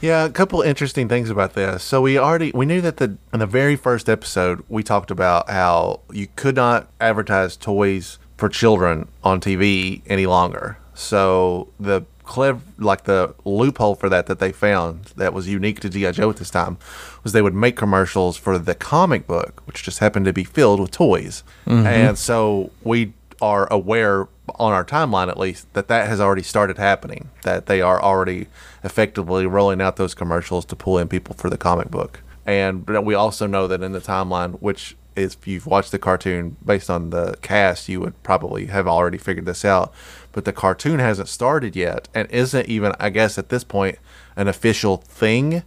Yeah, 0.00 0.24
a 0.24 0.30
couple 0.30 0.62
interesting 0.62 1.06
things 1.06 1.28
about 1.28 1.52
this. 1.52 1.82
So 1.82 2.00
we 2.00 2.16
already 2.16 2.50
we 2.54 2.64
knew 2.64 2.80
that 2.80 2.96
the 2.96 3.18
in 3.30 3.40
the 3.40 3.46
very 3.46 3.76
first 3.76 4.08
episode 4.08 4.64
we 4.70 4.82
talked 4.82 5.10
about 5.10 5.50
how 5.50 6.00
you 6.10 6.28
could 6.34 6.56
not 6.56 6.88
advertise 6.98 7.58
toys 7.58 8.18
for 8.38 8.48
children 8.48 9.08
on 9.22 9.38
TV 9.38 10.00
any 10.06 10.24
longer. 10.24 10.78
So 10.94 11.68
the 11.78 12.04
clever 12.24 12.60
like 12.78 13.04
the 13.04 13.34
loophole 13.44 13.94
for 13.94 14.08
that 14.08 14.26
that 14.26 14.38
they 14.38 14.50
found 14.50 15.12
that 15.16 15.34
was 15.34 15.46
unique 15.46 15.78
to 15.80 15.90
GI 15.90 16.12
Joe 16.12 16.30
at 16.30 16.36
this 16.36 16.50
time 16.50 16.78
was 17.22 17.32
they 17.32 17.42
would 17.42 17.54
make 17.54 17.76
commercials 17.76 18.36
for 18.36 18.58
the 18.58 18.74
comic 18.74 19.26
book, 19.26 19.62
which 19.66 19.82
just 19.82 19.98
happened 19.98 20.24
to 20.24 20.32
be 20.32 20.44
filled 20.44 20.80
with 20.80 20.90
toys. 20.90 21.44
Mm-hmm. 21.66 21.86
And 21.86 22.18
so 22.18 22.70
we 22.82 23.12
are 23.42 23.70
aware 23.70 24.28
on 24.56 24.72
our 24.72 24.84
timeline 24.84 25.28
at 25.28 25.38
least 25.38 25.72
that 25.74 25.88
that 25.88 26.08
has 26.08 26.20
already 26.20 26.42
started 26.42 26.78
happening 26.78 27.30
that 27.42 27.66
they 27.66 27.80
are 27.80 28.00
already 28.02 28.46
effectively 28.82 29.46
rolling 29.46 29.80
out 29.80 29.96
those 29.96 30.14
commercials 30.14 30.64
to 30.66 30.76
pull 30.76 30.98
in 30.98 31.08
people 31.08 31.34
for 31.34 31.50
the 31.50 31.58
comic 31.58 31.90
book. 31.90 32.20
And 32.46 32.86
we 32.86 33.14
also 33.14 33.46
know 33.46 33.66
that 33.66 33.82
in 33.82 33.92
the 33.92 34.00
timeline 34.00 34.60
which 34.60 34.96
if 35.16 35.46
you've 35.46 35.66
watched 35.66 35.92
the 35.92 35.98
cartoon 35.98 36.56
based 36.64 36.90
on 36.90 37.10
the 37.10 37.36
cast 37.42 37.88
you 37.88 38.00
would 38.00 38.20
probably 38.22 38.66
have 38.66 38.86
already 38.88 39.18
figured 39.18 39.46
this 39.46 39.64
out 39.64 39.92
but 40.32 40.44
the 40.44 40.52
cartoon 40.52 40.98
hasn't 40.98 41.28
started 41.28 41.76
yet 41.76 42.08
and 42.14 42.30
isn't 42.30 42.68
even 42.68 42.92
i 42.98 43.08
guess 43.10 43.38
at 43.38 43.48
this 43.48 43.64
point 43.64 43.98
an 44.36 44.48
official 44.48 44.96
thing 44.98 45.62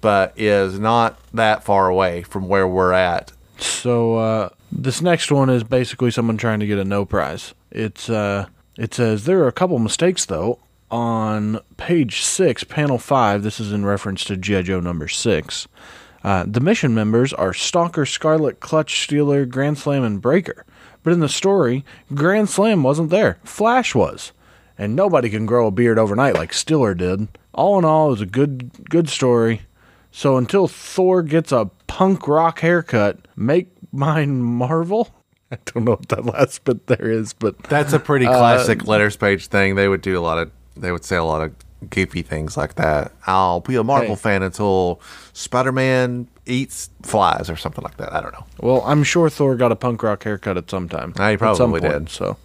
but 0.00 0.32
is 0.36 0.78
not 0.78 1.18
that 1.32 1.62
far 1.62 1.88
away 1.88 2.22
from 2.22 2.48
where 2.48 2.66
we're 2.66 2.92
at 2.92 3.32
So 3.58 4.16
uh, 4.16 4.48
this 4.72 5.02
next 5.02 5.30
one 5.30 5.50
is 5.50 5.64
basically 5.64 6.10
someone 6.10 6.36
trying 6.38 6.60
to 6.60 6.66
get 6.66 6.78
a 6.78 6.84
no 6.84 7.04
prize. 7.04 7.54
It's 7.70 8.08
uh, 8.08 8.46
it 8.76 8.94
says 8.94 9.24
there 9.24 9.40
are 9.40 9.48
a 9.48 9.52
couple 9.52 9.78
mistakes 9.78 10.24
though 10.24 10.58
on 10.90 11.60
page 11.76 12.22
six, 12.22 12.64
panel 12.64 12.98
five. 12.98 13.42
This 13.42 13.60
is 13.60 13.72
in 13.72 13.84
reference 13.84 14.24
to 14.24 14.36
GI 14.36 14.62
Joe 14.64 14.80
number 14.80 15.08
six. 15.08 15.68
Uh, 16.22 16.44
the 16.46 16.60
mission 16.60 16.94
members 16.94 17.32
are 17.32 17.54
Stalker, 17.54 18.04
Scarlett, 18.04 18.60
Clutch, 18.60 19.06
Steeler, 19.06 19.48
Grand 19.48 19.78
Slam, 19.78 20.04
and 20.04 20.20
Breaker. 20.20 20.64
But 21.02 21.12
in 21.12 21.20
the 21.20 21.28
story, 21.28 21.84
Grand 22.14 22.50
Slam 22.50 22.82
wasn't 22.82 23.10
there. 23.10 23.38
Flash 23.44 23.94
was. 23.94 24.32
And 24.76 24.96
nobody 24.96 25.30
can 25.30 25.46
grow 25.46 25.66
a 25.66 25.70
beard 25.70 25.98
overnight 25.98 26.34
like 26.34 26.52
Steeler 26.52 26.96
did. 26.96 27.28
All 27.52 27.78
in 27.78 27.84
all, 27.84 28.08
it 28.08 28.10
was 28.12 28.20
a 28.20 28.26
good 28.26 28.70
good 28.88 29.08
story. 29.08 29.62
So 30.10 30.36
until 30.36 30.68
Thor 30.68 31.22
gets 31.22 31.52
a 31.52 31.70
punk 31.86 32.26
rock 32.26 32.60
haircut, 32.60 33.18
make 33.36 33.68
mine 33.92 34.40
Marvel. 34.42 35.08
I 35.52 35.58
don't 35.66 35.84
know 35.84 35.92
what 35.92 36.08
that 36.10 36.24
last 36.24 36.64
bit 36.64 36.86
there 36.86 37.10
is, 37.10 37.32
but 37.32 37.58
That's 37.64 37.92
a 37.92 37.98
pretty 37.98 38.26
classic 38.26 38.86
letters 38.86 39.16
page 39.16 39.48
thing. 39.48 39.74
They 39.74 39.88
would 39.88 40.00
do 40.00 40.18
a 40.18 40.22
lot 40.22 40.38
of, 40.38 40.50
they 40.76 40.92
would 40.92 41.04
say 41.04 41.16
a 41.16 41.24
lot 41.24 41.42
of 41.42 41.52
goofy 41.88 42.22
things 42.22 42.56
like 42.56 42.74
that. 42.74 43.12
I'll 43.26 43.60
be 43.60 43.76
a 43.76 43.82
Marvel 43.84 44.16
Hey. 44.16 44.20
fan 44.20 44.42
until 44.42 45.00
Spider 45.32 45.72
Man 45.72 46.28
eats 46.46 46.90
flies 47.02 47.48
or 47.48 47.56
something 47.56 47.82
like 47.82 47.96
that. 47.96 48.12
I 48.12 48.20
don't 48.20 48.32
know. 48.32 48.44
Well, 48.60 48.82
I'm 48.84 49.02
sure 49.04 49.30
Thor 49.30 49.56
got 49.56 49.72
a 49.72 49.76
punk 49.76 50.02
rock 50.02 50.24
haircut 50.24 50.56
at 50.56 50.68
some 50.70 50.88
time. 50.88 51.14
He 51.16 51.22
At 51.22 51.38
some 51.38 51.56
probably 51.56 51.80
point, 51.80 51.92
did. 51.92 52.08
So, 52.10 52.36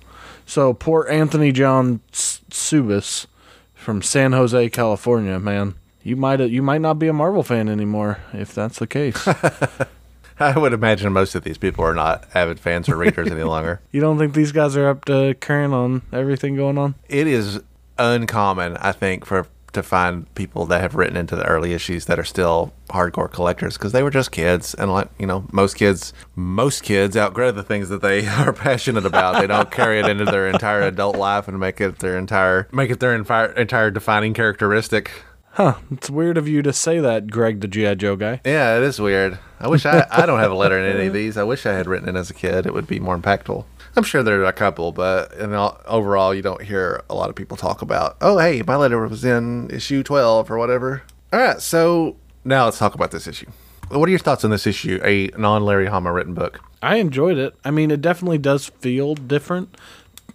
so 0.45 0.73
poor 0.73 1.07
Anthony 1.09 1.51
John 1.51 1.99
Subis 2.13 3.25
from 3.73 4.01
San 4.01 4.31
Jose, 4.31 4.69
California. 4.69 5.39
Man, 5.39 5.75
you 6.03 6.15
might 6.15 6.39
you 6.39 6.61
might 6.61 6.81
not 6.81 6.99
be 6.99 7.07
a 7.07 7.13
Marvel 7.13 7.43
fan 7.43 7.67
anymore 7.67 8.19
if 8.33 8.53
that's 8.53 8.79
the 8.79 8.87
case. 8.87 9.27
I 10.39 10.57
would 10.59 10.73
imagine 10.73 11.13
most 11.13 11.33
of 11.35 11.43
these 11.45 11.57
people 11.57 11.85
are 11.85 11.93
not 11.93 12.25
avid 12.35 12.59
fans 12.59 12.89
or 12.89 12.97
readers 12.97 13.31
any 13.31 13.43
longer. 13.55 13.79
you 13.91 14.01
don't 14.01 14.17
think 14.17 14.33
these 14.33 14.51
guys 14.51 14.75
are 14.75 14.89
up 14.89 15.05
to 15.05 15.33
current 15.39 15.73
on 15.73 16.01
everything 16.11 16.57
going 16.57 16.77
on? 16.77 16.95
It 17.07 17.25
is 17.27 17.61
uncommon, 17.97 18.77
I 18.77 18.91
think, 18.91 19.25
for 19.25 19.47
to 19.75 19.83
find 19.83 20.33
people 20.35 20.65
that 20.65 20.81
have 20.81 20.95
written 20.95 21.17
into 21.17 21.35
the 21.35 21.45
early 21.45 21.73
issues 21.73 22.05
that 22.05 22.17
are 22.17 22.23
still 22.23 22.73
hardcore 22.89 23.29
collectors 23.29 23.77
because 23.77 23.91
they 23.91 24.01
were 24.01 24.09
just 24.09 24.31
kids. 24.31 24.73
And 24.73 24.91
like 24.91 25.09
you 25.19 25.27
know 25.27 25.45
most 25.51 25.75
kids 25.75 26.13
most 26.35 26.81
kids 26.83 27.15
outgrow 27.15 27.51
the 27.51 27.63
things 27.63 27.89
that 27.89 28.01
they 28.01 28.25
are 28.41 28.53
passionate 28.53 29.05
about. 29.05 29.39
They 29.39 29.47
don't 29.47 29.69
carry 29.69 29.99
it 29.99 30.07
into 30.07 30.25
their 30.25 30.47
entire 30.47 30.81
adult 30.81 31.17
life 31.17 31.47
and 31.47 31.59
make 31.59 31.79
it 31.79 31.99
their 31.99 32.17
entire 32.17 32.67
make 32.71 32.89
it 32.89 32.99
their 32.99 33.13
entire, 33.13 33.51
entire 33.51 33.91
defining 33.91 34.33
characteristic. 34.33 35.11
Huh? 35.51 35.75
It's 35.89 36.09
weird 36.09 36.37
of 36.37 36.49
you 36.49 36.61
to 36.63 36.73
say 36.73 36.99
that, 36.99 37.31
Greg, 37.31 37.61
the 37.61 37.69
GI 37.69 37.95
Joe 37.95 38.17
guy. 38.17 38.41
yeah 38.43 38.77
it 38.77 38.83
is 38.83 38.99
weird. 38.99 39.39
I 39.59 39.67
wish 39.67 39.85
i 39.85 40.05
i 40.11 40.25
don't 40.25 40.39
have 40.39 40.51
a 40.51 40.55
letter 40.55 40.77
in 40.79 40.95
any 40.95 41.07
of 41.07 41.13
these. 41.13 41.37
I 41.37 41.43
wish 41.43 41.65
i 41.65 41.73
had 41.73 41.87
written 41.87 42.09
it 42.09 42.15
as 42.17 42.29
a 42.29 42.33
kid. 42.33 42.65
It 42.65 42.73
would 42.73 42.87
be 42.87 42.99
more 42.99 43.17
impactful 43.17 43.65
i'm 43.95 44.03
sure 44.03 44.23
there 44.23 44.41
are 44.41 44.45
a 44.45 44.53
couple 44.53 44.91
but 44.91 45.33
in 45.33 45.53
all, 45.53 45.79
overall 45.85 46.33
you 46.33 46.41
don't 46.41 46.61
hear 46.61 47.03
a 47.09 47.15
lot 47.15 47.29
of 47.29 47.35
people 47.35 47.57
talk 47.57 47.81
about 47.81 48.17
oh 48.21 48.37
hey 48.37 48.61
my 48.65 48.75
letter 48.75 49.07
was 49.07 49.25
in 49.25 49.69
issue 49.71 50.03
12 50.03 50.49
or 50.51 50.57
whatever 50.57 51.03
all 51.33 51.39
right 51.39 51.61
so 51.61 52.15
now 52.43 52.65
let's 52.65 52.77
talk 52.77 52.95
about 52.95 53.11
this 53.11 53.27
issue 53.27 53.47
what 53.89 54.07
are 54.07 54.11
your 54.11 54.19
thoughts 54.19 54.43
on 54.43 54.51
this 54.51 54.65
issue 54.65 54.99
a 55.03 55.27
non-larry 55.37 55.87
hama 55.87 56.11
written 56.11 56.33
book 56.33 56.61
I 56.85 56.97
enjoyed 56.97 57.39
it. 57.39 57.55
I 57.65 57.71
mean, 57.71 57.89
it 57.89 57.99
definitely 57.99 58.37
does 58.37 58.67
feel 58.67 59.15
different. 59.15 59.75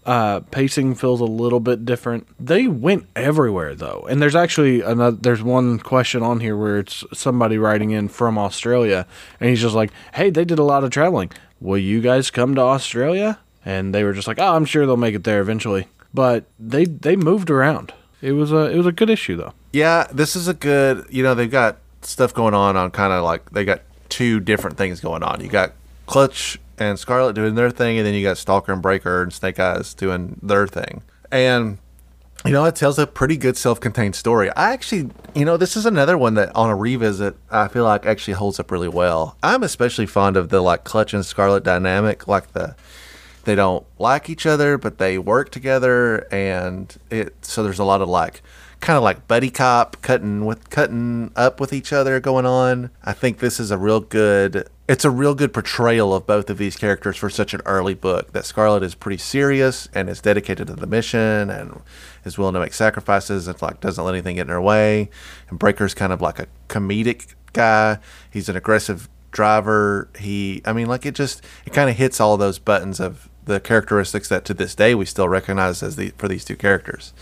Uh, 0.04 0.40
pacing 0.40 0.96
feels 0.96 1.20
a 1.20 1.24
little 1.24 1.60
bit 1.60 1.84
different. 1.84 2.26
They 2.44 2.66
went 2.66 3.06
everywhere 3.14 3.76
though, 3.76 4.04
and 4.10 4.20
there's 4.20 4.34
actually 4.34 4.80
another. 4.80 5.16
There's 5.16 5.44
one 5.44 5.78
question 5.78 6.24
on 6.24 6.40
here 6.40 6.56
where 6.56 6.78
it's 6.78 7.04
somebody 7.12 7.56
writing 7.56 7.92
in 7.92 8.08
from 8.08 8.36
Australia, 8.36 9.06
and 9.38 9.48
he's 9.48 9.60
just 9.60 9.76
like, 9.76 9.92
"Hey, 10.14 10.30
they 10.30 10.44
did 10.44 10.58
a 10.58 10.64
lot 10.64 10.82
of 10.82 10.90
traveling. 10.90 11.30
Will 11.60 11.78
you 11.78 12.00
guys 12.00 12.32
come 12.32 12.56
to 12.56 12.62
Australia?" 12.62 13.38
And 13.64 13.94
they 13.94 14.04
were 14.04 14.12
just 14.12 14.26
like, 14.26 14.38
"Oh, 14.38 14.54
I'm 14.56 14.64
sure 14.64 14.86
they'll 14.86 14.96
make 14.96 15.14
it 15.14 15.24
there 15.24 15.40
eventually." 15.40 15.88
But 16.14 16.44
they 16.58 16.84
they 16.84 17.16
moved 17.16 17.50
around. 17.50 17.92
It 18.22 18.32
was 18.32 18.52
a 18.52 18.70
it 18.70 18.76
was 18.76 18.86
a 18.86 18.92
good 18.92 19.10
issue 19.10 19.36
though. 19.36 19.52
Yeah, 19.72 20.06
this 20.12 20.34
is 20.36 20.48
a 20.48 20.54
good. 20.54 21.06
You 21.10 21.22
know, 21.22 21.34
they've 21.34 21.50
got 21.50 21.78
stuff 22.02 22.34
going 22.34 22.54
on 22.54 22.76
on 22.76 22.90
kind 22.90 23.12
of 23.12 23.24
like 23.24 23.50
they 23.50 23.64
got 23.64 23.82
two 24.08 24.40
different 24.40 24.76
things 24.76 25.00
going 25.00 25.22
on. 25.22 25.40
You 25.40 25.48
got 25.48 25.72
Clutch 26.06 26.58
and 26.78 26.98
Scarlett 26.98 27.34
doing 27.34 27.54
their 27.54 27.70
thing, 27.70 27.98
and 27.98 28.06
then 28.06 28.14
you 28.14 28.22
got 28.22 28.38
Stalker 28.38 28.72
and 28.72 28.82
Breaker 28.82 29.22
and 29.22 29.32
Snake 29.32 29.60
Eyes 29.60 29.94
doing 29.94 30.38
their 30.42 30.66
thing. 30.66 31.02
And 31.30 31.78
you 32.44 32.52
know, 32.52 32.64
it 32.64 32.74
tells 32.74 32.98
a 32.98 33.06
pretty 33.06 33.36
good 33.36 33.56
self-contained 33.56 34.16
story. 34.16 34.50
I 34.50 34.72
actually, 34.72 35.10
you 35.34 35.44
know, 35.44 35.58
this 35.58 35.76
is 35.76 35.84
another 35.84 36.16
one 36.16 36.34
that 36.34 36.54
on 36.56 36.70
a 36.70 36.76
revisit, 36.76 37.36
I 37.50 37.68
feel 37.68 37.84
like 37.84 38.06
actually 38.06 38.34
holds 38.34 38.58
up 38.58 38.70
really 38.70 38.88
well. 38.88 39.36
I'm 39.42 39.62
especially 39.62 40.06
fond 40.06 40.38
of 40.38 40.48
the 40.48 40.62
like 40.62 40.84
Clutch 40.84 41.12
and 41.12 41.24
Scarlett 41.24 41.64
dynamic, 41.64 42.26
like 42.26 42.52
the 42.52 42.74
they 43.44 43.54
don't 43.54 43.86
like 43.98 44.28
each 44.28 44.46
other, 44.46 44.78
but 44.78 44.98
they 44.98 45.18
work 45.18 45.50
together, 45.50 46.26
and 46.32 46.96
it 47.10 47.34
so 47.44 47.62
there's 47.62 47.78
a 47.78 47.84
lot 47.84 48.02
of 48.02 48.08
like 48.08 48.42
kind 48.80 48.96
of 48.96 49.02
like 49.02 49.28
buddy 49.28 49.50
cop 49.50 50.00
cutting 50.00 50.46
with 50.46 50.70
cutting 50.70 51.30
up 51.36 51.60
with 51.60 51.72
each 51.72 51.92
other 51.92 52.18
going 52.18 52.46
on. 52.46 52.90
I 53.04 53.12
think 53.12 53.38
this 53.38 53.60
is 53.60 53.70
a 53.70 53.78
real 53.78 54.00
good. 54.00 54.68
It's 54.88 55.04
a 55.04 55.10
real 55.10 55.34
good 55.36 55.52
portrayal 55.52 56.12
of 56.12 56.26
both 56.26 56.50
of 56.50 56.58
these 56.58 56.76
characters 56.76 57.16
for 57.16 57.30
such 57.30 57.54
an 57.54 57.60
early 57.64 57.94
book. 57.94 58.32
That 58.32 58.44
Scarlett 58.44 58.82
is 58.82 58.94
pretty 58.96 59.18
serious 59.18 59.88
and 59.94 60.08
is 60.08 60.20
dedicated 60.20 60.66
to 60.66 60.74
the 60.74 60.86
mission 60.86 61.48
and 61.48 61.82
is 62.24 62.36
willing 62.36 62.54
to 62.54 62.60
make 62.60 62.74
sacrifices 62.74 63.46
and 63.46 63.60
like 63.62 63.80
doesn't 63.80 64.02
let 64.04 64.14
anything 64.14 64.36
get 64.36 64.42
in 64.42 64.48
her 64.48 64.60
way. 64.60 65.08
And 65.48 65.58
Breaker's 65.58 65.94
kind 65.94 66.12
of 66.12 66.20
like 66.20 66.40
a 66.40 66.48
comedic 66.68 67.34
guy. 67.52 67.98
He's 68.30 68.48
an 68.48 68.56
aggressive 68.56 69.08
driver. 69.30 70.08
He, 70.18 70.60
I 70.64 70.72
mean, 70.72 70.86
like 70.86 71.06
it 71.06 71.14
just 71.14 71.44
it 71.64 71.72
kind 71.72 71.88
of 71.88 71.96
hits 71.96 72.20
all 72.20 72.36
those 72.36 72.58
buttons 72.58 72.98
of 72.98 73.29
the 73.50 73.60
characteristics 73.60 74.28
that 74.28 74.44
to 74.46 74.54
this 74.54 74.74
day 74.74 74.94
we 74.94 75.04
still 75.04 75.28
recognize 75.28 75.82
as 75.82 75.96
the 75.96 76.10
for 76.16 76.28
these 76.28 76.44
two 76.44 76.56
characters. 76.56 77.12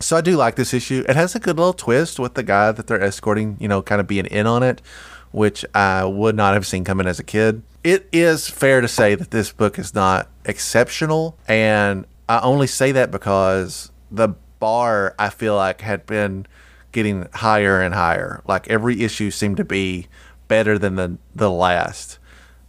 So 0.00 0.16
I 0.16 0.20
do 0.20 0.36
like 0.36 0.56
this 0.56 0.74
issue. 0.74 1.04
It 1.08 1.16
has 1.16 1.34
a 1.34 1.40
good 1.40 1.56
little 1.56 1.72
twist 1.72 2.18
with 2.18 2.34
the 2.34 2.42
guy 2.42 2.72
that 2.72 2.86
they're 2.88 3.00
escorting, 3.00 3.56
you 3.60 3.68
know, 3.68 3.80
kind 3.80 4.00
of 4.00 4.06
being 4.06 4.26
in 4.26 4.46
on 4.46 4.62
it, 4.62 4.82
which 5.30 5.64
I 5.74 6.04
would 6.04 6.34
not 6.34 6.54
have 6.54 6.66
seen 6.66 6.84
coming 6.84 7.06
as 7.06 7.18
a 7.18 7.24
kid. 7.24 7.62
It 7.84 8.08
is 8.12 8.50
fair 8.50 8.80
to 8.80 8.88
say 8.88 9.14
that 9.14 9.30
this 9.30 9.52
book 9.52 9.78
is 9.78 9.94
not 9.94 10.28
exceptional, 10.44 11.38
and 11.46 12.06
I 12.28 12.40
only 12.40 12.66
say 12.66 12.92
that 12.92 13.10
because 13.10 13.92
the 14.10 14.30
bar 14.58 15.14
I 15.18 15.28
feel 15.30 15.54
like 15.54 15.80
had 15.82 16.06
been 16.06 16.46
getting 16.92 17.28
higher 17.32 17.80
and 17.80 17.94
higher. 17.94 18.42
Like 18.46 18.68
every 18.68 19.02
issue 19.02 19.30
seemed 19.30 19.58
to 19.58 19.64
be 19.64 20.08
better 20.48 20.78
than 20.78 20.96
the 20.96 21.18
the 21.34 21.50
last. 21.50 22.18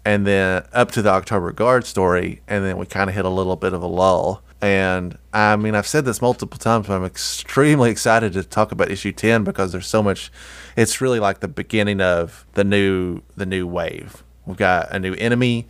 And 0.05 0.27
then 0.27 0.63
up 0.71 0.91
to 0.91 1.01
the 1.01 1.09
October 1.09 1.51
Guard 1.51 1.85
story, 1.85 2.41
and 2.47 2.63
then 2.63 2.77
we 2.77 2.85
kind 2.85 3.09
of 3.09 3.15
hit 3.15 3.25
a 3.25 3.29
little 3.29 3.55
bit 3.55 3.73
of 3.73 3.81
a 3.81 3.87
lull. 3.87 4.43
And 4.61 5.17
I 5.33 5.55
mean, 5.55 5.75
I've 5.75 5.87
said 5.87 6.05
this 6.05 6.21
multiple 6.21 6.57
times, 6.57 6.87
but 6.87 6.93
I'm 6.93 7.03
extremely 7.03 7.89
excited 7.89 8.33
to 8.33 8.43
talk 8.43 8.71
about 8.71 8.89
issue 8.91 9.11
10 9.11 9.43
because 9.43 9.71
there's 9.71 9.87
so 9.87 10.01
much. 10.01 10.31
It's 10.77 11.01
really 11.01 11.19
like 11.19 11.39
the 11.39 11.47
beginning 11.47 12.01
of 12.01 12.45
the 12.53 12.63
new 12.63 13.21
the 13.35 13.45
new 13.45 13.67
wave. 13.67 14.23
We've 14.45 14.57
got 14.57 14.91
a 14.91 14.99
new 14.99 15.13
enemy, 15.15 15.67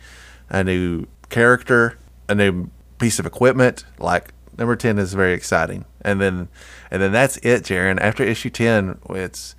a 0.50 0.62
new 0.62 1.06
character, 1.30 1.98
a 2.28 2.34
new 2.34 2.70
piece 2.98 3.18
of 3.18 3.26
equipment. 3.26 3.84
Like 3.98 4.32
number 4.58 4.76
10 4.76 4.98
is 4.98 5.14
very 5.14 5.32
exciting. 5.32 5.84
And 6.02 6.20
then 6.20 6.48
and 6.90 7.02
then 7.02 7.12
that's 7.12 7.38
it, 7.38 7.64
Jaron. 7.64 7.98
After 8.00 8.22
issue 8.22 8.50
10, 8.50 8.98
it's 9.10 9.56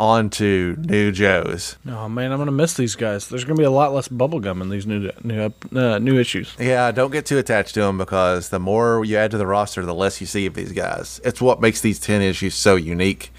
on 0.00 0.30
to 0.30 0.76
new 0.78 1.12
Joes. 1.12 1.76
Oh 1.86 2.08
man, 2.08 2.32
I'm 2.32 2.38
gonna 2.38 2.50
miss 2.50 2.72
these 2.74 2.96
guys. 2.96 3.28
There's 3.28 3.44
gonna 3.44 3.58
be 3.58 3.64
a 3.64 3.70
lot 3.70 3.92
less 3.92 4.08
bubblegum 4.08 4.62
in 4.62 4.70
these 4.70 4.86
new 4.86 5.10
new 5.22 5.52
uh, 5.76 5.98
new 5.98 6.18
issues. 6.18 6.56
Yeah, 6.58 6.90
don't 6.90 7.12
get 7.12 7.26
too 7.26 7.36
attached 7.36 7.74
to 7.74 7.80
them 7.82 7.98
because 7.98 8.48
the 8.48 8.58
more 8.58 9.04
you 9.04 9.18
add 9.18 9.30
to 9.32 9.38
the 9.38 9.46
roster, 9.46 9.84
the 9.84 9.94
less 9.94 10.20
you 10.20 10.26
see 10.26 10.46
of 10.46 10.54
these 10.54 10.72
guys. 10.72 11.20
It's 11.22 11.40
what 11.40 11.60
makes 11.60 11.82
these 11.82 12.00
10 12.00 12.22
issues 12.22 12.54
so 12.54 12.76
unique 12.76 13.30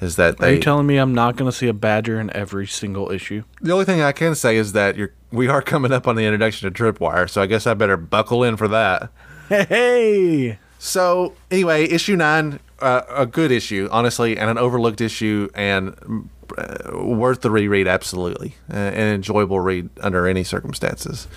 is 0.00 0.16
that 0.16 0.40
Are 0.42 0.52
you 0.52 0.60
telling 0.60 0.86
me 0.86 0.96
I'm 0.96 1.14
not 1.14 1.36
gonna 1.36 1.52
see 1.52 1.68
a 1.68 1.72
badger 1.72 2.18
in 2.20 2.34
every 2.34 2.66
single 2.66 3.12
issue? 3.12 3.44
The 3.60 3.70
only 3.72 3.84
thing 3.84 4.02
I 4.02 4.10
can 4.12 4.34
say 4.34 4.56
is 4.56 4.72
that 4.72 4.96
you're 4.96 5.12
we 5.30 5.46
are 5.46 5.62
coming 5.62 5.92
up 5.92 6.08
on 6.08 6.16
the 6.16 6.24
introduction 6.24 6.72
to 6.72 6.82
Tripwire, 6.82 7.30
so 7.30 7.40
I 7.40 7.46
guess 7.46 7.68
I 7.68 7.74
better 7.74 7.96
buckle 7.96 8.42
in 8.42 8.56
for 8.56 8.66
that. 8.66 9.10
Hey, 9.48 10.58
So 10.80 11.34
anyway, 11.50 11.84
issue 11.84 12.16
nine, 12.16 12.58
uh, 12.80 13.02
a 13.10 13.26
good 13.26 13.52
issue, 13.52 13.86
honestly, 13.92 14.38
and 14.38 14.48
an 14.48 14.56
overlooked 14.56 15.02
issue, 15.02 15.50
and 15.54 16.30
uh, 16.56 17.04
worth 17.04 17.42
the 17.42 17.50
reread. 17.50 17.86
Absolutely, 17.86 18.54
uh, 18.72 18.76
an 18.76 19.14
enjoyable 19.14 19.60
read 19.60 19.90
under 20.00 20.26
any 20.26 20.42
circumstances. 20.42 21.28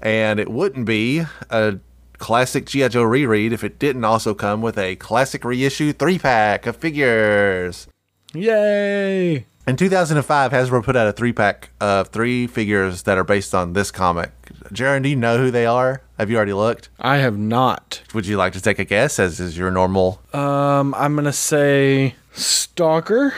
And 0.00 0.38
it 0.38 0.48
wouldn't 0.48 0.86
be 0.86 1.24
a 1.50 1.80
classic 2.18 2.66
GI 2.66 2.90
Joe 2.90 3.02
reread 3.02 3.52
if 3.52 3.64
it 3.64 3.80
didn't 3.80 4.04
also 4.04 4.32
come 4.32 4.62
with 4.62 4.78
a 4.78 4.94
classic 4.94 5.44
reissue 5.44 5.92
three 5.92 6.20
pack 6.20 6.64
of 6.64 6.76
figures. 6.76 7.88
yay! 8.32 9.44
In 9.66 9.76
2005, 9.76 10.52
Hasbro 10.52 10.84
put 10.84 10.94
out 10.94 11.08
a 11.08 11.12
three 11.12 11.32
pack 11.32 11.70
of 11.80 12.08
three 12.08 12.46
figures 12.46 13.02
that 13.02 13.18
are 13.18 13.24
based 13.24 13.56
on 13.56 13.72
this 13.72 13.90
comic. 13.90 14.30
Jaron, 14.70 15.02
do 15.02 15.08
you 15.08 15.16
know 15.16 15.38
who 15.38 15.50
they 15.50 15.66
are? 15.66 16.02
Have 16.18 16.30
you 16.30 16.36
already 16.36 16.52
looked? 16.52 16.88
I 17.00 17.18
have 17.18 17.38
not. 17.38 18.02
Would 18.14 18.26
you 18.26 18.36
like 18.36 18.52
to 18.54 18.60
take 18.60 18.78
a 18.78 18.84
guess, 18.84 19.18
as 19.18 19.40
is 19.40 19.58
your 19.58 19.70
normal? 19.70 20.20
Um, 20.32 20.94
I'm 20.94 21.14
gonna 21.14 21.32
say 21.32 22.14
stalker. 22.32 23.34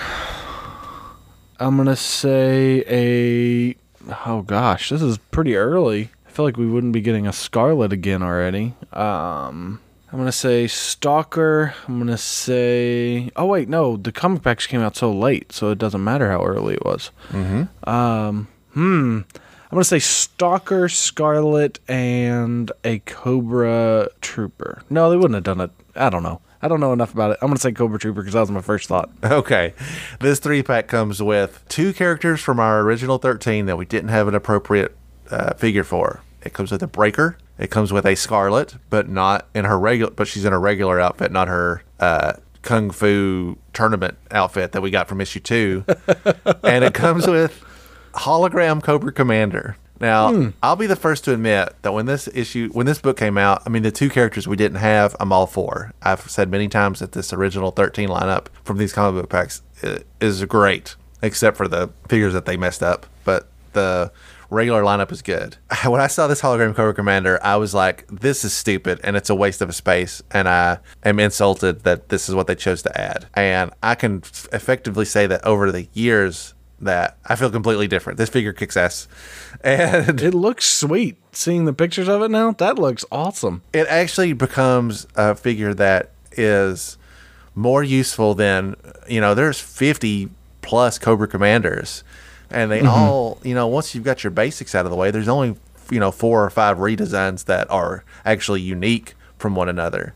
I'm 1.59 1.77
gonna 1.77 1.97
say 1.97 2.85
a. 2.89 3.77
Oh 4.27 4.43
gosh, 4.43 4.91
this 4.91 5.03
is 5.03 5.19
pretty 5.19 5.57
early. 5.57 6.11
I 6.27 6.31
feel 6.31 6.45
like 6.45 6.57
we 6.57 6.67
wouldn't 6.67 6.93
be 6.93 7.01
getting 7.01 7.27
a 7.27 7.33
Scarlett 7.33 7.93
again 7.93 8.23
already. 8.23 8.75
Um, 8.93 9.81
I'm 10.13 10.19
gonna 10.19 10.31
say 10.31 10.67
Stalker. 10.67 11.75
I'm 11.89 11.99
gonna 11.99 12.17
say. 12.19 13.31
Oh 13.35 13.47
wait, 13.47 13.69
no, 13.69 13.97
the 13.97 14.13
comic 14.13 14.43
packs 14.43 14.67
came 14.67 14.81
out 14.81 14.95
so 14.97 15.13
late, 15.13 15.53
so 15.53 15.71
it 15.71 15.79
doesn't 15.79 16.05
matter 16.05 16.31
how 16.31 16.45
early 16.45 16.75
it 16.75 16.85
was. 16.85 17.11
Mm-hmm. 17.31 17.89
Um, 17.89 18.49
hmm. 18.75 19.21
I'm 19.75 19.79
gonna 19.79 19.85
say 19.87 19.99
Stalker, 19.99 20.89
Scarlett, 20.89 21.81
and 21.89 22.71
a 22.85 23.01
Cobra 23.01 24.09
Trooper. 24.21 24.85
No, 24.89 25.11
they 25.11 25.17
wouldn't 25.17 25.35
have 25.35 25.43
done 25.43 25.61
it. 25.61 25.73
I 25.97 26.11
don't 26.11 26.23
know. 26.23 26.41
I 26.63 26.69
don't 26.69 26.79
know 26.79 26.93
enough 26.93 27.13
about 27.13 27.33
it. 27.33 27.39
I'm 27.43 27.49
gonna 27.49 27.59
say 27.59 27.73
Cobra 27.73 27.99
Trooper 27.99 28.21
because 28.21 28.35
that 28.35 28.41
was 28.41 28.53
my 28.53 28.61
first 28.61 28.89
thought. 28.89 29.11
Okay. 29.25 29.75
This 30.21 30.39
three 30.39 30.63
pack 30.63 30.87
comes 30.87 31.21
with 31.21 31.65
two 31.69 31.93
characters 31.93 32.41
from 32.41 32.61
our 32.61 32.83
original 32.83 33.19
13 33.19 33.67
that 33.67 33.77
we 33.77 33.85
didn't 33.85 34.11
have 34.11 34.29
an 34.29 34.37
appropriate 34.37 34.97
uh, 35.33 35.55
figure 35.55 35.83
for. 35.83 36.21
It 36.45 36.53
comes 36.53 36.71
with 36.71 36.85
a 36.85 36.87
Breaker. 36.87 37.37
It 37.59 37.73
comes 37.73 37.93
with 37.93 38.07
a 38.07 38.15
Scarlett, 38.15 38.77
but 38.91 39.09
not 39.09 39.49
in 39.57 39.65
her 39.65 39.77
regular, 39.77 40.13
but 40.13 40.29
she's 40.29 40.45
in 40.45 40.53
her 40.53 40.61
regular 40.61 41.01
outfit, 41.01 41.33
not 41.33 41.49
her 41.49 41.83
uh, 41.99 42.35
kung 42.63 42.93
fu 42.93 43.59
tournament 43.73 44.19
outfit 44.31 44.71
that 44.71 44.83
we 44.83 44.93
got 44.93 45.09
from 45.09 45.21
issue 45.21 45.41
two, 45.41 45.85
and 46.63 46.85
it 46.85 46.95
comes 46.95 47.27
with 47.27 47.65
hologram 48.15 48.83
Cobra 48.83 49.13
Commander. 49.13 49.77
Now, 50.01 50.33
hmm. 50.33 50.49
I'll 50.63 50.77
be 50.77 50.87
the 50.87 50.97
first 50.97 51.25
to 51.25 51.33
admit 51.33 51.75
that 51.83 51.93
when 51.93 52.07
this 52.07 52.29
issue, 52.35 52.69
when 52.73 52.87
this 52.87 52.99
book 52.99 53.17
came 53.17 53.39
out, 53.39 53.63
I 53.65 53.71
mean, 53.71 53.83
the 53.83 53.93
two 53.93 54.11
characters 54.11 54.49
we 54.49 54.57
didn't 54.57 54.79
have, 54.79 55.15
I'm 55.21 55.33
all 55.33 55.47
for. 55.47 55.93
I've 56.03 56.29
said 56.29 56.51
many 56.51 56.69
times 56.69 56.99
that 56.99 57.13
this 57.13 57.33
original 57.33 57.71
13 57.71 58.09
lineup 58.09 58.47
from 58.65 58.79
these 58.79 58.93
comic 58.93 59.23
book 59.23 59.31
packs 59.31 59.63
uh, 59.83 59.99
is 60.21 60.45
great, 60.45 60.97
except 61.23 61.57
for 61.57 61.69
the 61.69 61.91
figures 62.09 62.33
that 62.33 62.45
they 62.45 62.57
messed 62.57 62.83
up. 62.83 63.07
But 63.25 63.49
the 63.73 64.11
regular 64.51 64.83
lineup 64.83 65.13
is 65.13 65.23
good. 65.23 65.57
When 65.85 66.01
I 66.01 66.07
saw 66.07 66.27
this 66.27 66.41
hologram 66.41 66.75
Cobra 66.75 66.95
Commander, 66.95 67.39
I 67.43 67.57
was 67.57 67.75
like, 67.75 68.07
this 68.09 68.45
is 68.45 68.55
stupid 68.55 69.01
and 69.05 69.17
it's 69.17 69.29
a 69.29 69.35
waste 69.35 69.61
of 69.61 69.69
a 69.69 69.73
space. 69.73 70.23
And 70.31 70.49
I 70.49 70.79
am 71.05 71.21
insulted 71.21 71.85
that 71.85 72.09
this 72.09 72.29
is 72.29 72.35
what 72.35 72.47
they 72.47 72.55
chose 72.55 72.83
to 72.83 73.01
add. 73.01 73.27
And 73.35 73.71
I 73.83 73.95
can 73.95 74.23
effectively 74.53 75.05
say 75.05 75.27
that 75.27 75.45
over 75.45 75.71
the 75.71 75.89
years, 75.93 76.54
that 76.81 77.17
I 77.27 77.37
feel 77.37 77.51
completely 77.51 77.89
different. 77.89 78.19
This 78.19 78.29
figure 78.29 78.53
kicks 78.53 78.77
ass. 78.77 79.09
And 79.65 80.21
It 80.21 80.35
looks 80.35 80.67
sweet. 80.67 81.17
Seeing 81.33 81.65
the 81.65 81.73
pictures 81.73 82.09
of 82.09 82.23
it 82.23 82.31
now, 82.31 82.53
that 82.53 82.79
looks 82.79 83.05
awesome. 83.11 83.63
it 83.73 83.87
actually 83.89 84.35
becomes 84.35 85.07
a 85.17 85.35
figure 85.35 85.73
that 85.75 86.11
is 86.33 86.99
more 87.55 87.83
useful 87.83 88.35
than 88.35 88.77
you 89.09 89.21
know 89.21 89.35
there's 89.35 89.61
50 89.61 90.29
plus 90.63 90.99
cobra 90.99 91.29
commanders 91.29 92.03
and 92.51 92.71
they 92.71 92.79
mm-hmm. 92.79 92.89
all 92.89 93.39
you 93.43 93.55
know 93.55 93.67
once 93.67 93.95
you've 93.95 94.05
got 94.05 94.25
your 94.25 94.31
basics 94.31 94.75
out 94.75 94.85
of 94.85 94.91
the 94.91 94.97
way 94.97 95.11
there's 95.11 95.29
only 95.29 95.57
you 95.91 96.01
know 96.01 96.11
four 96.11 96.45
or 96.45 96.51
five 96.51 96.79
redesigns 96.79 97.45
that 97.45 97.71
are 97.71 98.05
actually 98.25 98.61
unique 98.61 99.15
from 99.39 99.55
one 99.55 99.69
another 99.69 100.15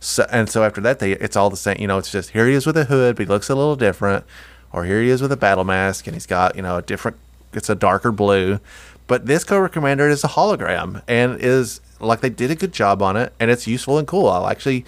so 0.00 0.26
and 0.32 0.48
so 0.48 0.64
after 0.64 0.80
that 0.80 0.98
they 0.98 1.12
it's 1.12 1.36
all 1.36 1.50
the 1.50 1.56
same 1.56 1.76
you 1.78 1.86
know 1.86 1.98
it's 1.98 2.10
just 2.10 2.30
here 2.30 2.46
he 2.46 2.54
is 2.54 2.66
with 2.66 2.76
a 2.76 2.86
hood 2.86 3.16
but 3.16 3.22
he 3.22 3.28
looks 3.28 3.48
a 3.48 3.54
little 3.54 3.76
different 3.76 4.24
or 4.72 4.84
here 4.84 5.02
he 5.02 5.08
is 5.08 5.22
with 5.22 5.32
a 5.32 5.36
battle 5.36 5.64
mask 5.64 6.06
and 6.06 6.14
he's 6.14 6.26
got 6.26 6.56
you 6.56 6.62
know 6.62 6.76
a 6.76 6.82
different 6.82 7.16
it's 7.52 7.68
a 7.68 7.74
darker 7.74 8.12
blue 8.12 8.60
but 9.06 9.26
this 9.26 9.44
cobra 9.44 9.68
commander 9.68 10.08
is 10.08 10.22
a 10.24 10.28
hologram 10.28 11.02
and 11.08 11.40
is 11.40 11.80
like 11.98 12.20
they 12.20 12.30
did 12.30 12.50
a 12.50 12.54
good 12.54 12.72
job 12.72 13.02
on 13.02 13.16
it 13.16 13.32
and 13.40 13.50
it's 13.50 13.66
useful 13.66 13.98
and 13.98 14.06
cool 14.06 14.28
i'll 14.28 14.48
actually 14.48 14.84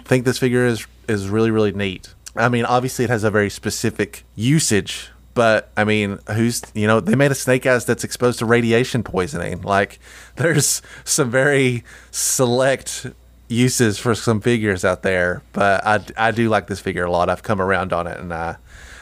think 0.00 0.24
this 0.24 0.38
figure 0.38 0.66
is 0.66 0.86
is 1.08 1.28
really 1.28 1.50
really 1.50 1.72
neat 1.72 2.14
i 2.36 2.48
mean 2.48 2.64
obviously 2.64 3.04
it 3.04 3.10
has 3.10 3.24
a 3.24 3.30
very 3.30 3.50
specific 3.50 4.24
usage 4.34 5.10
but 5.38 5.70
I 5.76 5.84
mean, 5.84 6.18
who's 6.34 6.62
you 6.74 6.88
know 6.88 6.98
they 6.98 7.14
made 7.14 7.30
a 7.30 7.36
snake 7.36 7.64
eyes 7.64 7.84
that's 7.84 8.02
exposed 8.02 8.40
to 8.40 8.44
radiation 8.44 9.04
poisoning. 9.04 9.62
Like, 9.62 10.00
there's 10.34 10.82
some 11.04 11.30
very 11.30 11.84
select 12.10 13.06
uses 13.46 14.00
for 14.00 14.16
some 14.16 14.40
figures 14.40 14.84
out 14.84 15.04
there, 15.04 15.42
but 15.52 15.86
I, 15.86 16.00
I 16.16 16.30
do 16.32 16.48
like 16.48 16.66
this 16.66 16.80
figure 16.80 17.04
a 17.04 17.10
lot. 17.12 17.30
I've 17.30 17.44
come 17.44 17.60
around 17.60 17.92
on 17.92 18.08
it, 18.08 18.18
and 18.18 18.34
I 18.34 18.56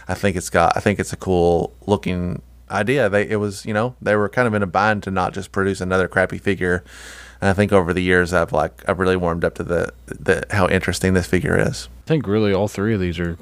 I 0.09 0.15
think 0.15 0.37
it's 0.37 0.51
got 0.51 0.77
I 0.77 0.81
think 0.81 0.99
it's 0.99 1.13
a 1.13 1.17
cool 1.17 1.73
looking 1.87 2.43
idea. 2.71 3.09
They 3.09 3.29
it 3.29 3.37
was 3.37 3.65
you 3.65 3.75
know 3.75 3.95
they 4.01 4.17
were 4.17 4.29
kind 4.29 4.47
of 4.49 4.55
in 4.55 4.63
a 4.63 4.67
bind 4.67 5.03
to 5.05 5.11
not 5.11 5.35
just 5.35 5.53
produce 5.53 5.81
another 5.81 6.09
crappy 6.09 6.39
figure. 6.39 6.85
And 7.41 7.51
I 7.51 7.53
think 7.53 7.73
over 7.73 7.93
the 7.93 8.03
years 8.03 8.33
I've 8.33 8.53
like 8.53 8.89
I've 8.89 8.99
really 8.99 9.17
warmed 9.17 9.45
up 9.45 9.55
to 9.57 9.65
the 9.65 9.93
the 10.07 10.45
how 10.51 10.69
interesting 10.69 11.15
this 11.15 11.27
figure 11.27 11.59
is. 11.59 11.89
I 12.07 12.09
think 12.09 12.27
really 12.27 12.53
all 12.53 12.69
three 12.69 12.95
of 12.95 13.01
these 13.01 13.19
are, 13.19 13.37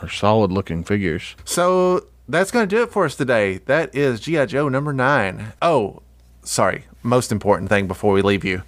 are 0.00 0.08
solid 0.08 0.52
looking 0.52 0.84
figures. 0.84 1.34
So 1.44 2.06
that's 2.28 2.50
going 2.50 2.68
to 2.68 2.76
do 2.76 2.82
it 2.82 2.92
for 2.92 3.04
us 3.04 3.16
today. 3.16 3.58
That 3.58 3.94
is 3.94 4.20
G.I. 4.20 4.46
Joe 4.46 4.68
number 4.68 4.92
nine. 4.92 5.52
Oh, 5.60 6.02
sorry. 6.42 6.84
Most 7.02 7.32
important 7.32 7.70
thing 7.70 7.88
before 7.88 8.12
we 8.12 8.22
leave 8.22 8.44
you. 8.44 8.62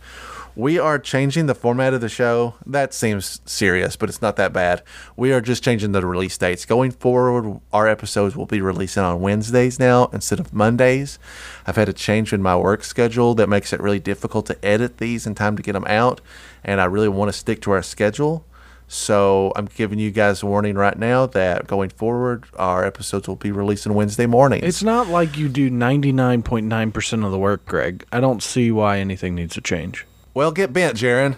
We 0.55 0.79
are 0.79 0.99
changing 0.99 1.47
the 1.47 1.55
format 1.55 1.95
of 1.95 2.03
the 2.03 2.11
show. 2.11 2.55
That 2.67 2.93
seems 2.93 3.41
serious, 3.47 3.97
but 3.97 4.11
it's 4.11 4.21
not 4.21 4.37
that 4.37 4.53
bad. 4.53 4.83
We 5.17 5.33
are 5.33 5.41
just 5.41 5.65
changing 5.65 5.93
the 5.93 6.07
release 6.07 6.37
dates. 6.37 6.67
Going 6.67 6.91
forward, 6.91 7.59
our 7.73 7.89
episodes 7.89 8.37
will 8.37 8.45
be 8.45 8.61
releasing 8.61 9.03
on 9.03 9.23
Wednesdays 9.23 9.79
now 9.79 10.11
instead 10.13 10.41
of 10.41 10.53
Mondays. 10.53 11.19
I've 11.67 11.77
had 11.77 11.89
a 11.89 11.95
change 11.95 12.35
in 12.35 12.43
my 12.43 12.55
work 12.55 12.85
schedule 12.85 13.35
that 13.37 13.49
makes 13.49 13.73
it 13.73 13.81
really 13.81 13.99
difficult 13.99 14.45
to 14.47 14.63
edit 14.63 14.99
these 14.99 15.27
in 15.27 15.35
time 15.35 15.57
to 15.57 15.63
get 15.63 15.73
them 15.73 15.87
out, 15.87 16.21
and 16.63 16.83
I 16.83 16.85
really 16.85 17.09
want 17.09 17.33
to 17.33 17.39
stick 17.39 17.63
to 17.63 17.71
our 17.71 17.83
schedule. 17.83 18.45
So 18.89 19.55
I'm 19.57 19.71
giving 19.75 19.99
you 19.99 20.11
guys 20.11 20.43
a 20.43 20.47
warning 20.47 20.75
right 20.75 20.99
now 20.99 21.25
that 21.25 21.67
going 21.67 21.89
forward, 21.89 22.45
our 22.59 22.85
episodes 22.85 23.27
will 23.27 23.37
be 23.37 23.51
releasing 23.51 23.95
Wednesday 23.95 24.27
mornings. 24.27 24.65
It's 24.65 24.83
not 24.83 25.09
like 25.09 25.39
you 25.39 25.49
do 25.49 25.71
99.9% 25.71 27.25
of 27.25 27.31
the 27.31 27.39
work, 27.39 27.65
Greg. 27.65 28.05
I 28.13 28.21
don't 28.21 28.43
see 28.43 28.71
why 28.71 28.99
anything 28.99 29.35
needs 29.35 29.55
to 29.55 29.63
change. 29.63 30.05
Well, 30.35 30.53
get 30.53 30.73
bent, 30.73 30.97
Jaron. 30.97 31.37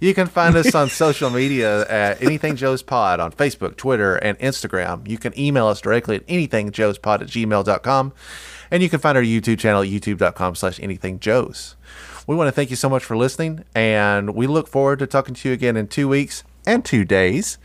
you 0.00 0.14
can 0.14 0.26
find 0.26 0.56
us 0.56 0.74
on 0.74 0.88
social 0.88 1.30
media 1.30 1.86
at 1.88 2.22
Anything 2.22 2.56
Joe's 2.56 2.82
Pod 2.82 3.20
on 3.20 3.32
Facebook, 3.32 3.76
Twitter, 3.76 4.16
and 4.16 4.38
Instagram. 4.38 5.08
You 5.08 5.18
can 5.18 5.38
email 5.38 5.66
us 5.66 5.80
directly 5.80 6.16
at 6.16 6.26
anythingjoespod 6.26 7.22
at 7.22 7.28
gmail.com. 7.28 8.12
And 8.70 8.82
you 8.82 8.88
can 8.88 9.00
find 9.00 9.16
our 9.16 9.24
YouTube 9.24 9.58
channel 9.58 9.82
at 9.82 9.88
youtube.com 9.88 10.54
slash 10.54 10.78
anythingjoes. 10.78 11.74
We 12.26 12.34
want 12.34 12.48
to 12.48 12.52
thank 12.52 12.70
you 12.70 12.76
so 12.76 12.88
much 12.88 13.04
for 13.04 13.16
listening, 13.16 13.64
and 13.74 14.34
we 14.34 14.46
look 14.46 14.66
forward 14.66 14.98
to 15.00 15.06
talking 15.06 15.34
to 15.34 15.48
you 15.48 15.52
again 15.52 15.76
in 15.76 15.88
two 15.88 16.08
weeks 16.08 16.42
and 16.66 16.82
two 16.82 17.04
days, 17.04 17.58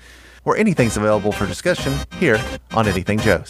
where 0.44 0.58
anything's 0.58 0.98
available 0.98 1.32
for 1.32 1.48
discussion 1.48 1.98
here 2.20 2.44
on 2.74 2.86
Anything 2.88 3.20
Joe's. 3.20 3.50